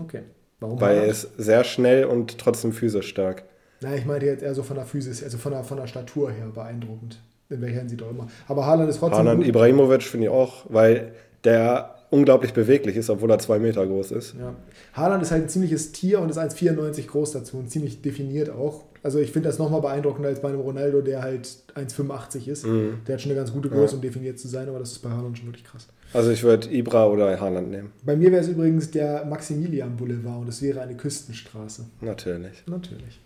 Okay. 0.00 0.22
Warum 0.60 0.80
Weil 0.80 0.96
er 0.98 1.06
ist 1.06 1.28
sehr 1.36 1.64
schnell 1.64 2.04
und 2.04 2.38
trotzdem 2.38 2.72
physisch 2.72 3.08
stark. 3.08 3.44
Na, 3.82 3.94
ich 3.94 4.06
meinte 4.06 4.26
jetzt 4.26 4.42
eher 4.42 4.54
so 4.54 4.62
von 4.62 4.76
der 4.76 4.86
Physis, 4.86 5.22
also 5.22 5.36
von 5.36 5.52
der, 5.52 5.64
von 5.64 5.76
der 5.76 5.86
Statur 5.86 6.30
her 6.30 6.46
beeindruckend. 6.54 7.20
In 7.48 7.60
welcher 7.60 7.80
Hinsicht 7.80 8.02
auch 8.02 8.10
immer. 8.10 8.26
Aber 8.48 8.66
Haaland 8.66 8.88
ist 8.88 8.98
trotzdem 8.98 9.18
Haaland. 9.18 9.46
Ibrahimovic 9.46 10.02
finde 10.02 10.26
ich 10.26 10.32
auch, 10.32 10.64
weil 10.68 11.12
der 11.44 11.95
unglaublich 12.10 12.52
beweglich 12.52 12.96
ist, 12.96 13.10
obwohl 13.10 13.30
er 13.30 13.38
zwei 13.38 13.58
Meter 13.58 13.86
groß 13.86 14.12
ist. 14.12 14.34
Ja. 14.38 14.54
Haaland 14.94 15.22
ist 15.22 15.30
halt 15.30 15.44
ein 15.44 15.48
ziemliches 15.48 15.92
Tier 15.92 16.20
und 16.20 16.30
ist 16.30 16.38
1,94 16.38 17.06
groß 17.06 17.32
dazu 17.32 17.58
und 17.58 17.70
ziemlich 17.70 18.02
definiert 18.02 18.50
auch. 18.50 18.84
Also 19.02 19.18
ich 19.18 19.30
finde 19.30 19.48
das 19.48 19.58
nochmal 19.58 19.80
beeindruckender 19.80 20.28
als 20.28 20.40
bei 20.40 20.48
einem 20.48 20.60
Ronaldo, 20.60 21.00
der 21.00 21.22
halt 21.22 21.48
1,85 21.74 22.48
ist. 22.48 22.66
Mhm. 22.66 22.98
Der 23.06 23.14
hat 23.14 23.22
schon 23.22 23.30
eine 23.30 23.38
ganz 23.38 23.52
gute 23.52 23.68
Größe, 23.68 23.96
um 23.96 24.02
definiert 24.02 24.38
zu 24.38 24.48
sein, 24.48 24.68
aber 24.68 24.78
das 24.78 24.92
ist 24.92 24.98
bei 24.98 25.10
Haaland 25.10 25.38
schon 25.38 25.46
wirklich 25.46 25.64
krass. 25.64 25.86
Also 26.12 26.30
ich 26.30 26.42
würde 26.42 26.68
Ibra 26.68 27.06
oder 27.06 27.38
Haaland 27.38 27.70
nehmen. 27.70 27.92
Bei 28.04 28.16
mir 28.16 28.32
wäre 28.32 28.42
es 28.42 28.48
übrigens 28.48 28.90
der 28.90 29.24
Maximilian 29.24 29.96
Boulevard 29.96 30.40
und 30.40 30.48
es 30.48 30.62
wäre 30.62 30.80
eine 30.80 30.96
Küstenstraße. 30.96 31.84
Natürlich. 32.00 32.64
Natürlich. 32.66 33.20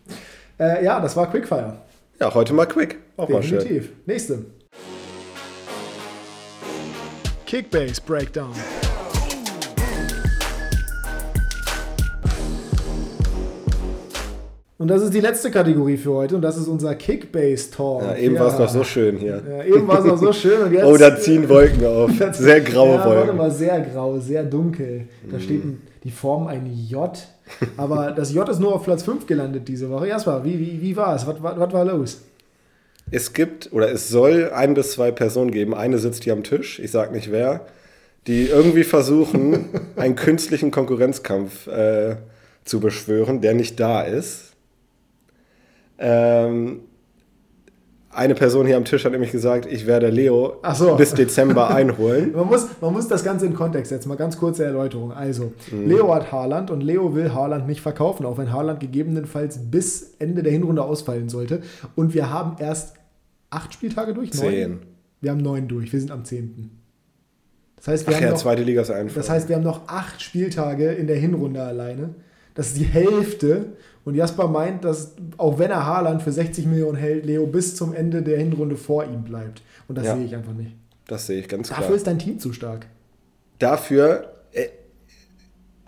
Äh, 0.58 0.84
ja, 0.84 1.00
das 1.00 1.16
war 1.16 1.30
Quickfire. 1.30 1.78
Ja, 2.20 2.34
heute 2.34 2.52
mal 2.52 2.66
quick. 2.66 2.98
Auch 3.16 3.28
mal 3.30 3.42
schön. 3.42 3.60
Definitiv. 3.60 3.92
Nächste. 4.04 4.44
Kickbase 7.50 8.00
Breakdown. 8.06 8.52
Und 14.78 14.86
das 14.86 15.02
ist 15.02 15.12
die 15.12 15.18
letzte 15.18 15.50
Kategorie 15.50 15.96
für 15.96 16.12
heute 16.12 16.36
und 16.36 16.42
das 16.42 16.56
ist 16.56 16.68
unser 16.68 16.94
Kickbase 16.94 17.72
Talk. 17.72 18.02
Ja, 18.02 18.14
eben 18.14 18.38
war 18.38 18.52
es 18.52 18.56
noch 18.60 18.68
so 18.68 18.84
schön 18.84 19.16
hier. 19.16 19.42
Ja, 19.44 19.64
eben 19.64 19.88
war 19.88 19.98
es 19.98 20.04
noch 20.04 20.18
so 20.18 20.32
schön 20.32 20.62
und 20.62 20.72
jetzt. 20.72 20.84
Oh, 20.84 20.96
da 20.96 21.16
ziehen 21.16 21.48
Wolken 21.48 21.84
auf. 21.84 22.12
Sehr 22.34 22.60
graue 22.60 22.94
ja, 22.94 23.04
Wolken. 23.04 23.36
mal, 23.36 23.50
sehr 23.50 23.80
grau, 23.80 24.20
sehr 24.20 24.44
dunkel. 24.44 25.08
Da 25.28 25.40
steht 25.40 25.64
ein, 25.64 25.82
die 26.04 26.12
Form 26.12 26.46
ein 26.46 26.72
J. 26.88 27.18
Aber 27.76 28.12
das 28.12 28.32
J 28.32 28.48
ist 28.48 28.60
nur 28.60 28.76
auf 28.76 28.84
Platz 28.84 29.02
5 29.02 29.26
gelandet 29.26 29.66
diese 29.66 29.90
Woche. 29.90 30.06
Jasper, 30.06 30.44
wie, 30.44 30.56
wie, 30.56 30.80
wie 30.80 30.96
war 30.96 31.16
es? 31.16 31.26
Was, 31.26 31.42
was, 31.42 31.58
was 31.58 31.72
war 31.72 31.84
los? 31.84 32.20
Es 33.10 33.32
gibt 33.32 33.72
oder 33.72 33.90
es 33.90 34.08
soll 34.08 34.50
ein 34.54 34.74
bis 34.74 34.92
zwei 34.92 35.10
Personen 35.10 35.50
geben. 35.50 35.74
Eine 35.74 35.98
sitzt 35.98 36.24
hier 36.24 36.32
am 36.32 36.42
Tisch, 36.44 36.78
ich 36.78 36.90
sag 36.90 37.12
nicht 37.12 37.30
wer, 37.32 37.66
die 38.26 38.46
irgendwie 38.46 38.84
versuchen, 38.84 39.66
einen 39.96 40.14
künstlichen 40.16 40.70
Konkurrenzkampf 40.70 41.66
äh, 41.66 42.16
zu 42.64 42.80
beschwören, 42.80 43.40
der 43.40 43.54
nicht 43.54 43.80
da 43.80 44.02
ist. 44.02 44.52
Ähm, 45.98 46.80
eine 48.12 48.34
Person 48.34 48.66
hier 48.66 48.76
am 48.76 48.84
Tisch 48.84 49.04
hat 49.04 49.12
nämlich 49.12 49.30
gesagt, 49.30 49.66
ich 49.66 49.86
werde 49.86 50.08
Leo 50.08 50.54
so. 50.74 50.96
bis 50.96 51.14
Dezember 51.14 51.70
einholen. 51.74 52.32
Man 52.34 52.46
muss, 52.48 52.66
man 52.80 52.92
muss 52.92 53.06
das 53.06 53.22
Ganze 53.22 53.46
in 53.46 53.54
Kontext 53.54 53.90
setzen. 53.90 54.08
Mal 54.08 54.16
ganz 54.16 54.36
kurze 54.36 54.64
Erläuterung. 54.64 55.12
Also, 55.12 55.52
Mhm. 55.70 55.88
Leo 55.88 56.12
hat 56.12 56.32
Haaland 56.32 56.70
und 56.72 56.80
Leo 56.80 57.14
will 57.14 57.32
Haaland 57.32 57.68
nicht 57.68 57.80
verkaufen, 57.80 58.26
auch 58.26 58.36
wenn 58.38 58.52
Haaland 58.52 58.80
gegebenenfalls 58.80 59.58
bis 59.70 60.14
Ende 60.18 60.42
der 60.42 60.50
Hinrunde 60.52 60.82
ausfallen 60.82 61.28
sollte. 61.28 61.62
Und 61.94 62.12
wir 62.12 62.30
haben 62.30 62.56
erst 62.58 62.94
acht 63.50 63.74
Spieltage 63.74 64.14
durch? 64.14 64.32
Neun? 64.34 64.50
Zehn. 64.52 64.78
Wir 65.20 65.30
haben 65.32 65.38
neun 65.38 65.68
durch. 65.68 65.92
Wir 65.92 66.00
sind 66.00 66.10
am 66.10 66.24
zehnten. 66.24 66.78
Das 67.76 67.88
heißt, 67.88 68.06
wir 68.06 68.12
Ach 68.12 68.16
haben 68.18 68.24
ja, 68.26 68.30
noch, 68.32 68.38
zweite 68.38 68.62
Liga 68.62 68.82
ist 68.82 68.90
einfach. 68.90 69.14
Das 69.16 69.30
heißt, 69.30 69.48
wir 69.48 69.56
haben 69.56 69.62
noch 69.62 69.88
acht 69.88 70.20
Spieltage 70.22 70.92
in 70.92 71.06
der 71.06 71.16
Hinrunde 71.16 71.62
alleine. 71.62 72.14
Das 72.54 72.68
ist 72.68 72.76
die 72.78 72.84
Hälfte. 72.84 73.72
Und 74.04 74.14
Jasper 74.14 74.48
meint, 74.48 74.84
dass 74.84 75.14
auch 75.36 75.58
wenn 75.58 75.70
er 75.70 75.84
Haaland 75.86 76.22
für 76.22 76.32
60 76.32 76.66
Millionen 76.66 76.96
hält, 76.96 77.24
Leo 77.26 77.46
bis 77.46 77.76
zum 77.76 77.92
Ende 77.94 78.22
der 78.22 78.38
Hinrunde 78.38 78.76
vor 78.76 79.04
ihm 79.04 79.24
bleibt. 79.24 79.62
Und 79.88 79.96
das 79.98 80.06
Ja. 80.06 80.16
sehe 80.16 80.24
ich 80.24 80.34
einfach 80.34 80.52
nicht. 80.54 80.72
das 81.06 81.26
sehe 81.26 81.40
ich 81.40 81.48
ganz 81.48 81.68
klar. 81.68 81.80
Dafür 81.80 81.96
ist 81.96 82.06
dein 82.06 82.18
Team 82.18 82.38
zu 82.38 82.52
stark. 82.52 82.86
dafür, 83.58 84.32
er, 84.52 84.66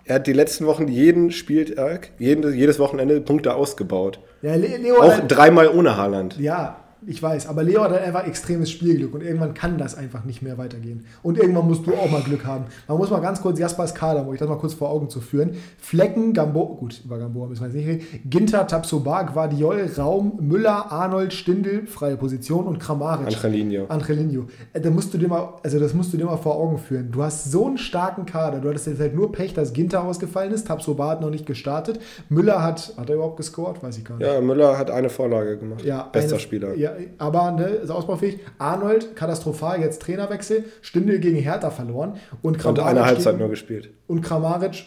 er 0.05 0.15
hat 0.15 0.27
die 0.27 0.33
letzten 0.33 0.65
Wochen 0.65 0.87
jeden 0.87 1.31
Spieltag, 1.31 2.11
jeden, 2.19 2.53
jedes 2.53 2.77
Wochenende 2.79 3.19
Punkte 3.21 3.55
ausgebaut. 3.55 4.19
Ja, 4.41 4.55
Le 4.55 4.77
Leo 4.77 4.97
Auch 5.01 5.11
halt, 5.13 5.23
dreimal 5.31 5.69
ohne 5.69 5.95
Haaland. 5.97 6.37
ja, 6.39 6.82
ich 7.07 7.21
weiß, 7.21 7.47
aber 7.47 7.63
Leo 7.63 7.81
hat 7.83 7.91
halt 7.91 8.03
einfach 8.03 8.25
extremes 8.27 8.69
Spielglück 8.71 9.13
und 9.13 9.21
irgendwann 9.21 9.53
kann 9.53 9.77
das 9.77 9.95
einfach 9.95 10.23
nicht 10.25 10.41
mehr 10.41 10.57
weitergehen. 10.57 11.05
Und 11.21 11.37
irgendwann 11.37 11.67
musst 11.67 11.85
du 11.85 11.93
auch 11.93 12.09
mal 12.09 12.21
Glück 12.21 12.45
haben. 12.45 12.65
Man 12.87 12.97
muss 12.97 13.09
mal 13.09 13.19
ganz 13.19 13.41
kurz 13.41 13.59
Jaspers 13.59 13.93
Kader, 13.95 14.21
um 14.21 14.29
euch 14.29 14.39
das 14.39 14.47
mal 14.49 14.57
kurz 14.57 14.73
vor 14.73 14.89
Augen 14.89 15.09
zu 15.09 15.21
führen. 15.21 15.51
Flecken, 15.77 16.33
Gambo, 16.33 16.75
gut, 16.75 17.01
über 17.03 17.17
Gamboa 17.17 17.47
müssen 17.47 17.61
wir 17.61 17.67
jetzt 17.67 17.75
nicht 17.75 17.87
reden. 17.87 18.29
Ginter, 18.29 18.65
Tapsoba, 18.67 19.23
Guardiol, 19.23 19.89
Raum, 19.97 20.37
Müller, 20.41 20.91
Arnold, 20.91 21.33
Stindl, 21.33 21.87
freie 21.87 22.17
Position 22.17 22.67
und 22.67 22.79
Kramaric. 22.79 23.27
Angelino. 23.27 23.85
Angelino. 23.89 24.45
Äh, 24.73 24.81
Da 24.81 24.89
musst 24.89 25.13
du 25.13 25.17
dir 25.17 25.27
mal, 25.27 25.49
also 25.63 25.79
das 25.79 25.93
musst 25.93 26.13
du 26.13 26.17
dir 26.17 26.25
mal 26.25 26.37
vor 26.37 26.55
Augen 26.55 26.77
führen. 26.77 27.11
Du 27.11 27.21
hast 27.23 27.51
so 27.51 27.67
einen 27.67 27.77
starken 27.77 28.25
Kader. 28.25 28.59
Du 28.59 28.69
hattest 28.69 28.87
jetzt 28.87 28.99
halt 28.99 29.15
nur 29.15 29.31
Pech, 29.31 29.53
dass 29.53 29.73
Ginter 29.73 30.03
ausgefallen 30.03 30.51
ist. 30.53 30.67
Tapsoba 30.67 31.09
hat 31.09 31.21
noch 31.21 31.29
nicht 31.29 31.45
gestartet. 31.45 31.99
Müller 32.29 32.61
hat, 32.63 32.93
hat 32.97 33.09
er 33.09 33.15
überhaupt 33.15 33.37
gescored? 33.37 33.81
Weiß 33.83 33.97
ich 33.97 34.05
gar 34.05 34.17
nicht. 34.17 34.27
Ja, 34.27 34.39
Müller 34.41 34.77
hat 34.77 34.89
eine 34.91 35.09
Vorlage 35.09 35.57
gemacht. 35.57 35.83
Ja, 35.83 36.03
Bester 36.11 36.33
eine- 36.35 36.39
Spieler. 36.39 36.73
Ja, 36.75 36.92
aber 37.17 37.51
ne, 37.51 37.63
ist 37.65 37.89
ausbaufähig. 37.89 38.39
Arnold, 38.57 39.15
katastrophal, 39.15 39.81
jetzt 39.81 40.01
Trainerwechsel. 40.01 40.65
Stindl 40.81 41.19
gegen 41.19 41.37
Hertha 41.37 41.69
verloren. 41.71 42.17
Und 42.41 42.53
Und 42.55 42.57
Kramaric, 42.57 42.87
eine 42.89 43.05
Halbzeit 43.05 43.33
gegen, 43.33 43.39
nur 43.39 43.49
gespielt. 43.49 43.89
und 44.07 44.21
Kramaric 44.21 44.85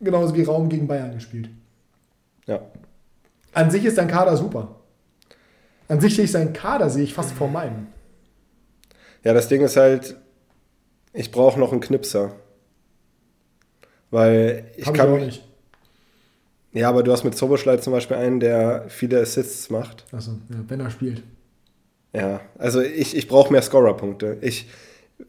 genauso 0.00 0.34
wie 0.34 0.42
Raum 0.42 0.68
gegen 0.68 0.86
Bayern 0.86 1.12
gespielt. 1.14 1.48
Ja. 2.46 2.60
An 3.54 3.70
sich 3.70 3.84
ist 3.84 3.98
dein 3.98 4.08
Kader 4.08 4.36
super. 4.36 4.76
An 5.88 6.00
sich 6.00 6.14
sehe 6.16 6.24
ich 6.24 6.32
seinen 6.32 6.52
Kader, 6.52 6.90
sehe 6.90 7.04
ich 7.04 7.14
fast 7.14 7.32
vor 7.32 7.48
meinem. 7.48 7.86
Ja, 9.24 9.32
das 9.32 9.48
Ding 9.48 9.62
ist 9.62 9.76
halt, 9.76 10.16
ich 11.12 11.30
brauche 11.32 11.58
noch 11.58 11.72
einen 11.72 11.80
Knipser. 11.80 12.32
Weil 14.10 14.70
ich 14.76 14.86
Hab 14.86 14.94
kann. 14.94 15.08
ich 15.08 15.20
auch 15.20 15.24
nicht. 15.26 15.42
Ja, 16.72 16.90
aber 16.90 17.02
du 17.02 17.10
hast 17.10 17.24
mit 17.24 17.36
Zoboschlei 17.36 17.78
zum 17.78 17.92
Beispiel 17.94 18.18
einen, 18.18 18.38
der 18.38 18.84
viele 18.88 19.18
Assists 19.20 19.70
macht. 19.70 20.04
Achso, 20.12 20.32
ja, 20.50 20.56
wenn 20.68 20.80
er 20.80 20.90
spielt. 20.90 21.22
Ja, 22.16 22.40
also 22.56 22.80
ich, 22.80 23.14
ich 23.14 23.28
brauche 23.28 23.52
mehr 23.52 23.60
Scorer-Punkte. 23.60 24.38
Ich 24.40 24.68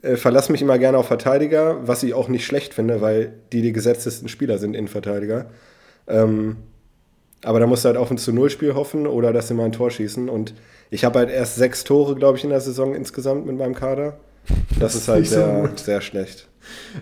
äh, 0.01 0.15
verlasse 0.15 0.53
mich 0.53 0.61
immer 0.61 0.79
gerne 0.79 0.97
auf 0.97 1.07
Verteidiger, 1.07 1.85
was 1.85 2.01
ich 2.01 2.13
auch 2.13 2.29
nicht 2.29 2.45
schlecht 2.45 2.73
finde, 2.73 3.01
weil 3.01 3.33
die 3.51 3.61
die 3.61 3.73
gesetztesten 3.73 4.29
Spieler 4.29 4.57
sind, 4.57 4.73
Innenverteidiger. 4.73 5.47
Ähm, 6.07 6.55
aber 7.43 7.59
da 7.59 7.67
musst 7.67 7.83
du 7.83 7.87
halt 7.87 7.97
auf 7.97 8.09
ein 8.09 8.17
zu 8.17 8.31
Null 8.31 8.49
Spiel 8.49 8.73
hoffen 8.73 9.05
oder 9.05 9.33
dass 9.33 9.49
sie 9.49 9.53
mal 9.53 9.65
ein 9.65 9.73
Tor 9.73 9.91
schießen. 9.91 10.29
Und 10.29 10.53
ich 10.89 11.03
habe 11.03 11.19
halt 11.19 11.29
erst 11.29 11.57
sechs 11.57 11.83
Tore, 11.83 12.15
glaube 12.15 12.37
ich, 12.37 12.45
in 12.45 12.51
der 12.51 12.61
Saison 12.61 12.95
insgesamt 12.95 13.45
mit 13.45 13.57
meinem 13.57 13.75
Kader. 13.75 14.17
Das 14.79 14.95
ist 14.95 15.07
halt 15.07 15.21
nicht 15.21 15.29
so 15.29 15.35
sehr, 15.35 15.71
sehr 15.75 16.01
schlecht. 16.01 16.47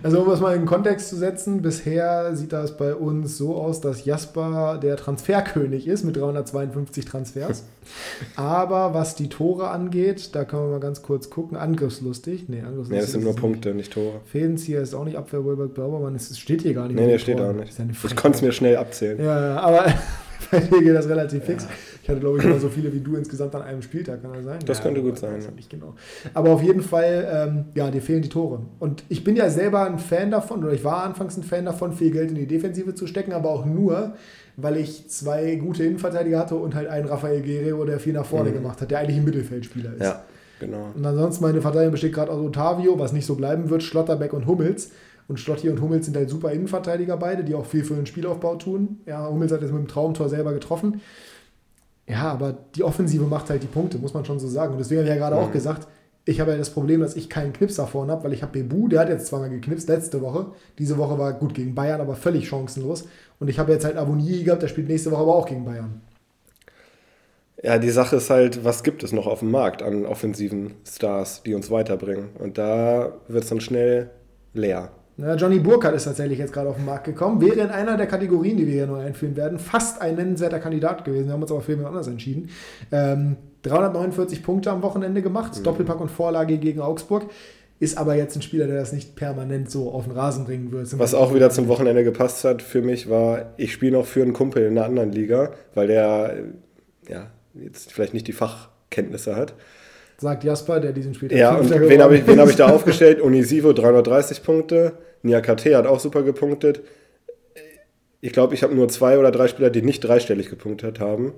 Also 0.02 0.20
um 0.20 0.30
es 0.30 0.40
mal 0.40 0.54
in 0.54 0.62
den 0.62 0.66
Kontext 0.66 1.08
zu 1.08 1.16
setzen, 1.16 1.62
bisher 1.62 2.34
sieht 2.36 2.52
das 2.52 2.76
bei 2.76 2.94
uns 2.94 3.36
so 3.36 3.56
aus, 3.56 3.80
dass 3.80 4.04
Jasper 4.04 4.78
der 4.80 4.96
Transferkönig 4.96 5.86
ist 5.86 6.04
mit 6.04 6.16
352 6.16 7.04
Transfers. 7.04 7.64
Aber 8.36 8.94
was 8.94 9.14
die 9.14 9.28
Tore 9.28 9.68
angeht, 9.68 10.34
da 10.34 10.44
können 10.44 10.62
wir 10.64 10.70
mal 10.72 10.80
ganz 10.80 11.02
kurz 11.02 11.30
gucken. 11.30 11.56
Angriffslustig. 11.56 12.48
Nee, 12.48 12.60
angriffslustig. 12.60 12.94
Nee, 12.94 13.00
das 13.00 13.12
sind 13.12 13.24
nur 13.24 13.36
Punkte, 13.36 13.74
nicht 13.74 13.92
Tore. 13.92 14.14
Nicht. 14.14 14.28
Fädenzieher 14.30 14.80
ist 14.80 14.94
auch 14.94 15.04
nicht 15.04 15.16
Abwehr, 15.16 15.44
Wolberg, 15.44 15.74
Blaubermann. 15.74 16.14
Es 16.14 16.38
steht 16.38 16.62
hier 16.62 16.74
gar 16.74 16.86
nicht. 16.86 16.96
Nee, 16.96 17.06
nee, 17.06 17.18
steht 17.18 17.38
Toren. 17.38 17.56
auch 17.56 17.60
nicht. 17.60 17.78
Ja 17.78 17.84
Ich 18.04 18.16
konnte 18.16 18.36
es 18.36 18.42
mir 18.42 18.52
schnell 18.52 18.76
abzählen. 18.76 19.18
Ja, 19.18 19.54
ja, 19.54 19.60
aber 19.60 19.86
bei 20.50 20.60
dir 20.60 20.82
geht 20.82 20.94
das 20.94 21.08
relativ 21.08 21.44
fix. 21.44 21.66
Ich 22.06 22.10
hatte, 22.10 22.20
glaube 22.20 22.38
ich, 22.38 22.44
immer 22.44 22.60
so 22.60 22.68
viele 22.68 22.92
wie 22.92 23.00
du 23.00 23.16
insgesamt 23.16 23.52
an 23.56 23.62
einem 23.62 23.82
Spieltag, 23.82 24.22
kann 24.22 24.32
das 24.32 24.44
sein? 24.44 24.60
Das 24.64 24.78
ja, 24.78 24.84
könnte 24.84 25.02
gut 25.02 25.18
sein, 25.18 25.42
ja. 25.42 25.50
Nicht 25.50 25.68
genau. 25.68 25.96
Aber 26.34 26.50
auf 26.50 26.62
jeden 26.62 26.80
Fall, 26.80 27.26
ähm, 27.28 27.64
ja, 27.74 27.90
dir 27.90 28.00
fehlen 28.00 28.22
die 28.22 28.28
Tore. 28.28 28.60
Und 28.78 29.02
ich 29.08 29.24
bin 29.24 29.34
ja 29.34 29.50
selber 29.50 29.86
ein 29.86 29.98
Fan 29.98 30.30
davon, 30.30 30.62
oder 30.62 30.72
ich 30.72 30.84
war 30.84 31.02
anfangs 31.02 31.36
ein 31.36 31.42
Fan 31.42 31.64
davon, 31.64 31.92
viel 31.92 32.12
Geld 32.12 32.28
in 32.28 32.36
die 32.36 32.46
Defensive 32.46 32.94
zu 32.94 33.08
stecken, 33.08 33.32
aber 33.32 33.50
auch 33.50 33.66
nur, 33.66 34.14
weil 34.56 34.76
ich 34.76 35.08
zwei 35.08 35.56
gute 35.56 35.82
Innenverteidiger 35.82 36.38
hatte 36.38 36.54
und 36.54 36.76
halt 36.76 36.86
einen 36.86 37.08
Rafael 37.08 37.42
Guerrero, 37.42 37.84
der 37.84 37.98
viel 37.98 38.12
nach 38.12 38.24
vorne 38.24 38.52
gemacht 38.52 38.80
hat, 38.80 38.92
der 38.92 39.00
eigentlich 39.00 39.16
ein 39.16 39.24
Mittelfeldspieler 39.24 39.94
ist. 39.94 39.98
Mhm. 39.98 40.04
Ja, 40.04 40.22
genau. 40.60 40.90
Und 40.94 41.04
ansonsten 41.04 41.42
meine 41.42 41.60
Verteidigung 41.60 41.90
besteht 41.90 42.12
gerade 42.12 42.30
aus 42.30 42.38
Otavio, 42.38 43.00
was 43.00 43.12
nicht 43.12 43.26
so 43.26 43.34
bleiben 43.34 43.68
wird, 43.68 43.82
Schlotterbeck 43.82 44.32
und 44.32 44.46
Hummels. 44.46 44.92
Und 45.26 45.40
Schlotti 45.40 45.68
und 45.68 45.80
Hummels 45.80 46.06
sind 46.06 46.16
halt 46.16 46.30
super 46.30 46.52
Innenverteidiger 46.52 47.16
beide, 47.16 47.42
die 47.42 47.56
auch 47.56 47.66
viel 47.66 47.82
für 47.82 47.94
den 47.94 48.06
Spielaufbau 48.06 48.54
tun. 48.54 49.00
Ja, 49.06 49.28
Hummels 49.28 49.50
hat 49.50 49.60
jetzt 49.60 49.72
mit 49.72 49.80
dem 49.80 49.88
Traumtor 49.88 50.28
selber 50.28 50.52
getroffen. 50.52 51.00
Ja, 52.08 52.30
aber 52.30 52.56
die 52.74 52.84
Offensive 52.84 53.24
macht 53.24 53.50
halt 53.50 53.62
die 53.62 53.68
Punkte, 53.68 53.98
muss 53.98 54.14
man 54.14 54.24
schon 54.24 54.38
so 54.38 54.48
sagen. 54.48 54.72
Und 54.72 54.78
deswegen 54.78 55.00
habe 55.00 55.08
ich 55.08 55.14
ja 55.14 55.20
gerade 55.20 55.36
auch 55.36 55.50
gesagt, 55.50 55.88
ich 56.24 56.40
habe 56.40 56.50
ja 56.52 56.56
das 56.56 56.70
Problem, 56.70 57.00
dass 57.00 57.16
ich 57.16 57.30
keinen 57.30 57.52
Knipser 57.52 57.86
vorne 57.86 58.12
habe, 58.12 58.24
weil 58.24 58.32
ich 58.32 58.42
habe 58.42 58.52
Bebu, 58.52 58.88
der 58.88 59.00
hat 59.00 59.08
jetzt 59.08 59.26
zweimal 59.26 59.48
geknipst, 59.48 59.88
letzte 59.88 60.20
Woche. 60.20 60.46
Diese 60.78 60.98
Woche 60.98 61.18
war 61.18 61.32
gut 61.32 61.54
gegen 61.54 61.74
Bayern, 61.74 62.00
aber 62.00 62.16
völlig 62.16 62.48
chancenlos. 62.48 63.06
Und 63.38 63.48
ich 63.48 63.58
habe 63.58 63.72
jetzt 63.72 63.84
halt 63.84 63.96
Abonnier 63.96 64.42
gehabt, 64.42 64.62
der 64.62 64.68
spielt 64.68 64.88
nächste 64.88 65.12
Woche 65.12 65.22
aber 65.22 65.34
auch 65.36 65.46
gegen 65.46 65.64
Bayern. 65.64 66.00
Ja, 67.62 67.78
die 67.78 67.90
Sache 67.90 68.16
ist 68.16 68.28
halt, 68.28 68.64
was 68.64 68.82
gibt 68.82 69.02
es 69.02 69.12
noch 69.12 69.26
auf 69.26 69.38
dem 69.38 69.50
Markt 69.50 69.82
an 69.82 70.04
offensiven 70.04 70.74
Stars, 70.84 71.42
die 71.44 71.54
uns 71.54 71.70
weiterbringen? 71.70 72.30
Und 72.38 72.58
da 72.58 73.14
wird 73.28 73.44
es 73.44 73.50
dann 73.50 73.60
schnell 73.60 74.10
leer. 74.52 74.90
Johnny 75.18 75.58
Burkhardt 75.58 75.94
ist 75.94 76.04
tatsächlich 76.04 76.38
jetzt 76.38 76.52
gerade 76.52 76.68
auf 76.68 76.76
den 76.76 76.84
Markt 76.84 77.04
gekommen. 77.04 77.40
Wäre 77.40 77.60
in 77.60 77.70
einer 77.70 77.96
der 77.96 78.06
Kategorien, 78.06 78.58
die 78.58 78.66
wir 78.66 78.74
hier 78.74 78.86
neu 78.86 79.00
einführen 79.00 79.34
werden, 79.34 79.58
fast 79.58 80.02
ein 80.02 80.16
nennenswerter 80.16 80.58
Kandidat 80.58 81.04
gewesen. 81.04 81.26
Wir 81.26 81.32
haben 81.32 81.42
uns 81.42 81.50
aber 81.50 81.62
für 81.62 81.72
jemand 81.72 81.88
anders 81.88 82.06
entschieden. 82.06 82.50
Ähm, 82.92 83.36
349 83.62 84.42
Punkte 84.42 84.70
am 84.70 84.82
Wochenende 84.82 85.22
gemacht, 85.22 85.64
Doppelpack 85.64 86.00
und 86.00 86.10
Vorlage 86.10 86.58
gegen 86.58 86.80
Augsburg. 86.80 87.30
Ist 87.78 87.98
aber 87.98 88.14
jetzt 88.14 88.36
ein 88.36 88.42
Spieler, 88.42 88.66
der 88.66 88.76
das 88.76 88.92
nicht 88.92 89.16
permanent 89.16 89.70
so 89.70 89.90
auf 89.90 90.04
den 90.04 90.12
Rasen 90.12 90.44
bringen 90.44 90.72
wird. 90.72 90.98
Was 90.98 91.14
auch 91.14 91.34
wieder 91.34 91.50
zum 91.50 91.68
Wochenende 91.68 92.04
gepasst 92.04 92.44
hat 92.44 92.62
für 92.62 92.80
mich, 92.80 93.10
war, 93.10 93.52
ich 93.56 93.72
spiele 93.72 93.92
noch 93.92 94.06
für 94.06 94.22
einen 94.22 94.32
Kumpel 94.32 94.64
in 94.64 94.78
einer 94.78 94.86
anderen 94.86 95.12
Liga, 95.12 95.52
weil 95.74 95.88
der 95.88 96.36
ja, 97.08 97.30
jetzt 97.54 97.92
vielleicht 97.92 98.14
nicht 98.14 98.28
die 98.28 98.32
Fachkenntnisse 98.32 99.36
hat. 99.36 99.54
Sagt 100.18 100.44
Jasper, 100.44 100.80
der 100.80 100.92
diesen 100.92 101.14
Spieltag 101.14 101.38
Ja, 101.38 101.56
und 101.56 101.70
wen 101.70 102.02
habe 102.02 102.16
ich, 102.16 102.26
wen 102.26 102.40
hab 102.40 102.48
ich 102.48 102.56
da 102.56 102.68
aufgestellt? 102.68 103.20
Unisivo 103.20 103.72
330 103.72 104.42
Punkte, 104.42 104.92
Niakate 105.22 105.76
hat 105.76 105.86
auch 105.86 106.00
super 106.00 106.22
gepunktet. 106.22 106.80
Ich 108.20 108.32
glaube, 108.32 108.54
ich 108.54 108.62
habe 108.62 108.74
nur 108.74 108.88
zwei 108.88 109.18
oder 109.18 109.30
drei 109.30 109.46
Spieler, 109.46 109.70
die 109.70 109.82
nicht 109.82 110.00
dreistellig 110.00 110.48
gepunktet 110.48 111.00
haben. 111.00 111.34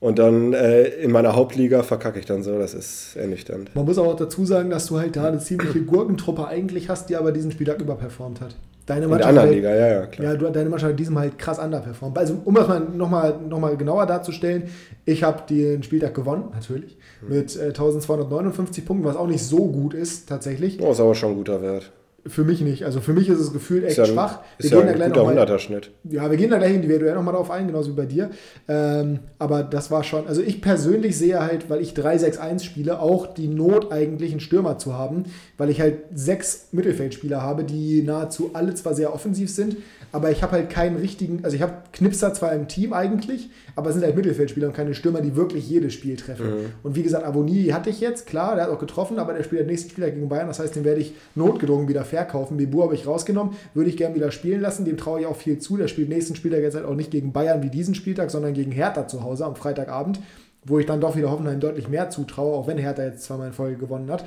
Und 0.00 0.18
dann 0.18 0.52
äh, 0.52 0.82
in 0.82 1.12
meiner 1.12 1.36
Hauptliga 1.36 1.84
verkacke 1.84 2.18
ich 2.18 2.26
dann 2.26 2.42
so, 2.42 2.58
das 2.58 2.74
ist 2.74 3.14
ernüchternd. 3.14 3.72
Man 3.76 3.84
muss 3.84 3.98
aber 3.98 4.08
auch 4.08 4.16
dazu 4.16 4.44
sagen, 4.44 4.68
dass 4.68 4.86
du 4.86 4.98
halt 4.98 5.14
da 5.14 5.28
eine 5.28 5.38
ziemliche 5.38 5.80
Gurkentruppe 5.82 6.48
eigentlich 6.48 6.88
hast, 6.88 7.08
die 7.08 7.14
aber 7.14 7.30
diesen 7.30 7.52
Spieltag 7.52 7.80
überperformt 7.80 8.40
hat. 8.40 8.56
Deine 8.86 9.04
In 9.04 9.10
der 9.10 9.18
Mannschaft 9.18 9.28
anderen 9.38 9.50
Liga, 9.54 9.74
ja, 9.74 9.88
ja, 9.88 10.06
klar. 10.06 10.32
Ja, 10.32 10.36
du, 10.36 10.50
deine 10.50 10.68
Mannschaft 10.68 10.92
hat 10.92 10.98
diesem 10.98 11.18
halt 11.18 11.38
krass 11.38 11.58
underperformt. 11.58 12.18
Also, 12.18 12.40
um 12.44 12.54
das 12.54 12.66
mal 12.66 12.80
nochmal 12.80 13.38
noch 13.48 13.60
mal 13.60 13.76
genauer 13.76 14.06
darzustellen, 14.06 14.64
ich 15.04 15.22
habe 15.22 15.42
den 15.48 15.82
Spieltag 15.82 16.14
gewonnen, 16.14 16.50
natürlich, 16.52 16.98
Hm. 17.20 17.28
mit 17.28 17.56
äh, 17.56 17.66
1259 17.66 18.84
Punkten, 18.84 19.06
was 19.06 19.16
auch 19.16 19.26
nicht 19.28 19.42
so 19.44 19.68
gut 19.68 19.94
ist, 19.94 20.28
tatsächlich. 20.28 20.80
Oh, 20.80 20.90
ist 20.92 21.00
aber 21.00 21.14
schon 21.14 21.30
ein 21.30 21.36
guter 21.36 21.62
Wert. 21.62 21.92
Für 22.24 22.44
mich 22.44 22.60
nicht. 22.60 22.84
Also, 22.84 23.00
für 23.00 23.12
mich 23.12 23.28
ist 23.28 23.40
es 23.40 23.52
gefühlt 23.52 23.82
echt 23.82 23.92
Ist 23.92 23.96
ja 23.98 24.04
ein, 24.04 24.10
schwach. 24.10 24.38
ist 24.56 24.70
ja 24.70 24.78
ein 24.80 24.92
guter 24.92 25.08
noch 25.08 25.24
mal- 25.24 25.36
100er-Schnitt. 25.38 25.90
ja, 26.04 26.30
wir 26.30 26.36
gehen 26.38 26.50
da 26.50 26.58
gleich 26.58 26.72
individuell 26.72 27.14
nochmal 27.14 27.34
drauf 27.34 27.50
ein, 27.50 27.66
genauso 27.66 27.90
wie 27.90 27.96
bei 27.96 28.06
dir. 28.06 28.30
Ähm, 28.68 29.18
aber 29.40 29.64
das 29.64 29.90
war 29.90 30.04
schon, 30.04 30.28
also 30.28 30.40
ich 30.40 30.60
persönlich 30.62 31.18
sehe 31.18 31.40
halt, 31.40 31.68
weil 31.68 31.80
ich 31.80 31.94
3-6-1 31.94 32.62
spiele, 32.62 33.00
auch 33.00 33.26
die 33.34 33.48
Not 33.48 33.90
eigentlich 33.90 34.30
einen 34.30 34.38
Stürmer 34.40 34.78
zu 34.78 34.94
haben, 34.94 35.24
weil 35.58 35.68
ich 35.68 35.80
halt 35.80 35.98
sechs 36.14 36.68
Mittelfeldspieler 36.70 37.42
habe, 37.42 37.64
die 37.64 38.02
nahezu 38.02 38.50
alle 38.52 38.72
zwar 38.74 38.94
sehr 38.94 39.12
offensiv 39.12 39.50
sind, 39.50 39.76
aber 40.12 40.30
ich 40.30 40.42
habe 40.42 40.52
halt 40.52 40.70
keinen 40.70 40.96
richtigen, 40.96 41.42
also 41.42 41.56
ich 41.56 41.62
habe 41.62 41.72
Knipser 41.92 42.34
zwar 42.34 42.52
im 42.52 42.68
Team 42.68 42.92
eigentlich, 42.92 43.48
aber 43.74 43.88
es 43.88 43.94
sind 43.94 44.04
halt 44.04 44.14
Mittelfeldspieler 44.14 44.68
und 44.68 44.74
keine 44.74 44.94
Stürmer, 44.94 45.22
die 45.22 45.34
wirklich 45.36 45.68
jedes 45.68 45.94
Spiel 45.94 46.16
treffen. 46.16 46.44
Und 46.82 46.94
wie 46.96 47.02
gesagt, 47.02 47.24
Avoni 47.24 47.68
hatte 47.68 47.88
ich 47.88 48.00
jetzt, 48.00 48.26
klar, 48.26 48.54
der 48.54 48.64
hat 48.64 48.70
auch 48.70 48.78
getroffen, 48.78 49.18
aber 49.18 49.32
der 49.32 49.42
spielt 49.42 49.62
den 49.62 49.68
nächsten 49.68 49.90
Spieler 49.90 50.10
gegen 50.10 50.28
Bayern, 50.28 50.48
das 50.48 50.58
heißt, 50.58 50.76
den 50.76 50.84
werde 50.84 51.00
ich 51.00 51.14
notgedrungen 51.34 51.88
wieder 51.88 52.04
verkaufen. 52.04 52.58
Bebu 52.58 52.82
habe 52.82 52.94
ich 52.94 53.06
rausgenommen, 53.06 53.54
würde 53.72 53.88
ich 53.88 53.96
gerne 53.96 54.14
wieder 54.14 54.30
spielen 54.30 54.60
lassen, 54.60 54.84
dem 54.84 54.98
traue 54.98 55.20
ich 55.20 55.26
auch 55.26 55.36
viel 55.36 55.58
zu. 55.58 55.78
Der 55.78 55.88
spielt 55.88 56.10
nächsten 56.10 56.36
Spieltag 56.36 56.60
jetzt 56.60 56.74
halt 56.74 56.84
auch 56.84 56.94
nicht 56.94 57.10
gegen 57.10 57.32
Bayern 57.32 57.62
wie 57.62 57.70
diesen 57.70 57.94
Spieltag, 57.94 58.30
sondern 58.30 58.52
gegen 58.52 58.70
Hertha 58.70 59.08
zu 59.08 59.22
Hause 59.22 59.46
am 59.46 59.56
Freitagabend, 59.56 60.20
wo 60.66 60.78
ich 60.78 60.84
dann 60.86 61.00
doch 61.00 61.16
wieder 61.16 61.30
Hoffenheim 61.30 61.58
deutlich 61.58 61.88
mehr 61.88 62.10
zutraue, 62.10 62.54
auch 62.54 62.66
wenn 62.66 62.76
Hertha 62.76 63.02
jetzt 63.02 63.24
zweimal 63.24 63.46
in 63.48 63.52
Folge 63.54 63.78
gewonnen 63.78 64.10
hat. 64.10 64.24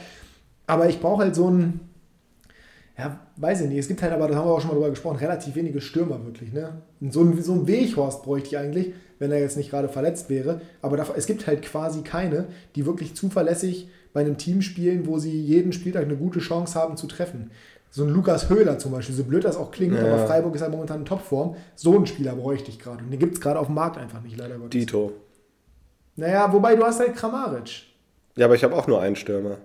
Aber 0.68 0.90
ich 0.90 1.00
brauche 1.00 1.24
halt 1.24 1.36
so 1.36 1.46
einen, 1.46 1.80
ja, 2.98 3.20
weiß 3.38 3.62
ich 3.62 3.68
nicht. 3.68 3.80
Es 3.80 3.88
gibt 3.88 4.02
halt 4.02 4.14
aber, 4.14 4.28
da 4.28 4.36
haben 4.36 4.48
wir 4.48 4.54
auch 4.54 4.60
schon 4.62 4.70
mal 4.70 4.76
drüber 4.76 4.90
gesprochen, 4.90 5.18
relativ 5.18 5.56
wenige 5.56 5.82
Stürmer 5.82 6.24
wirklich. 6.24 6.54
Ne? 6.54 6.82
Und 7.02 7.12
so 7.14 7.22
ein, 7.22 7.42
so 7.42 7.54
ein 7.54 7.68
Weghorst 7.68 8.24
bräuchte 8.24 8.48
ich 8.50 8.58
eigentlich, 8.58 8.94
wenn 9.20 9.32
er 9.32 9.40
jetzt 9.40 9.58
nicht 9.58 9.70
gerade 9.70 9.90
verletzt 9.90 10.30
wäre. 10.30 10.62
Aber 10.82 10.96
da, 10.98 11.06
es 11.16 11.26
gibt 11.26 11.46
halt 11.48 11.62
quasi 11.62 12.02
keine, 12.04 12.46
die 12.76 12.86
wirklich 12.86 13.14
zuverlässig 13.16 13.90
bei 14.14 14.22
einem 14.22 14.38
Team 14.38 14.62
spielen, 14.62 15.08
wo 15.08 15.18
sie 15.18 15.42
jeden 15.42 15.74
Spieltag 15.74 16.04
eine 16.04 16.16
gute 16.16 16.40
Chance 16.40 16.80
haben 16.80 16.96
zu 16.96 17.08
treffen. 17.08 17.52
So 17.92 18.04
ein 18.04 18.10
Lukas 18.10 18.50
Höhler 18.50 18.78
zum 18.78 18.92
Beispiel, 18.92 19.16
so 19.16 19.24
blöd 19.24 19.44
das 19.46 19.56
auch 19.58 19.72
klingt, 19.72 19.94
Ja. 19.96 20.02
aber 20.06 20.26
Freiburg 20.28 20.56
ist 20.56 20.62
halt 20.62 20.72
momentan 20.72 21.00
in 21.00 21.06
Topform. 21.06 21.56
So 21.76 21.96
einen 21.96 22.06
Spieler 22.08 22.34
bräuchte 22.36 22.70
ich 22.70 22.80
gerade. 22.80 23.04
Und 23.04 23.12
den 23.12 23.20
gibt 23.20 23.36
es 23.36 23.42
gerade 23.42 23.60
auf 23.60 23.68
dem 23.68 23.76
Markt 23.76 23.98
einfach 23.98 24.22
nicht, 24.22 24.38
leider 24.38 24.56
Gottes. 24.56 24.72
Dito. 24.72 25.12
Naja, 26.18 26.52
wobei 26.52 26.76
du 26.76 26.84
hast 26.84 27.00
halt 27.00 27.16
Kramaric. 27.16 27.84
Ja, 28.38 28.46
aber 28.46 28.56
ich 28.56 28.64
habe 28.64 28.76
auch 28.76 28.88
nur 28.88 29.02
einen 29.02 29.16
Stürmer. 29.16 29.58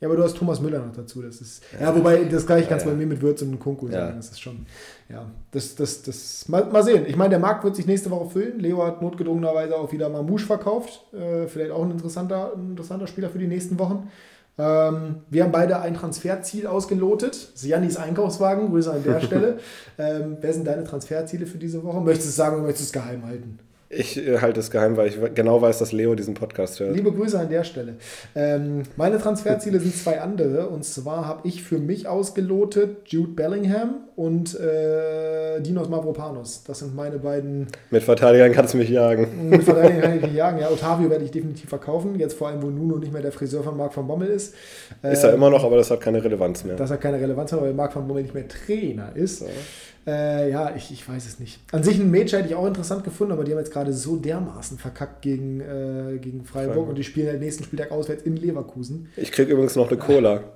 Ja, 0.00 0.06
aber 0.06 0.16
du 0.16 0.22
hast 0.22 0.36
Thomas 0.36 0.60
Müller 0.60 0.78
noch 0.78 0.94
dazu. 0.94 1.22
Das 1.22 1.40
ist, 1.40 1.62
ja, 1.80 1.94
wobei 1.94 2.22
das 2.24 2.46
gleiche 2.46 2.68
kannst 2.68 2.86
du 2.86 2.90
ja. 2.90 2.94
bei 2.94 3.00
mir 3.00 3.06
mit 3.08 3.20
Würz 3.20 3.42
und 3.42 3.58
Kunku 3.58 3.86
Ja. 3.86 4.06
sagen. 4.06 4.16
Das 4.16 4.30
ist 4.30 4.40
schon, 4.40 4.66
ja, 5.08 5.26
das, 5.50 5.74
das, 5.74 6.02
das, 6.02 6.48
mal, 6.48 6.64
mal 6.66 6.84
sehen. 6.84 7.04
Ich 7.08 7.16
meine, 7.16 7.30
der 7.30 7.40
Markt 7.40 7.64
wird 7.64 7.74
sich 7.74 7.86
nächste 7.86 8.10
Woche 8.10 8.30
füllen. 8.30 8.60
Leo 8.60 8.84
hat 8.84 9.02
notgedrungenerweise 9.02 9.74
auch 9.76 9.90
wieder 9.90 10.08
Mamouche 10.08 10.46
verkauft. 10.46 11.04
Äh, 11.12 11.48
vielleicht 11.48 11.72
auch 11.72 11.82
ein 11.82 11.90
interessanter, 11.90 12.52
ein 12.54 12.70
interessanter 12.70 13.08
Spieler 13.08 13.28
für 13.28 13.38
die 13.38 13.48
nächsten 13.48 13.78
Wochen. 13.80 14.08
Ähm, 14.56 15.16
wir 15.30 15.44
haben 15.44 15.52
beide 15.52 15.80
ein 15.80 15.94
Transferziel 15.94 16.66
ausgelotet. 16.66 17.52
Jannis 17.62 17.96
Einkaufswagen. 17.96 18.70
Grüße 18.70 18.92
an 18.92 19.02
der 19.02 19.20
Stelle. 19.22 19.58
Ähm, 19.98 20.36
wer 20.40 20.52
sind 20.52 20.66
deine 20.66 20.84
Transferziele 20.84 21.46
für 21.46 21.58
diese 21.58 21.82
Woche? 21.82 22.00
Möchtest 22.00 22.26
du 22.26 22.30
es 22.30 22.36
sagen 22.36 22.56
oder 22.56 22.64
möchtest 22.64 22.94
du 22.94 22.98
es 22.98 23.04
geheim 23.04 23.24
halten? 23.26 23.58
Ich 23.90 24.18
äh, 24.18 24.38
halte 24.40 24.60
es 24.60 24.70
geheim, 24.70 24.98
weil 24.98 25.08
ich 25.08 25.16
genau 25.34 25.62
weiß, 25.62 25.78
dass 25.78 25.92
Leo 25.92 26.14
diesen 26.14 26.34
Podcast 26.34 26.78
hört. 26.78 26.94
Liebe 26.94 27.10
Grüße 27.10 27.38
an 27.38 27.48
der 27.48 27.64
Stelle. 27.64 27.94
Ähm, 28.34 28.82
meine 28.96 29.18
Transferziele 29.18 29.80
sind 29.80 29.96
zwei 29.96 30.20
andere. 30.20 30.68
Und 30.68 30.84
zwar 30.84 31.26
habe 31.26 31.48
ich 31.48 31.62
für 31.62 31.78
mich 31.78 32.06
ausgelotet 32.06 32.98
Jude 33.06 33.32
Bellingham 33.32 33.94
und 34.14 34.58
äh, 34.60 35.60
Dinos 35.62 35.88
Mavropanos. 35.88 36.64
Das 36.64 36.80
sind 36.80 36.94
meine 36.94 37.18
beiden 37.18 37.68
Mit 37.90 38.02
Verteidigern 38.02 38.52
kannst 38.52 38.74
du 38.74 38.78
mich 38.78 38.90
jagen. 38.90 39.48
mit 39.48 39.62
Verteidigern 39.64 40.02
kann 40.02 40.16
ich 40.16 40.22
nicht 40.22 40.34
jagen. 40.34 40.58
Ja, 40.60 40.70
Otavio 40.70 41.08
werde 41.08 41.24
ich 41.24 41.30
definitiv 41.30 41.70
verkaufen. 41.70 42.18
Jetzt 42.18 42.34
vor 42.34 42.48
allem, 42.48 42.62
wo 42.62 42.66
Nuno 42.68 42.98
nicht 42.98 43.12
mehr 43.12 43.22
der 43.22 43.32
Friseur 43.32 43.62
von 43.62 43.74
Marc 43.74 43.96
van 43.96 44.06
Bommel 44.06 44.28
ist. 44.28 44.54
Ist 45.02 45.22
er 45.24 45.30
Ähm, 45.30 45.36
immer 45.36 45.48
noch, 45.48 45.64
aber 45.64 45.78
das 45.78 45.90
hat 45.90 46.02
keine 46.02 46.22
Relevanz 46.22 46.62
mehr. 46.62 46.76
Das 46.76 46.90
hat 46.90 47.00
keine 47.00 47.18
Relevanz 47.18 47.52
mehr, 47.52 47.62
weil 47.62 47.72
Marc 47.72 47.96
van 47.96 48.06
Bommel 48.06 48.22
nicht 48.24 48.34
mehr 48.34 48.46
Trainer 48.48 49.12
ist. 49.14 49.44
Äh, 50.08 50.50
ja, 50.50 50.74
ich, 50.74 50.90
ich 50.90 51.06
weiß 51.06 51.26
es 51.26 51.38
nicht. 51.38 51.60
An 51.70 51.82
sich 51.82 52.00
ein 52.00 52.10
Match 52.10 52.32
hätte 52.32 52.48
ich 52.48 52.54
auch 52.54 52.66
interessant 52.66 53.04
gefunden, 53.04 53.32
aber 53.32 53.44
die 53.44 53.52
haben 53.52 53.58
jetzt 53.58 53.72
gerade 53.72 53.92
so 53.92 54.16
dermaßen 54.16 54.78
verkackt 54.78 55.20
gegen, 55.20 55.60
äh, 55.60 56.16
gegen 56.18 56.44
Freiburg, 56.44 56.74
Freiburg. 56.74 56.88
und 56.88 56.94
die 56.96 57.04
spielen 57.04 57.26
den 57.26 57.40
nächsten 57.40 57.64
Spieltag 57.64 57.90
auswärts 57.90 58.22
in 58.22 58.36
Leverkusen. 58.36 59.10
Ich 59.16 59.30
kriege 59.30 59.52
übrigens 59.52 59.76
noch 59.76 59.88
eine 59.88 59.98
Cola. 59.98 60.40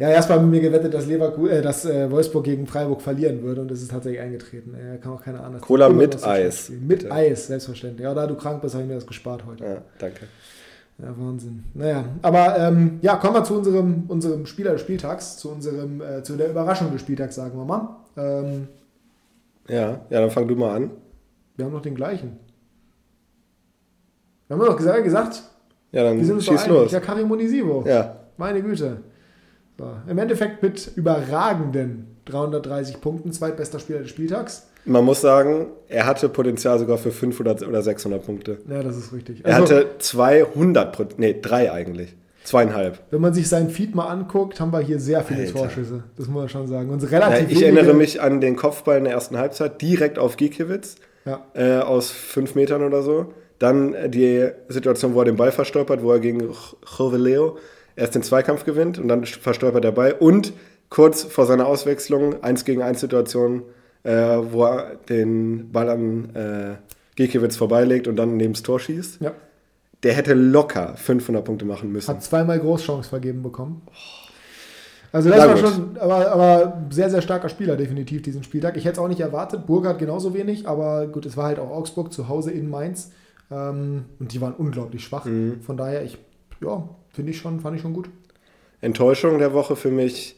Ja, 0.00 0.10
erstmal 0.10 0.40
mit 0.40 0.50
mir 0.50 0.60
gewettet, 0.60 0.92
dass, 0.92 1.06
Leverku 1.06 1.46
äh, 1.46 1.62
dass 1.62 1.84
äh, 1.84 2.10
Wolfsburg 2.10 2.44
gegen 2.44 2.66
Freiburg 2.66 3.00
verlieren 3.00 3.44
würde 3.44 3.60
und 3.60 3.70
das 3.70 3.80
ist 3.80 3.92
tatsächlich 3.92 4.20
eingetreten. 4.20 4.74
Äh, 4.74 4.98
kann 4.98 5.12
auch 5.12 5.22
keiner 5.22 5.44
anders. 5.44 5.62
Cola 5.62 5.88
mit 5.88 6.26
Eis. 6.26 6.70
Mit 6.70 6.88
bitte. 6.88 7.12
Eis, 7.12 7.46
selbstverständlich. 7.46 8.02
Ja, 8.02 8.12
da 8.12 8.26
du 8.26 8.34
krank 8.34 8.60
bist, 8.60 8.74
habe 8.74 8.82
ich 8.82 8.88
mir 8.88 8.96
das 8.96 9.06
gespart 9.06 9.46
heute. 9.46 9.62
Ja, 9.62 9.82
danke. 10.00 10.22
Ja, 10.98 11.14
Wahnsinn. 11.16 11.64
Naja, 11.74 12.04
aber 12.20 12.58
ähm, 12.58 12.98
ja, 13.00 13.14
kommen 13.14 13.34
wir 13.34 13.44
zu 13.44 13.54
unserem, 13.54 14.04
unserem 14.08 14.44
Spieler 14.46 14.72
des 14.72 14.80
Spieltags, 14.80 15.36
zu 15.36 15.50
unserem, 15.50 16.00
äh, 16.00 16.24
zu 16.24 16.36
der 16.36 16.50
Überraschung 16.50 16.90
des 16.90 17.02
Spieltags, 17.02 17.36
sagen 17.36 17.56
wir 17.56 17.64
mal. 17.64 17.96
Ähm, 18.16 18.68
Ja, 19.68 20.00
ja, 20.10 20.20
dann 20.20 20.30
fang 20.30 20.46
du 20.48 20.54
mal 20.56 20.74
an. 20.76 20.90
wir 21.56 21.64
haben 21.64 21.72
noch 21.72 21.82
den 21.82 21.94
gleichen. 21.94 22.38
Wir 24.48 24.56
haben 24.56 24.64
doch 24.64 24.76
gesagt, 24.76 25.02
gesagt 25.04 25.42
Ja, 25.92 26.04
dann 26.04 26.18
wir 26.18 26.24
sind 26.24 26.36
uns 26.36 26.44
schieß 26.44 26.66
los. 26.68 26.92
Ja, 26.92 27.00
Karim 27.00 27.30
Onisivo. 27.30 27.84
Ja, 27.86 28.16
Meine 28.36 28.62
Güte. 28.62 28.98
So. 29.78 29.90
Im 30.08 30.18
Endeffekt 30.18 30.62
mit 30.62 30.90
überragenden 30.96 32.16
330 32.26 33.00
Punkten, 33.00 33.32
zweitbester 33.32 33.78
Spieler 33.78 34.00
des 34.00 34.08
Spieltags. 34.10 34.68
man 34.84 35.04
muss 35.04 35.20
sagen, 35.20 35.66
er 35.88 36.06
hatte 36.06 36.28
Potenzial 36.28 36.78
sogar 36.78 36.96
für 36.98 37.10
500 37.12 37.66
oder 37.66 37.82
600 37.82 38.24
Punkte. 38.24 38.58
Ja, 38.68 38.82
das 38.82 38.96
ist 38.96 39.12
richtig. 39.12 39.44
Er 39.44 39.56
Also, 39.56 39.74
hatte 39.74 39.98
200, 39.98 40.92
Pro- 40.94 41.06
nee, 41.18 41.38
drei 41.40 41.70
eigentlich. 41.72 42.16
Zweieinhalb. 42.46 42.98
wenn 43.10 43.20
man 43.20 43.34
sich 43.34 43.48
seinen 43.48 43.70
Feed 43.70 43.94
mal 43.94 44.06
anguckt, 44.06 44.60
haben 44.60 44.72
wir 44.72 44.80
hier 44.80 44.98
sehr 45.00 45.22
viele 45.22 45.40
Alter. 45.40 45.52
Torschüsse. 45.54 46.04
Das 46.16 46.26
muss 46.28 46.36
man 46.42 46.48
schon 46.48 46.66
sagen. 46.68 46.88
Und 46.90 47.02
Ja, 47.02 47.08
relativ 47.18 47.50
ich 47.50 47.60
wenige- 47.60 47.64
erinnere 47.78 47.94
mich 47.94 48.20
an 48.22 48.40
den 48.40 48.56
Kopfball 48.56 48.98
in 48.98 49.04
der 49.04 49.12
ersten 49.14 49.36
Halbzeit, 49.36 49.82
direkt 49.82 50.18
auf 50.18 50.36
Gikiewicz 50.36 50.96
Ja. 51.24 51.40
äh, 51.54 51.78
aus 51.80 52.10
fünf 52.10 52.54
Metern 52.54 52.82
oder 52.82 53.02
so. 53.02 53.32
Dann 53.58 53.94
äh, 53.94 54.08
die 54.08 54.48
Situation, 54.68 55.14
wo 55.14 55.20
er 55.20 55.24
den 55.24 55.36
Ball 55.36 55.50
verstolpert, 55.52 56.02
wo 56.02 56.12
er 56.12 56.20
gegen 56.20 56.48
Joveleo 56.98 57.58
erst 57.96 58.14
den 58.14 58.22
Zweikampf 58.22 58.64
gewinnt 58.64 58.98
und 58.98 59.08
dann 59.08 59.24
verstolpert 59.24 59.84
er 59.84 59.92
Ball. 59.92 60.12
Und 60.12 60.52
kurz 60.90 61.24
vor 61.24 61.46
seiner 61.46 61.66
Auswechslung, 61.66 62.42
1 62.44 62.64
gegen 62.64 62.82
1 62.82 63.00
Situation, 63.00 63.62
äh, 64.04 64.12
wo 64.12 64.64
er 64.66 64.92
den 65.08 65.72
Ball 65.72 65.88
an 65.90 66.30
äh, 66.34 66.74
Gikiewicz 67.16 67.56
vorbeilegt 67.56 68.06
und 68.06 68.16
dann 68.16 68.36
neben 68.36 68.52
das 68.52 68.62
Tor 68.62 68.78
schießt. 68.78 69.20
ja. 69.20 69.32
Der 70.02 70.12
hätte 70.14 70.34
locker 70.34 70.96
500 70.96 71.44
Punkte 71.44 71.64
machen 71.64 71.90
müssen. 71.90 72.08
Hat 72.08 72.22
zweimal 72.22 72.58
Großchance 72.60 73.08
vergeben 73.08 73.42
bekommen. 73.42 73.82
Also 75.12 75.30
das 75.30 75.38
Na 75.38 75.46
war 75.48 75.54
gut. 75.54 75.72
schon, 75.72 75.96
aber, 75.98 76.30
aber 76.30 76.82
sehr, 76.90 77.08
sehr 77.08 77.22
starker 77.22 77.48
Spieler 77.48 77.76
definitiv 77.76 78.22
diesen 78.22 78.42
Spieltag. 78.42 78.76
Ich 78.76 78.84
hätte 78.84 78.94
es 78.94 78.98
auch 78.98 79.08
nicht 79.08 79.20
erwartet. 79.20 79.66
Burkhardt 79.66 79.98
genauso 79.98 80.34
wenig, 80.34 80.68
aber 80.68 81.06
gut, 81.06 81.24
es 81.24 81.36
war 81.36 81.46
halt 81.46 81.58
auch 81.58 81.70
Augsburg 81.70 82.12
zu 82.12 82.28
Hause 82.28 82.50
in 82.50 82.68
Mainz. 82.68 83.12
Ähm, 83.50 84.04
und 84.18 84.32
die 84.32 84.40
waren 84.40 84.52
unglaublich 84.54 85.04
schwach. 85.04 85.24
Mhm. 85.24 85.62
Von 85.62 85.76
daher, 85.76 86.04
ich, 86.04 86.18
ja, 86.60 86.88
finde 87.08 87.30
ich 87.30 87.38
schon, 87.38 87.60
fand 87.60 87.76
ich 87.76 87.82
schon 87.82 87.94
gut. 87.94 88.10
Enttäuschung 88.80 89.38
der 89.38 89.54
Woche 89.54 89.76
für 89.76 89.90
mich. 89.90 90.36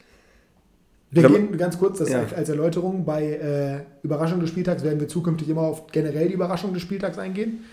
Wir 1.10 1.26
gehen 1.26 1.56
ganz 1.56 1.78
kurz 1.78 1.98
das 1.98 2.10
Ja. 2.10 2.22
als 2.36 2.48
Erläuterung. 2.48 3.04
Bei 3.04 3.24
äh, 3.24 3.80
Überraschung 4.04 4.40
des 4.40 4.50
Spieltags 4.50 4.84
werden 4.84 5.00
wir 5.00 5.08
zukünftig 5.08 5.48
immer 5.48 5.62
auf 5.62 5.86
generell 5.88 6.28
die 6.28 6.34
Überraschung 6.34 6.74
des 6.74 6.82
Spieltags 6.82 7.18
eingehen. 7.18 7.64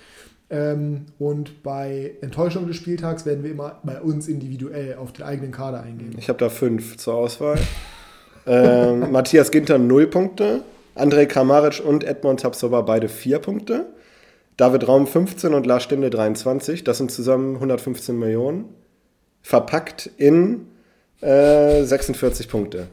Ähm, 0.50 1.06
und 1.18 1.64
bei 1.64 2.16
Enttäuschung 2.22 2.68
des 2.68 2.76
Spieltags 2.76 3.26
werden 3.26 3.44
wir 3.44 3.52
immer 3.52 3.80
bei 3.84 4.00
uns 4.00 4.28
individuell 4.28 4.96
auf 4.96 5.12
den 5.12 5.26
eigenen 5.26 5.52
Kader 5.52 5.82
eingehen. 5.82 6.16
Ich 6.18 6.30
habe 6.30 6.38
da 6.38 6.50
fünf 6.50 6.98
zur 6.98 7.16
Auswahl. 7.16 7.58
ähm, 8.46 9.12
Matthias 9.12 9.52
Ginter 9.52 9.78
0 9.78 10.08
Punkte. 10.08 10.62
Andrei 10.94 11.26
Kramaric 11.26 11.84
und 11.86 12.04
Edmond 12.04 12.42
Tapsoba 12.42 12.82
beide 12.82 13.10
4 13.10 13.40
Punkte. 13.40 13.88
David 14.58 14.88
Raum 14.88 15.08
15 15.08 15.54
und 15.54 15.66
Lars 15.66 15.84
Stinde 15.84 16.10
23. 16.10 16.84
Das 16.84 17.00
sind 17.00 17.12
zusammen 17.12 17.56
115 17.56 18.18
Millionen. 18.18 18.66
Verpackt 19.42 20.10
in 20.18 20.68
äh, 21.22 21.84
46 21.84 22.48
Punkte. 22.48 22.88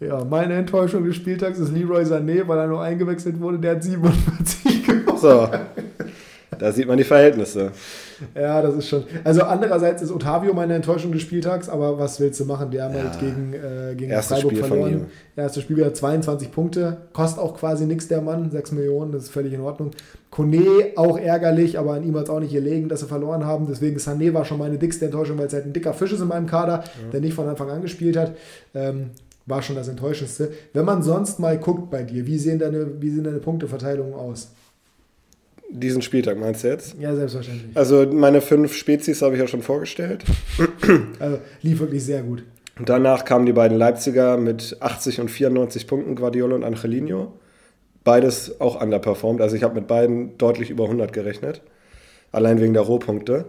Ja, 0.00 0.24
meine 0.24 0.54
Enttäuschung 0.54 1.04
des 1.04 1.14
Spieltags 1.14 1.58
ist 1.58 1.72
Leroy 1.72 2.02
Sané, 2.02 2.48
weil 2.48 2.58
er 2.58 2.66
nur 2.66 2.82
eingewechselt 2.82 3.38
wurde. 3.40 3.58
Der 3.58 3.76
hat 3.76 3.84
47 3.84 4.84
gemacht. 4.86 5.18
So, 5.18 5.48
da 6.58 6.72
sieht 6.72 6.86
man 6.88 6.96
die 6.96 7.04
Verhältnisse. 7.04 7.70
Ja, 8.34 8.62
das 8.62 8.74
ist 8.76 8.88
schon. 8.88 9.04
Also 9.24 9.42
andererseits 9.42 10.02
ist 10.02 10.10
Otavio 10.10 10.54
meine 10.54 10.74
Enttäuschung 10.74 11.12
des 11.12 11.22
Spieltags, 11.22 11.68
aber 11.68 11.98
was 11.98 12.18
willst 12.18 12.40
du 12.40 12.44
machen? 12.46 12.70
Die 12.70 12.80
haben 12.80 12.94
Ja. 12.94 13.02
halt 13.04 13.18
gegen, 13.20 13.52
äh, 13.52 13.94
gegen 13.94 14.10
Erstes 14.10 14.36
Freiburg 14.38 14.52
Spiel 14.52 14.64
verloren. 14.64 15.06
Erstes 15.36 15.62
Spiel 15.62 15.76
wieder 15.76 15.92
22 15.92 16.50
Punkte. 16.50 16.96
Kostet 17.12 17.40
auch 17.42 17.56
quasi 17.58 17.84
nichts 17.86 18.08
der 18.08 18.22
Mann. 18.22 18.50
6 18.50 18.72
Millionen, 18.72 19.12
das 19.12 19.24
ist 19.24 19.30
völlig 19.30 19.52
in 19.52 19.60
Ordnung. 19.60 19.90
Kone 20.30 20.92
auch 20.96 21.18
ärgerlich, 21.18 21.78
aber 21.78 21.92
an 21.94 22.04
ihm 22.04 22.16
hat 22.16 22.24
es 22.24 22.30
auch 22.30 22.40
nicht 22.40 22.52
gelegen, 22.52 22.88
dass 22.88 23.00
sie 23.00 23.06
verloren 23.06 23.44
haben. 23.44 23.66
Deswegen 23.68 23.98
Sané 23.98 24.32
war 24.34 24.44
schon 24.44 24.58
meine 24.58 24.78
dickste 24.78 25.04
Enttäuschung, 25.06 25.38
weil 25.38 25.46
es 25.46 25.52
halt 25.52 25.66
ein 25.66 25.72
dicker 25.72 25.94
Fisch 25.94 26.12
ist 26.12 26.20
in 26.20 26.28
meinem 26.28 26.46
Kader, 26.46 26.84
der 27.12 27.20
nicht 27.20 27.34
von 27.34 27.46
Anfang 27.48 27.70
an 27.70 27.82
gespielt 27.82 28.16
hat. 28.16 28.32
Ähm, 28.74 29.10
war 29.48 29.62
schon 29.62 29.76
das 29.76 29.88
Enttäuschendste. 29.88 30.50
Wenn 30.72 30.84
man 30.84 31.02
sonst 31.02 31.38
mal 31.38 31.56
guckt 31.58 31.90
bei 31.90 32.02
dir, 32.02 32.26
wie 32.26 32.36
sehen 32.38 32.58
deine, 32.58 33.00
wie 33.00 33.10
sehen 33.10 33.24
deine 33.24 33.38
Punkteverteilungen 33.38 34.14
aus? 34.14 34.48
Diesen 35.70 36.00
Spieltag 36.02 36.38
meinst 36.38 36.64
du 36.64 36.68
jetzt? 36.68 36.96
Ja, 36.98 37.14
selbstverständlich. 37.14 37.76
Also 37.76 38.06
meine 38.06 38.40
fünf 38.40 38.74
Spezies 38.74 39.20
habe 39.22 39.34
ich 39.34 39.40
ja 39.40 39.46
schon 39.46 39.62
vorgestellt. 39.62 40.24
Also 41.18 41.38
lief 41.62 41.80
wirklich 41.80 42.04
sehr 42.04 42.22
gut. 42.22 42.44
Und 42.78 42.88
danach 42.88 43.24
kamen 43.24 43.46
die 43.46 43.52
beiden 43.52 43.76
Leipziger 43.76 44.36
mit 44.36 44.76
80 44.80 45.20
und 45.20 45.30
94 45.30 45.86
Punkten, 45.86 46.14
Guardiola 46.14 46.54
und 46.54 46.64
Angelino. 46.64 47.32
Beides 48.04 48.60
auch 48.60 48.80
underperformed. 48.80 49.40
Also 49.40 49.56
ich 49.56 49.62
habe 49.62 49.74
mit 49.74 49.86
beiden 49.88 50.36
deutlich 50.38 50.70
über 50.70 50.84
100 50.84 51.12
gerechnet. 51.12 51.62
Allein 52.32 52.60
wegen 52.60 52.74
der 52.74 52.82
Rohpunkte. 52.82 53.46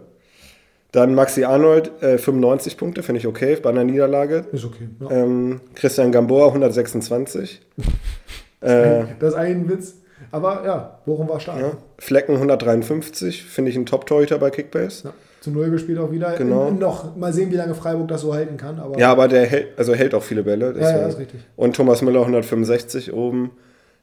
Dann 0.92 1.14
Maxi 1.14 1.44
Arnold, 1.44 2.02
äh, 2.02 2.16
95 2.16 2.78
Punkte, 2.78 3.02
finde 3.02 3.18
ich 3.18 3.26
okay 3.26 3.56
bei 3.62 3.68
einer 3.68 3.84
Niederlage. 3.84 4.46
Ist 4.52 4.64
okay. 4.64 4.88
Ja. 5.00 5.10
Ähm, 5.10 5.60
Christian 5.74 6.10
Gamboa, 6.10 6.48
126. 6.48 7.60
äh, 8.62 9.04
Das 9.20 9.34
ist 9.34 9.38
ein 9.38 9.68
Witz. 9.68 9.97
Aber 10.30 10.64
ja, 10.64 10.98
Bochum 11.06 11.28
war 11.28 11.40
stark. 11.40 11.60
ja. 11.60 11.72
Flecken, 11.98 12.34
153, 12.34 13.44
finde 13.44 13.70
ich 13.70 13.76
ein 13.76 13.86
Top-Torhüter 13.86 14.38
bei 14.38 14.50
Kickbase. 14.50 15.08
Ja, 15.08 15.14
zu 15.40 15.50
Null 15.50 15.70
gespielt 15.70 15.98
auch 15.98 16.10
wieder. 16.10 16.32
Genau. 16.36 16.68
In, 16.68 16.74
in 16.74 16.78
noch 16.80 17.16
mal 17.16 17.32
sehen, 17.32 17.50
wie 17.50 17.56
lange 17.56 17.74
Freiburg 17.74 18.08
das 18.08 18.22
so 18.22 18.34
halten 18.34 18.56
kann. 18.56 18.78
Aber 18.78 18.98
Ja, 18.98 19.10
aber 19.12 19.28
der 19.28 19.46
hält, 19.46 19.78
also 19.78 19.94
hält 19.94 20.14
auch 20.14 20.22
viele 20.22 20.42
Bälle. 20.42 20.66
ja, 20.66 20.72
deswegen. 20.72 20.98
ja, 21.00 21.06
ist 21.06 21.18
richtig. 21.18 21.40
Und 21.56 21.76
Thomas 21.76 22.02
Müller 22.02 22.20
165 22.20 23.12
oben 23.12 23.50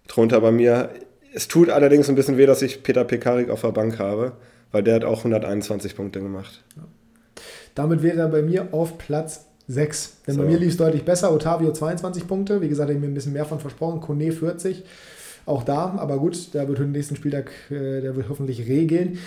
drunter 0.07 0.39
bei 0.41 0.51
mir. 0.51 0.89
Es 1.33 1.47
tut 1.47 1.69
allerdings 1.69 2.07
ein 2.09 2.15
bisschen 2.15 2.37
weh, 2.37 2.45
dass 2.45 2.61
ich 2.61 2.81
Peter 2.83 3.03
Pekarik 3.03 3.49
auf 3.49 3.61
der 3.61 3.71
Bank 3.73 3.99
habe, 3.99 4.31
weil 4.71 4.83
der 4.83 4.95
hat 4.95 5.03
auch 5.03 5.19
121 5.19 5.95
Punkte 5.95 6.21
gemacht. 6.21 6.63
Damit 7.75 8.03
wäre 8.03 8.19
er 8.19 8.27
bei 8.29 8.41
mir 8.41 8.69
auf 8.71 8.97
Platz 8.97 9.45
6. 9.67 10.17
Denn 10.27 10.37
bei 10.37 10.43
So. 10.43 10.49
mir 10.49 10.57
lief 10.57 10.69
es 10.69 10.77
deutlich 10.77 11.03
besser. 11.03 11.33
Otavio 11.33 11.73
22 11.73 12.27
Punkte. 12.27 12.61
Wie 12.61 12.69
gesagt, 12.69 12.89
ich 12.89 12.95
habe 12.95 13.05
mir 13.05 13.11
ein 13.11 13.15
bisschen 13.15 13.33
mehr 13.33 13.45
von 13.45 13.59
versprochen. 13.59 13.99
Kone 13.99 14.31
40. 14.31 14.83
Auch 15.45 15.63
da, 15.63 15.95
aber 15.97 16.17
gut, 16.17 16.53
der 16.53 16.67
wird 16.67 16.79
den 16.79 16.91
nächsten 16.91 17.15
Spieltag, 17.15 17.51
äh, 17.69 18.01
der 18.01 18.15
wird 18.15 18.29
hoffentlich 18.29 18.67
regeln. 18.67 19.19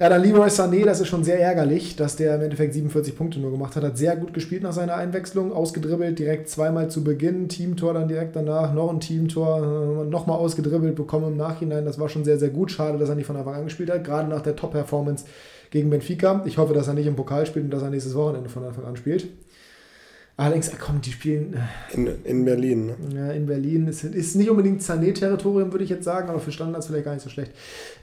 Ja, 0.00 0.08
dann 0.08 0.22
Leroy 0.22 0.46
Sané, 0.46 0.84
das 0.84 1.00
ist 1.00 1.08
schon 1.08 1.24
sehr 1.24 1.40
ärgerlich, 1.40 1.96
dass 1.96 2.14
der 2.14 2.36
im 2.36 2.42
Endeffekt 2.42 2.72
47 2.72 3.16
Punkte 3.16 3.40
nur 3.40 3.50
gemacht 3.50 3.74
hat. 3.74 3.82
Hat 3.82 3.98
sehr 3.98 4.14
gut 4.14 4.32
gespielt 4.32 4.62
nach 4.62 4.72
seiner 4.72 4.94
Einwechslung, 4.94 5.52
ausgedribbelt, 5.52 6.20
direkt 6.20 6.48
zweimal 6.48 6.88
zu 6.88 7.02
Beginn, 7.02 7.48
Teamtor 7.48 7.94
dann 7.94 8.06
direkt 8.06 8.36
danach, 8.36 8.72
noch 8.72 8.92
ein 8.92 9.00
Teamtor, 9.00 10.04
äh, 10.04 10.08
nochmal 10.08 10.38
ausgedribbelt 10.38 10.94
bekommen 10.94 11.32
im 11.32 11.36
Nachhinein. 11.36 11.84
Das 11.84 11.98
war 11.98 12.08
schon 12.08 12.24
sehr, 12.24 12.38
sehr 12.38 12.50
gut. 12.50 12.70
Schade, 12.70 12.96
dass 12.96 13.08
er 13.08 13.16
nicht 13.16 13.26
von 13.26 13.36
Anfang 13.36 13.54
an 13.54 13.64
gespielt 13.64 13.90
hat, 13.90 14.04
gerade 14.04 14.28
nach 14.28 14.42
der 14.42 14.54
Top-Performance 14.54 15.24
gegen 15.70 15.90
Benfica. 15.90 16.42
Ich 16.46 16.58
hoffe, 16.58 16.74
dass 16.74 16.86
er 16.86 16.94
nicht 16.94 17.08
im 17.08 17.16
Pokal 17.16 17.44
spielt 17.44 17.64
und 17.64 17.72
dass 17.72 17.82
er 17.82 17.90
nächstes 17.90 18.14
Wochenende 18.14 18.48
von 18.48 18.64
Anfang 18.64 18.84
an 18.84 18.96
spielt. 18.96 19.26
Allerdings, 20.38 20.72
ah, 20.72 20.76
komm, 20.78 21.00
die 21.00 21.10
spielen 21.10 21.54
äh, 21.54 21.94
In, 21.94 22.06
in 22.22 22.44
Berlin. 22.44 22.86
Ne? 22.86 22.94
ja, 23.12 23.32
in 23.32 23.46
Berlin. 23.46 23.88
Ist, 23.88 24.04
ist 24.04 24.36
nicht 24.36 24.48
unbedingt 24.48 24.80
Sané-Territorium, 24.80 25.72
würde 25.72 25.82
ich 25.82 25.90
jetzt 25.90 26.04
sagen, 26.04 26.28
aber 26.28 26.38
für 26.38 26.52
Standards 26.52 26.86
vielleicht 26.86 27.06
gar 27.06 27.12
nicht 27.12 27.24
so 27.24 27.28
schlecht. 27.28 27.50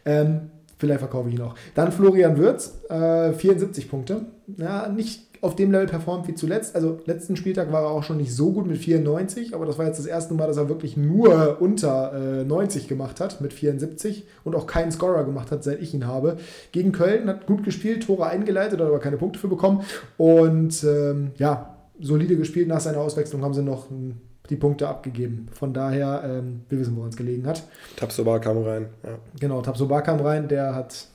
Ähm, 0.03 0.51
vielleicht 0.77 0.99
verkaufe 0.99 1.29
ich 1.29 1.35
ihn 1.35 1.41
auch. 1.41 1.55
Dann 1.75 1.93
Florian 1.93 2.37
Würz, 2.37 2.73
äh, 2.89 3.31
74 3.31 3.89
Punkte. 3.89 4.25
Ja, 4.57 4.89
nicht 4.89 5.21
auf 5.39 5.55
dem 5.55 5.71
Level 5.71 5.87
performt 5.87 6.27
wie 6.27 6.35
zuletzt. 6.35 6.75
Also 6.75 6.99
letzten 7.05 7.37
Spieltag 7.37 7.71
war 7.71 7.83
er 7.83 7.91
auch 7.91 8.03
schon 8.03 8.17
nicht 8.17 8.35
so 8.35 8.51
gut 8.51 8.67
mit 8.67 8.79
94, 8.79 9.55
aber 9.55 9.65
das 9.65 9.77
war 9.77 9.85
jetzt 9.85 9.99
das 9.99 10.05
erste 10.05 10.33
Mal, 10.33 10.47
dass 10.47 10.57
er 10.57 10.67
wirklich 10.67 10.97
nur 10.97 11.61
unter 11.61 12.41
äh, 12.41 12.43
90 12.43 12.89
gemacht 12.89 13.21
hat 13.21 13.39
mit 13.39 13.53
74 13.53 14.25
und 14.43 14.57
auch 14.57 14.67
keinen 14.67 14.91
Scorer 14.91 15.23
gemacht 15.23 15.51
hat, 15.51 15.63
seit 15.63 15.81
ich 15.81 15.93
ihn 15.93 16.05
habe. 16.05 16.35
Gegen 16.73 16.91
Köln 16.91 17.29
hat 17.29 17.47
gut 17.47 17.63
gespielt, 17.63 18.03
Tore 18.03 18.25
eingeleitet, 18.27 18.81
hat 18.81 18.87
aber 18.87 18.99
keine 18.99 19.15
Punkte 19.15 19.39
für 19.39 19.47
bekommen. 19.47 19.83
Und 20.17 20.83
ähm, 20.83 21.31
ja, 21.37 21.74
solide 21.99 22.37
gespielt. 22.37 22.67
Nach 22.67 22.79
seiner 22.79 22.99
Auswechslung 22.99 23.43
haben 23.43 23.53
sie 23.53 23.63
noch 23.63 23.89
ähm, 23.91 24.15
die 24.49 24.55
Punkte 24.55 24.87
abgegeben. 24.87 25.47
Von 25.51 25.73
daher, 25.73 26.23
ähm, 26.25 26.61
wir 26.69 26.79
wissen, 26.79 26.95
woran 26.95 27.09
es 27.09 27.15
gelegen 27.15 27.47
hat. 27.47 27.63
Tabsoba 27.95 28.39
kam 28.39 28.57
rein. 28.59 28.87
Ja. 29.03 29.17
Genau, 29.39 29.61
Tabsoba 29.61 30.01
kam 30.01 30.19
rein, 30.19 30.47
der 30.47 30.75
hat. 30.75 31.07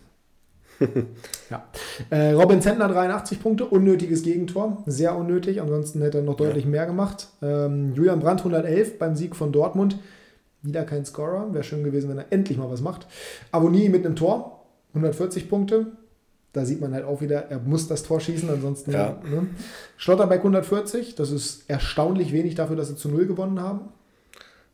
ja. 1.50 1.64
Äh, 2.08 2.32
Robin 2.32 2.62
Zentner 2.62 2.88
83 2.88 3.42
Punkte, 3.42 3.66
unnötiges 3.66 4.22
Gegentor, 4.22 4.82
sehr 4.86 5.14
unnötig, 5.14 5.60
ansonsten 5.60 6.00
hätte 6.00 6.18
er 6.18 6.24
noch 6.24 6.36
deutlich 6.36 6.64
ja. 6.64 6.70
mehr 6.70 6.86
gemacht. 6.86 7.28
Ähm, 7.42 7.94
Julian 7.94 8.20
Brandt 8.20 8.40
111 8.40 8.98
beim 8.98 9.14
Sieg 9.14 9.36
von 9.36 9.52
Dortmund, 9.52 9.98
wieder 10.62 10.84
kein 10.84 11.04
Scorer, 11.04 11.52
wäre 11.52 11.64
schön 11.64 11.84
gewesen, 11.84 12.08
wenn 12.08 12.16
er 12.16 12.26
endlich 12.30 12.56
mal 12.56 12.70
was 12.70 12.80
macht. 12.80 13.06
Aboni 13.52 13.90
mit 13.90 14.06
einem 14.06 14.16
Tor, 14.16 14.64
140 14.94 15.50
Punkte, 15.50 15.86
da 16.52 16.64
sieht 16.64 16.80
man 16.80 16.92
halt 16.92 17.04
auch 17.04 17.20
wieder, 17.20 17.50
er 17.50 17.60
muss 17.60 17.86
das 17.86 18.02
Tor 18.02 18.20
schießen, 18.20 18.50
ansonsten. 18.50 18.90
Ja. 18.90 19.20
Ne? 19.22 19.46
Schlotterbeck 19.96 20.38
140, 20.38 21.14
das 21.14 21.30
ist 21.30 21.68
erstaunlich 21.68 22.32
wenig 22.32 22.56
dafür, 22.56 22.76
dass 22.76 22.88
sie 22.88 22.96
zu 22.96 23.08
Null 23.08 23.26
gewonnen 23.26 23.60
haben. 23.60 23.92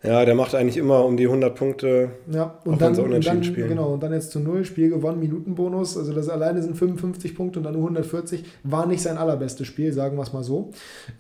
Ja, 0.03 0.24
der 0.24 0.34
macht 0.34 0.55
eigentlich 0.55 0.76
immer 0.76 1.05
um 1.05 1.16
die 1.16 1.24
100 1.24 1.55
Punkte. 1.55 2.11
Ja, 2.30 2.59
und 2.64 2.80
dann, 2.80 2.97
und 2.99 3.26
dann 3.26 3.40
genau, 3.40 3.94
und 3.94 4.03
dann 4.03 4.12
jetzt 4.12 4.30
zu 4.30 4.40
null, 4.40 4.64
Spiel 4.64 4.90
gewonnen, 4.90 5.18
Minutenbonus. 5.18 5.97
Also 5.97 6.12
das 6.12 6.28
alleine 6.28 6.62
sind 6.62 6.76
55 6.76 7.34
Punkte 7.34 7.59
und 7.59 7.64
dann 7.64 7.72
nur 7.72 7.82
140. 7.82 8.44
War 8.62 8.86
nicht 8.86 9.03
sein 9.03 9.16
allerbestes 9.16 9.66
Spiel, 9.66 9.92
sagen 9.92 10.16
wir 10.16 10.22
es 10.22 10.32
mal 10.32 10.44
so. 10.44 10.70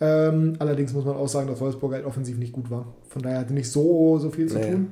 Ähm, 0.00 0.54
allerdings 0.58 0.92
muss 0.92 1.04
man 1.04 1.16
auch 1.16 1.28
sagen, 1.28 1.48
dass 1.48 1.60
Wolfsburg 1.60 1.94
halt 1.94 2.04
offensiv 2.04 2.38
nicht 2.38 2.52
gut 2.52 2.70
war. 2.70 2.86
Von 3.08 3.22
daher 3.22 3.40
hatte 3.40 3.54
nicht 3.54 3.70
so, 3.70 4.18
so 4.18 4.30
viel 4.30 4.46
zu 4.46 4.58
nee. 4.58 4.70
tun. 4.70 4.88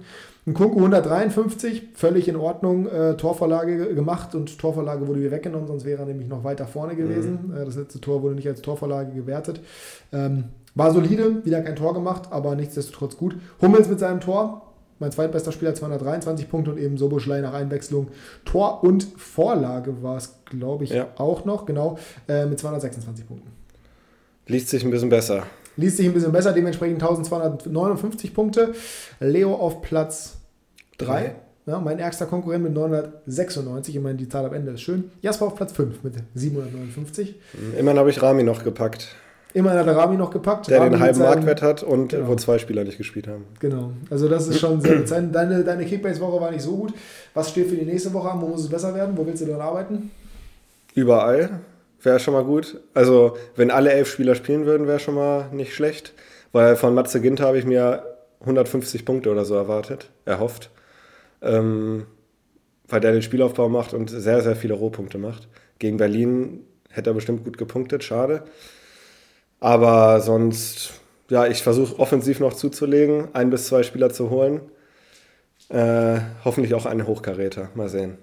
Ein 0.47 0.53
Kunku 0.53 0.77
153, 0.77 1.89
völlig 1.95 2.29
in 2.29 2.37
Ordnung, 2.37 2.87
äh, 2.87 3.17
Torvorlage 3.17 3.95
gemacht 3.95 4.35
und 4.35 4.59
Torvorlage 4.59 5.07
wurde 5.09 5.21
mir 5.21 5.31
weggenommen, 5.31 5.67
sonst 5.67 5.87
wäre 5.87 6.03
er 6.03 6.07
nämlich 6.07 6.29
noch 6.29 6.45
weiter 6.45 6.67
vorne 6.67 6.97
gewesen. 6.97 7.49
Mhm. 7.49 7.57
Äh, 7.57 7.65
das 7.65 7.77
letzte 7.77 8.01
Tor 8.01 8.23
wurde 8.23 8.35
nicht 8.35 8.49
als 8.49 8.61
Torvorlage 8.61 9.13
gewertet. 9.13 9.61
Ähm, 10.13 10.45
war 10.75 10.93
solide, 10.93 11.45
wieder 11.45 11.63
kein 11.63 11.77
Tor 11.77 11.95
gemacht, 11.95 12.29
aber 12.31 12.55
nichtsdestotrotz 12.57 13.17
gut. 13.17 13.37
Hummels 13.61 13.89
mit 13.89 14.01
seinem 14.01 14.21
Tor, 14.21 14.73
mein 14.99 15.13
zweitbester 15.13 15.53
Spieler, 15.53 15.75
223 15.75 16.49
Punkte 16.49 16.73
und 16.73 16.79
eben 16.79 16.97
Soboschlei 16.97 17.41
nach 17.41 17.53
Einwechslung. 17.53 18.09
Tor 18.45 18.83
und 18.83 19.07
Vorlage 19.17 20.03
war 20.03 20.17
es, 20.17 20.37
glaube 20.45 20.85
ich, 20.85 20.91
ja. 20.91 21.09
auch 21.17 21.45
noch, 21.45 21.67
genau, 21.67 21.99
äh, 22.29 22.47
mit 22.47 22.59
226 22.59 23.27
Punkten. 23.27 23.51
Liest 24.47 24.69
sich 24.69 24.85
ein 24.85 24.91
bisschen 24.91 25.09
besser. 25.09 25.45
Liest 25.77 25.97
sich 25.97 26.07
ein 26.07 26.15
bisschen 26.15 26.33
besser, 26.33 26.53
dementsprechend 26.53 27.03
1259 27.03 28.35
Punkte. 28.35 28.75
Leo 29.21 29.55
auf 29.55 29.83
Platz 29.83 30.37
3. 30.99 31.35
Ja, 31.67 31.81
mein 31.81 31.99
ärgster 31.99 32.27
Konkurrent 32.27 32.63
mit 32.63 32.75
996. 32.75 33.97
Ich 33.97 34.03
meine, 34.03 34.19
die 34.19 34.29
Zahl 34.29 34.45
am 34.45 34.53
Ende 34.53 34.73
ist 34.73 34.83
schön. 34.83 35.11
Jasper 35.23 35.47
auf 35.47 35.55
Platz 35.57 35.73
5 35.73 36.03
mit 36.05 36.15
759. 36.35 37.37
Immerhin 37.79 37.99
habe 37.99 38.11
ich 38.11 38.21
Rami 38.21 38.43
noch 38.43 38.63
gepackt. 38.63 39.17
Immerhin 39.55 39.79
hat 39.79 39.87
der 39.87 39.97
Rami 39.97 40.17
noch 40.17 40.33
gepackt. 40.33 40.69
Der 40.69 40.81
Rami 40.81 40.91
den 40.91 41.01
halben 41.01 41.21
Marktwert 41.21 41.63
hat 41.63 41.85
und 41.85 42.09
genau. 42.09 42.27
wo 42.27 42.35
zwei 42.35 42.59
Spieler 42.59 42.83
nicht 42.83 42.99
gespielt 42.99 43.29
haben. 43.29 43.45
Genau. 43.61 43.93
Also 44.11 44.29
das 44.29 44.49
ist 44.49 44.59
schon 44.59 44.81
sehr 44.81 44.97
bezeichnend. 44.97 45.33
Deine, 45.33 45.63
deine 45.63 45.87
Kickbase-Woche 45.87 46.41
war 46.41 46.51
nicht 46.51 46.63
so 46.63 46.77
gut. 46.77 46.93
Was 47.35 47.51
steht 47.51 47.69
für 47.69 47.77
die 47.77 47.85
nächste 47.85 48.13
Woche 48.13 48.33
an? 48.33 48.43
Wo 48.43 48.49
muss 48.49 48.63
es 48.63 48.69
besser 48.69 48.93
werden? 48.97 49.17
Wo 49.17 49.25
willst 49.25 49.43
du 49.43 49.47
dann 49.47 49.61
arbeiten? 49.61 50.11
Überall. 50.97 51.61
Wäre 52.03 52.19
schon 52.19 52.35
mal 52.35 52.43
gut. 52.43 52.81
Also, 52.95 53.37
wenn 53.55 53.71
alle 53.71 53.93
elf 53.93 54.11
Spieler 54.11 54.35
spielen 54.35 54.67
würden, 54.67 54.89
wäre 54.89 54.99
schon 54.99 55.15
mal 55.15 55.47
nicht 55.53 55.73
schlecht. 55.73 56.15
Weil 56.51 56.75
von 56.75 56.93
Matze 56.93 57.21
Ginter 57.21 57.47
habe 57.47 57.59
ich 57.59 57.65
mir 57.65 58.03
150 58.41 59.05
Punkte 59.05 59.31
oder 59.31 59.45
so 59.45 59.55
erwartet, 59.55 60.11
erhofft. 60.25 60.71
Ähm, 61.43 62.07
weil 62.89 63.01
der 63.01 63.13
den 63.13 63.23
Spielaufbau 63.23 63.69
macht 63.69 63.95
und 63.95 64.11
sehr, 64.11 64.43
sehr 64.43 64.57
viele 64.57 64.75
Rohpunkte 64.75 65.19
macht. 65.19 65.49
Gegen 65.79 65.97
Berlin 65.97 66.65
hätte 66.91 67.11
er 67.11 67.15
bestimmt 67.15 67.45
gut 67.45 67.57
gepunktet, 67.57 68.03
schade. 68.03 68.43
Aber 69.65 70.21
sonst, 70.21 70.91
ja, 71.31 71.47
ich 71.47 71.63
versuche 71.63 71.99
offensiv 71.99 72.39
noch 72.39 72.53
zuzulegen, 72.53 73.29
ein 73.33 73.49
bis 73.49 73.65
zwei 73.67 73.83
Spieler 73.83 74.11
zu 74.11 74.29
holen. 74.29 74.61
Äh, 75.71 76.21
hoffentlich 76.45 76.75
auch 76.75 76.85
einen 76.85 77.07
Hochkaräter. 77.07 77.71
Mal 77.75 77.89
sehen. 77.89 78.19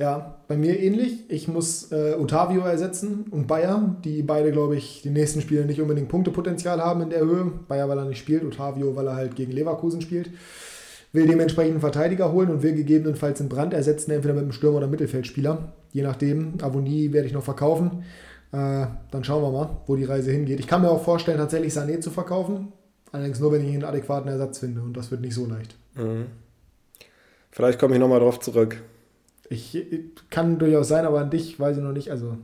Ja, 0.00 0.40
bei 0.48 0.56
mir 0.56 0.80
ähnlich. 0.80 1.20
Ich 1.28 1.46
muss 1.46 1.92
äh, 1.92 2.16
Otavio 2.18 2.62
ersetzen 2.62 3.26
und 3.30 3.46
Bayer, 3.46 3.94
die 4.04 4.24
beide, 4.24 4.50
glaube 4.50 4.74
ich, 4.74 5.02
die 5.02 5.10
nächsten 5.10 5.42
Spiele 5.42 5.64
nicht 5.64 5.80
unbedingt 5.80 6.08
Punktepotenzial 6.08 6.80
haben 6.80 7.02
in 7.02 7.10
der 7.10 7.20
Höhe. 7.20 7.52
Bayer, 7.68 7.88
weil 7.88 7.98
er 7.98 8.06
nicht 8.06 8.18
spielt, 8.18 8.42
Otavio, 8.42 8.96
weil 8.96 9.06
er 9.06 9.14
halt 9.14 9.36
gegen 9.36 9.52
Leverkusen 9.52 10.00
spielt. 10.00 10.30
Will 11.12 11.28
dementsprechend 11.28 11.74
einen 11.74 11.80
Verteidiger 11.80 12.32
holen 12.32 12.50
und 12.50 12.64
will 12.64 12.74
gegebenenfalls 12.74 13.38
einen 13.38 13.48
Brand 13.48 13.72
ersetzen, 13.72 14.10
entweder 14.10 14.34
mit 14.34 14.42
einem 14.42 14.52
Stürmer 14.52 14.78
oder 14.78 14.88
Mittelfeldspieler. 14.88 15.72
Je 15.92 16.02
nachdem. 16.02 16.54
Avonie 16.62 17.12
werde 17.12 17.28
ich 17.28 17.32
noch 17.32 17.44
verkaufen. 17.44 18.02
Äh, 18.52 18.86
dann 19.10 19.24
schauen 19.24 19.42
wir 19.42 19.50
mal, 19.50 19.76
wo 19.86 19.96
die 19.96 20.04
Reise 20.04 20.30
hingeht. 20.30 20.60
Ich 20.60 20.66
kann 20.66 20.82
mir 20.82 20.90
auch 20.90 21.02
vorstellen, 21.02 21.38
tatsächlich 21.38 21.72
Sané 21.72 22.00
zu 22.00 22.10
verkaufen. 22.10 22.72
Allerdings 23.12 23.40
nur, 23.40 23.52
wenn 23.52 23.66
ich 23.66 23.72
einen 23.72 23.84
adäquaten 23.84 24.28
Ersatz 24.28 24.58
finde. 24.58 24.82
Und 24.82 24.96
das 24.96 25.10
wird 25.10 25.20
nicht 25.20 25.34
so 25.34 25.46
leicht. 25.46 25.76
Mhm. 25.94 26.26
Vielleicht 27.50 27.78
komme 27.78 27.94
ich 27.94 28.00
nochmal 28.00 28.20
drauf 28.20 28.40
zurück. 28.40 28.82
Ich, 29.48 29.78
kann 30.28 30.58
durchaus 30.58 30.88
sein, 30.88 31.04
aber 31.04 31.20
an 31.20 31.30
dich 31.30 31.58
weiß 31.58 31.76
ich 31.76 31.82
noch 31.82 31.92
nicht. 31.92 32.10
Also, 32.10 32.36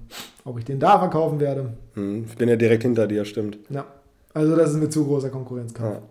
ob 0.45 0.59
ich 0.59 0.65
den 0.65 0.81
da 0.81 0.99
verkaufen 0.99 1.41
werde. 1.41 1.75
Mhm. 1.95 2.27
Ich 2.29 2.37
bin 2.37 2.49
ja 2.49 2.57
direkt 2.57 2.83
hinter 2.83 3.07
dir, 3.07 3.25
stimmt. 3.25 3.59
Ja. 3.69 3.87
Also, 4.35 4.57
das 4.57 4.71
ist 4.71 4.77
mit 4.77 4.93
zu 4.93 5.05
großer 5.05 5.31
Konkurrenzkampf. 5.31 5.97
Ja. 5.97 6.03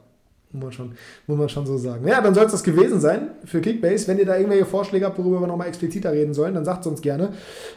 Muss 0.54 0.64
man, 0.64 0.72
schon, 0.74 0.92
muss 1.28 1.38
man 1.38 1.48
schon 1.50 1.66
so 1.66 1.78
sagen. 1.78 2.06
Ja, 2.06 2.20
dann 2.20 2.34
soll 2.36 2.46
es 2.46 2.52
das 2.52 2.64
gewesen 2.64 3.00
sein 3.00 3.32
für 3.46 3.62
Kickbase. 3.62 4.08
Wenn 4.08 4.20
ihr 4.20 4.26
da 4.26 4.36
irgendwelche 4.36 4.66
Vorschläge 4.66 5.06
habt, 5.06 5.18
worüber 5.18 5.40
wir 5.40 5.48
nochmal 5.48 5.70
expliziter 5.70 6.12
reden 6.12 6.34
sollen, 6.34 6.54
dann 6.54 6.66
sagt 6.66 6.82
es 6.82 6.88
uns 6.88 7.02
gerne. 7.02 7.30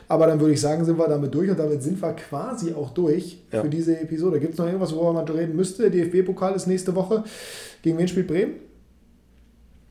Aber 0.09 0.27
dann 0.27 0.41
würde 0.41 0.55
ich 0.55 0.61
sagen, 0.61 0.85
sind 0.85 0.99
wir 0.99 1.07
damit 1.07 1.33
durch 1.33 1.49
und 1.51 1.59
damit 1.59 1.83
sind 1.85 2.03
wir 2.03 2.13
quasi 2.15 2.75
auch 2.75 2.91
durch 2.91 3.39
ja. 3.53 3.63
für 3.63 3.69
diese 3.69 4.01
Episode. 4.01 4.41
Gibt 4.41 4.55
es 4.55 4.59
noch 4.59 4.67
irgendwas, 4.67 4.93
worüber 4.93 5.13
man 5.13 5.29
reden 5.29 5.55
müsste? 5.55 5.89
Der 5.89 6.05
DFB-Pokal 6.05 6.57
ist 6.57 6.67
nächste 6.67 6.95
Woche. 6.97 7.23
Gegen 7.83 7.97
wen 7.97 8.09
spielt 8.09 8.27
Bremen? 8.27 8.55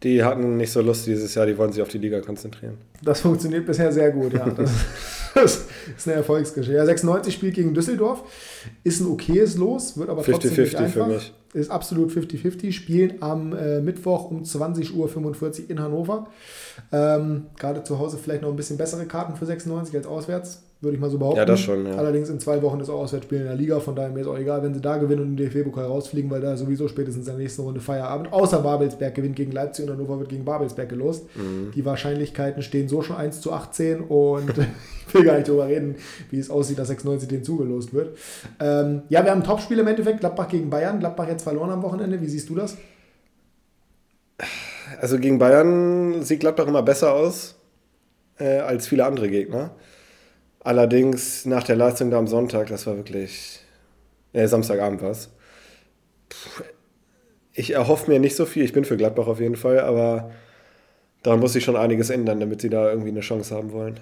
Die 0.04 0.22
hatten 0.22 0.58
nicht 0.58 0.72
so 0.72 0.82
Lust 0.82 1.08
dieses 1.08 1.34
Jahr, 1.34 1.46
die 1.46 1.58
wollen 1.58 1.72
sich 1.72 1.82
auf 1.82 1.88
die 1.88 1.98
Liga 1.98 2.20
konzentrieren. 2.20 2.78
Das 3.02 3.22
funktioniert 3.22 3.66
bisher 3.66 3.92
sehr 3.92 4.12
gut, 4.12 4.34
ja. 4.34 4.50
Das, 4.50 4.72
das 5.34 5.66
ist 5.98 6.08
eine 6.08 6.18
Erfolgsgeschichte. 6.18 6.76
Ja, 6.76 6.86
96 6.86 7.34
spielt 7.34 7.56
gegen 7.56 7.74
Düsseldorf, 7.74 8.24
ist 8.84 9.02
ein 9.02 9.08
okayes 9.08 9.58
Los, 9.58 9.98
wird 9.98 10.10
aber 10.10 10.24
50, 10.24 10.34
trotzdem 10.34 10.66
50 10.66 10.80
nicht 10.80 10.86
einfach. 10.86 11.08
für 11.08 11.14
mich. 11.14 11.34
Ist 11.54 11.70
absolut 11.70 12.12
50-50. 12.12 12.72
Spielen 12.72 13.22
am 13.22 13.56
äh, 13.56 13.80
Mittwoch 13.80 14.32
um 14.32 14.42
20.45 14.42 14.94
Uhr 14.96 15.70
in 15.70 15.80
Hannover. 15.80 16.28
Ähm, 16.92 17.46
Gerade 17.60 17.84
zu 17.84 18.00
Hause 18.00 18.18
vielleicht 18.18 18.42
noch 18.42 18.50
ein 18.50 18.56
bisschen 18.56 18.78
bessere 18.78 19.06
Karten 19.06 19.36
für 19.36 19.46
96 19.46 19.96
als 19.96 20.08
auswärts 20.08 20.64
würde 20.84 20.96
ich 20.96 21.02
mal 21.02 21.10
so 21.10 21.18
behaupten. 21.18 21.38
Ja, 21.38 21.46
das 21.46 21.62
schon, 21.62 21.86
ja. 21.86 21.96
Allerdings 21.96 22.30
in 22.30 22.40
zwei 22.40 22.62
Wochen 22.62 22.80
ist 22.82 22.90
auch 22.90 23.00
Auswärtsspiel 23.00 23.40
in 23.40 23.46
der 23.46 23.56
Liga, 23.56 23.80
von 23.80 23.96
daher 23.96 24.10
mir 24.10 24.20
ist 24.20 24.28
auch 24.28 24.38
egal, 24.38 24.64
wenn 24.64 24.74
sie 24.74 24.82
da 24.82 24.98
gewinnen 24.98 25.22
und 25.22 25.28
im 25.30 25.38
DFB-Pokal 25.38 25.86
rausfliegen, 25.86 26.30
weil 26.30 26.42
da 26.42 26.58
sowieso 26.58 26.90
spätestens 26.90 27.28
in 27.28 27.34
der 27.34 27.42
nächsten 27.42 27.62
Runde 27.62 27.80
Feierabend, 27.80 28.34
außer 28.34 28.60
Babelsberg 28.60 29.16
gewinnt 29.16 29.38
gegen 29.38 29.54
Leipzig 29.54 29.86
und 29.86 29.92
Hannover 29.92 30.20
wird 30.20 30.30
gegen 30.30 30.44
Babelsberg 30.44 30.90
gelost. 30.90 31.24
Mhm. 31.36 31.72
Die 31.74 31.86
Wahrscheinlichkeiten 31.86 32.62
stehen 32.62 32.90
so 32.90 33.02
schon 33.02 33.16
1 33.16 33.40
zu 33.40 33.54
18 33.54 34.02
und 34.02 34.50
ich 35.08 35.14
will 35.14 35.24
gar 35.24 35.36
nicht 35.36 35.48
darüber 35.48 35.68
reden, 35.68 35.96
wie 36.32 36.40
es 36.40 36.50
aussieht, 36.50 36.78
dass 36.80 36.90
96 36.90 37.30
denen 37.30 37.44
zugelost 37.46 37.94
wird. 37.94 38.18
Ähm, 38.60 39.04
ja, 39.10 39.24
wir 39.24 39.32
haben 39.32 39.42
ein 39.42 39.46
Topspiel 39.46 39.80
im 39.80 39.88
Endeffekt, 39.88 40.20
Gladbach 40.20 40.48
gegen 40.48 40.70
Bayern. 40.70 41.00
Gladbach 41.00 41.28
jetzt 41.28 41.44
verloren 41.44 41.70
am 41.70 41.84
Wochenende, 41.84 42.22
wie 42.22 42.28
siehst 42.28 42.50
du 42.50 42.56
das? 42.56 42.78
Also 45.02 45.20
gegen 45.20 45.40
Bayern 45.40 46.24
sieht 46.24 46.42
Gladbach 46.42 46.68
immer 46.68 46.84
besser 46.84 47.14
aus 47.14 47.56
äh, 48.40 48.60
als 48.60 48.88
viele 48.88 49.06
andere 49.06 49.30
Gegner. 49.30 49.72
Allerdings 50.60 51.46
nach 51.46 51.64
der 51.64 51.76
Leistung 51.76 52.10
da 52.10 52.18
am 52.18 52.28
Sonntag, 52.28 52.68
das 52.68 52.88
war 52.88 52.96
wirklich. 52.96 53.60
Äh, 54.32 54.48
Samstagabend 54.48 55.02
war 55.02 55.12
es. 55.12 55.30
Ich 57.52 57.72
erhoffe 57.72 58.10
mir 58.10 58.20
nicht 58.20 58.36
so 58.36 58.46
viel. 58.46 58.64
Ich 58.64 58.74
bin 58.74 58.86
für 58.86 58.98
Gladbach 58.98 59.28
auf 59.28 59.40
jeden 59.40 59.56
Fall, 59.56 59.80
aber 59.80 60.32
daran 61.22 61.40
muss 61.40 61.54
sich 61.54 61.64
schon 61.64 61.76
einiges 61.76 62.10
ändern, 62.10 62.40
damit 62.40 62.62
sie 62.62 62.70
da 62.70 62.90
irgendwie 62.90 63.10
eine 63.10 63.20
Chance 63.20 63.56
haben 63.56 63.72
wollen. 63.72 64.00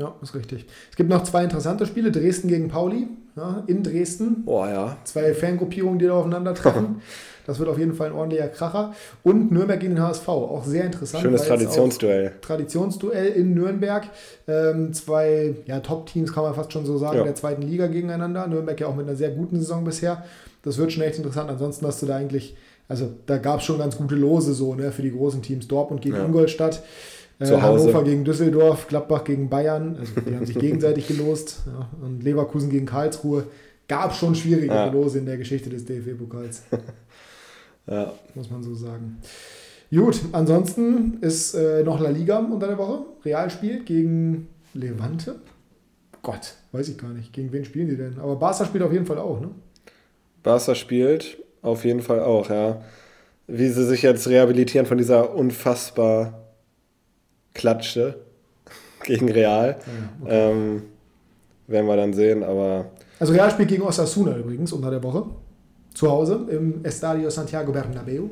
Ja, 0.00 0.14
ist 0.22 0.34
richtig. 0.34 0.66
Es 0.90 0.96
gibt 0.96 1.10
noch 1.10 1.22
zwei 1.24 1.44
interessante 1.44 1.86
Spiele: 1.86 2.10
Dresden 2.10 2.48
gegen 2.48 2.68
Pauli 2.68 3.08
ja, 3.36 3.62
in 3.66 3.82
Dresden. 3.82 4.42
Oh 4.46 4.64
ja. 4.64 4.96
Zwei 5.04 5.34
Fangruppierungen, 5.34 5.98
die 5.98 6.06
da 6.06 6.14
aufeinandertreffen. 6.14 7.02
Das 7.46 7.58
wird 7.58 7.68
auf 7.68 7.78
jeden 7.78 7.94
Fall 7.94 8.08
ein 8.08 8.12
ordentlicher 8.12 8.46
Kracher. 8.46 8.94
Und 9.24 9.50
Nürnberg 9.50 9.80
gegen 9.80 9.96
den 9.96 10.04
HSV, 10.04 10.28
auch 10.28 10.62
sehr 10.64 10.84
interessant. 10.84 11.22
Schönes 11.22 11.42
Traditionsduell. 11.46 12.34
Traditionsduell 12.42 13.32
in 13.32 13.54
Nürnberg. 13.54 14.06
Ähm, 14.46 14.92
zwei 14.92 15.56
ja, 15.66 15.80
Top-Teams, 15.80 16.32
kann 16.32 16.44
man 16.44 16.54
fast 16.54 16.72
schon 16.72 16.86
so 16.86 16.96
sagen, 16.96 17.16
ja. 17.16 17.24
der 17.24 17.34
zweiten 17.34 17.62
Liga 17.62 17.88
gegeneinander. 17.88 18.46
Nürnberg 18.46 18.78
ja 18.78 18.86
auch 18.86 18.94
mit 18.94 19.08
einer 19.08 19.16
sehr 19.16 19.30
guten 19.30 19.56
Saison 19.56 19.82
bisher. 19.82 20.24
Das 20.62 20.78
wird 20.78 20.92
schon 20.92 21.02
echt 21.02 21.16
interessant. 21.16 21.50
Ansonsten 21.50 21.84
hast 21.86 22.00
du 22.02 22.06
da 22.06 22.14
eigentlich, 22.14 22.56
also 22.86 23.10
da 23.26 23.38
gab 23.38 23.58
es 23.60 23.64
schon 23.64 23.78
ganz 23.78 23.96
gute 23.96 24.14
Lose 24.14 24.54
so 24.54 24.76
ne, 24.76 24.92
für 24.92 25.02
die 25.02 25.10
großen 25.10 25.42
Teams. 25.42 25.66
Dortmund 25.66 26.02
gegen 26.02 26.16
ja. 26.16 26.24
Ingolstadt. 26.24 26.84
Äh, 27.40 27.46
Hannover 27.46 28.04
gegen 28.04 28.24
Düsseldorf, 28.24 28.86
Gladbach 28.88 29.24
gegen 29.24 29.48
Bayern, 29.48 29.96
also 29.98 30.12
die 30.20 30.36
haben 30.36 30.46
sich 30.46 30.58
gegenseitig 30.58 31.08
gelost. 31.08 31.62
Ja, 31.66 31.88
und 32.04 32.22
Leverkusen 32.22 32.70
gegen 32.70 32.86
Karlsruhe. 32.86 33.44
Gab 33.88 34.14
schon 34.14 34.34
schwierige 34.34 34.72
ja. 34.72 34.86
Lose 34.86 35.18
in 35.18 35.26
der 35.26 35.36
Geschichte 35.36 35.70
des 35.70 35.84
DFB-Pokals. 35.84 36.62
Ja. 37.86 38.12
Muss 38.36 38.48
man 38.50 38.62
so 38.62 38.72
sagen. 38.74 39.18
Gut, 39.90 40.20
ansonsten 40.30 41.18
ist 41.22 41.54
äh, 41.54 41.82
noch 41.82 41.98
La 41.98 42.10
Liga 42.10 42.38
unter 42.38 42.68
der 42.68 42.78
Woche. 42.78 43.00
Real 43.24 43.50
spielt 43.50 43.86
gegen 43.86 44.46
Levante. 44.74 45.36
Gott, 46.22 46.54
weiß 46.70 46.88
ich 46.90 46.98
gar 46.98 47.10
nicht. 47.10 47.32
Gegen 47.32 47.50
wen 47.52 47.64
spielen 47.64 47.88
die 47.88 47.96
denn? 47.96 48.20
Aber 48.20 48.36
Barca 48.36 48.64
spielt 48.64 48.84
auf 48.84 48.92
jeden 48.92 49.06
Fall 49.06 49.18
auch, 49.18 49.40
ne? 49.40 49.50
Barca 50.44 50.76
spielt 50.76 51.38
auf 51.62 51.84
jeden 51.84 52.02
Fall 52.02 52.20
auch, 52.20 52.48
ja. 52.48 52.80
Wie 53.48 53.68
sie 53.68 53.84
sich 53.84 54.02
jetzt 54.02 54.28
rehabilitieren 54.28 54.86
von 54.86 54.98
dieser 54.98 55.34
unfassbar 55.34 56.49
Klatsche. 57.54 58.16
gegen 59.04 59.30
Real. 59.30 59.76
Ja, 59.78 60.24
okay. 60.24 60.50
ähm, 60.50 60.82
werden 61.66 61.86
wir 61.86 61.96
dann 61.96 62.12
sehen, 62.12 62.42
aber. 62.42 62.86
Also 63.18 63.32
Real 63.32 63.50
spielt 63.50 63.68
gegen 63.68 63.82
Osasuna 63.82 64.36
übrigens 64.36 64.72
unter 64.72 64.90
der 64.90 65.02
Woche. 65.02 65.24
Zu 65.94 66.10
Hause 66.10 66.46
im 66.50 66.84
Estadio 66.84 67.28
Santiago 67.30 67.72
Bernabeu. 67.72 68.22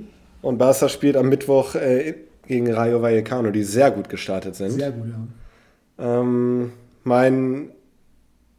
Und 0.43 0.59
Barca 0.59 0.89
spielt 0.89 1.17
am 1.17 1.29
Mittwoch 1.29 1.75
äh, 1.75 2.15
gegen 2.47 2.73
Rayo 2.73 3.03
Vallecano, 3.03 3.51
die 3.51 3.65
sehr 3.65 3.91
gut 3.91 4.09
gestartet 4.09 4.55
sind. 4.55 4.71
Sehr 4.71 4.93
gut, 4.93 5.09
ja. 5.09 6.21
Ähm, 6.21 6.73
mein 7.03 7.71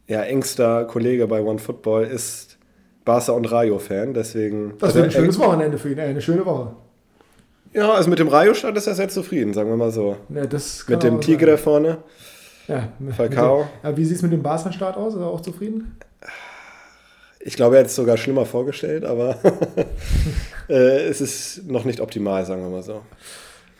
ja, 0.06 0.22
engster 0.22 0.84
Kollege 0.84 1.26
bei 1.26 1.40
OneFootball 1.40 2.04
ist 2.04 2.58
Barca 3.04 3.32
und 3.32 3.50
Rayo-Fan, 3.50 4.12
deswegen. 4.12 4.74
Das 4.78 4.94
wird 4.94 5.06
ein 5.06 5.10
schönes 5.10 5.38
Wochenende 5.38 5.78
für 5.78 5.90
ihn, 5.90 5.98
eine 5.98 6.20
schöne 6.20 6.44
Woche. 6.44 6.76
Ja, 7.72 7.92
also 7.92 8.10
mit 8.10 8.18
dem 8.18 8.28
Rayo-Start 8.28 8.76
ist 8.76 8.86
er 8.86 8.94
sehr 8.94 9.08
zufrieden, 9.08 9.54
sagen 9.54 9.70
wir 9.70 9.76
mal 9.76 9.92
so. 9.92 10.16
Ja, 10.28 10.46
das 10.46 10.86
mit 10.88 11.02
dem 11.02 11.20
Tigre 11.20 11.56
vorne. 11.56 11.98
Ja, 12.66 12.88
Falcao. 13.16 13.68
ja, 13.82 13.96
wie 13.96 14.04
sieht 14.04 14.16
es 14.16 14.22
mit 14.22 14.32
dem 14.32 14.42
Barca-Start 14.42 14.96
aus? 14.96 15.14
Ist 15.14 15.20
er 15.20 15.26
auch 15.26 15.40
zufrieden? 15.40 15.96
Ich 17.40 17.56
glaube, 17.56 17.76
er 17.76 17.80
hat 17.80 17.86
es 17.86 17.96
sogar 17.96 18.16
schlimmer 18.16 18.44
vorgestellt, 18.44 19.04
aber 19.04 19.38
äh, 20.68 21.08
es 21.08 21.20
ist 21.20 21.66
noch 21.66 21.84
nicht 21.84 22.00
optimal, 22.00 22.44
sagen 22.44 22.62
wir 22.62 22.68
mal 22.68 22.82
so. 22.82 23.02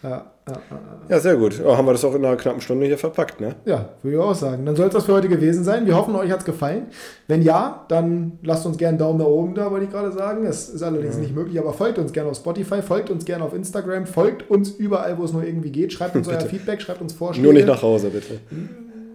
Ja, 0.03 0.09
ja, 0.11 0.25
ja, 0.49 0.81
ja. 1.09 1.21
sehr 1.21 1.37
gut. 1.37 1.61
Oh, 1.65 1.77
haben 1.77 1.87
wir 1.87 1.93
das 1.93 2.05
auch 2.05 2.15
in 2.15 2.25
einer 2.25 2.37
knappen 2.37 2.63
Stunde 2.63 2.87
hier 2.87 2.97
verpackt, 2.97 3.41
ne? 3.41 3.57
Ja, 3.67 3.91
würde 4.03 4.17
ich 4.17 4.23
auch 4.23 4.35
sagen. 4.35 4.65
Dann 4.65 4.75
soll 4.75 4.87
es 4.87 4.95
das 4.95 5.05
für 5.05 5.13
heute 5.13 5.29
gewesen 5.29 5.63
sein. 5.63 5.87
Wir 5.87 5.95
hoffen, 5.95 6.15
euch 6.17 6.31
hat 6.31 6.41
es 6.41 6.45
gefallen. 6.47 6.87
Wenn 7.29 7.43
ja, 7.43 7.85
dann 7.89 8.39
lasst 8.43 8.65
uns 8.65 8.79
gerne 8.79 8.91
einen 8.91 8.99
Daumen 8.99 9.19
nach 9.19 9.27
oben 9.27 9.55
da, 9.55 9.71
wollte 9.71 9.85
ich 9.85 9.91
gerade 9.91 10.11
sagen. 10.13 10.47
Es 10.47 10.71
ist 10.71 10.83
allerdings 10.83 11.17
ja. 11.17 11.21
nicht 11.21 11.35
möglich, 11.35 11.59
aber 11.59 11.75
folgt 11.75 11.99
uns 11.99 12.13
gerne 12.13 12.31
auf 12.31 12.37
Spotify, 12.37 12.81
folgt 12.81 13.11
uns 13.11 13.27
gerne 13.27 13.45
auf 13.45 13.53
Instagram, 13.53 14.07
folgt 14.07 14.51
uns 14.51 14.71
überall, 14.71 15.19
wo 15.19 15.25
es 15.25 15.33
nur 15.35 15.45
irgendwie 15.45 15.71
geht. 15.71 15.93
Schreibt 15.93 16.17
uns 16.17 16.29
euer 16.29 16.41
Feedback, 16.41 16.81
schreibt 16.81 17.03
uns 17.03 17.13
Vorschläge. 17.13 17.45
Nur 17.45 17.53
nicht 17.53 17.67
nach 17.67 17.83
Hause, 17.83 18.09
bitte. 18.09 18.41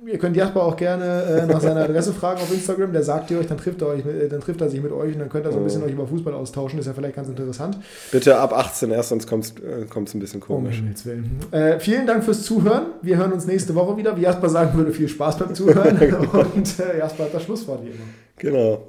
Ihr 0.08 0.18
könnt 0.18 0.36
Jasper 0.36 0.64
auch 0.64 0.76
gerne 0.76 1.24
äh, 1.24 1.45
nach 1.45 1.62
seiner 1.62 1.82
Adresse 1.82 2.14
fragen 2.14 2.41
auf 2.41 2.51
Instagram. 2.51 2.91
Der 2.93 3.03
sagt 3.03 3.32
ihr 3.32 3.39
euch, 3.39 3.47
dann 3.47 3.58
trifft 3.58 3.82
er, 3.82 3.88
euch, 3.88 4.06
äh, 4.06 4.28
dann 4.28 4.41
trifft 4.41 4.62
er 4.62 4.70
sich 4.70 4.82
mit 4.82 4.91
euch 4.91 5.14
und 5.14 5.20
dann 5.20 5.30
könnt 5.30 5.45
ihr 5.45 5.51
so 5.51 5.58
ein 5.58 5.64
bisschen 5.64 5.82
oh. 5.82 5.86
euch 5.86 5.91
über 5.91 6.08
Fußball 6.08 6.34
austauschen. 6.34 6.78
Das 6.78 6.86
ist 6.86 6.91
ja 6.91 6.93
vielleicht 6.93 7.16
ganz 7.16 7.30
interessant. 7.30 7.78
Bitte 8.12 8.38
ab 8.38 8.53
18 8.53 8.91
erst, 8.91 9.10
sonst 9.10 9.28
kommt 9.28 9.45
es 9.45 9.53
äh, 9.62 10.18
ein 10.18 10.20
bisschen 10.20 10.39
komisch. 10.39 10.82
Oh, 10.84 11.56
äh, 11.56 11.80
vielen 11.80 12.06
Dank 12.06 12.24
fürs 12.24 12.43
Zuhören. 12.43 12.88
Wir 13.01 13.18
hören 13.18 13.34
uns 13.34 13.45
nächste 13.45 13.76
Woche 13.76 13.97
wieder. 13.97 14.16
Wie 14.18 14.22
Jasper 14.22 14.49
sagen 14.49 14.78
würde, 14.78 14.91
viel 14.91 15.08
Spaß 15.08 15.38
beim 15.39 15.56
Zuhören. 15.56 15.97
und 16.56 16.80
äh, 16.80 16.99
Jasper 16.99 17.26
hat 17.26 17.34
das 17.34 17.43
Schlusswort 17.43 17.84
wie 17.84 17.89
immer. 17.89 18.06
Genau. 18.38 18.88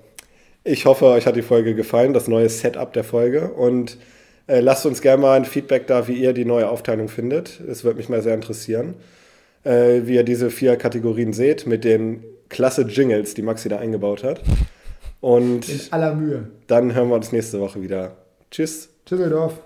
Ich 0.64 0.85
hoffe, 0.85 1.07
euch 1.07 1.27
hat 1.27 1.37
die 1.37 1.43
Folge 1.43 1.75
gefallen, 1.75 2.12
das 2.12 2.27
neue 2.27 2.49
Setup 2.49 2.93
der 2.93 3.05
Folge. 3.05 3.53
Und 3.53 3.99
äh, 4.49 4.61
lasst 4.61 4.85
uns 4.85 5.01
gerne 5.01 5.23
mal 5.23 5.37
ein 5.37 5.45
Feedback 5.45 5.87
da, 5.87 6.09
wie 6.09 6.14
ihr 6.14 6.33
die 6.33 6.45
neue 6.45 6.69
Aufteilung 6.69 7.09
findet. 7.09 7.61
Es 7.61 7.85
würde 7.85 7.99
mich 7.99 8.09
mal 8.09 8.23
sehr 8.23 8.35
interessieren 8.35 8.95
äh, 9.67 10.07
wie 10.07 10.14
ihr 10.14 10.25
diese 10.25 10.51
vier 10.51 10.77
Kategorien 10.77 11.33
seht, 11.33 11.67
mit 11.67 11.85
den 11.85 12.25
klasse 12.49 12.83
Jingles, 12.83 13.35
die 13.35 13.43
Maxi 13.43 13.69
da 13.69 13.79
eingebaut 13.79 14.23
hat. 14.23 14.41
Und 15.21 15.69
in 15.69 15.81
aller 15.91 16.14
Mühe. 16.14 16.49
Dann 16.67 16.95
hören 16.95 17.09
wir 17.09 17.17
uns 17.17 17.33
nächste 17.33 17.61
Woche 17.61 17.83
wieder. 17.83 18.17
Tschüss. 18.51 18.89
Tschüsseldorf. 19.05 19.61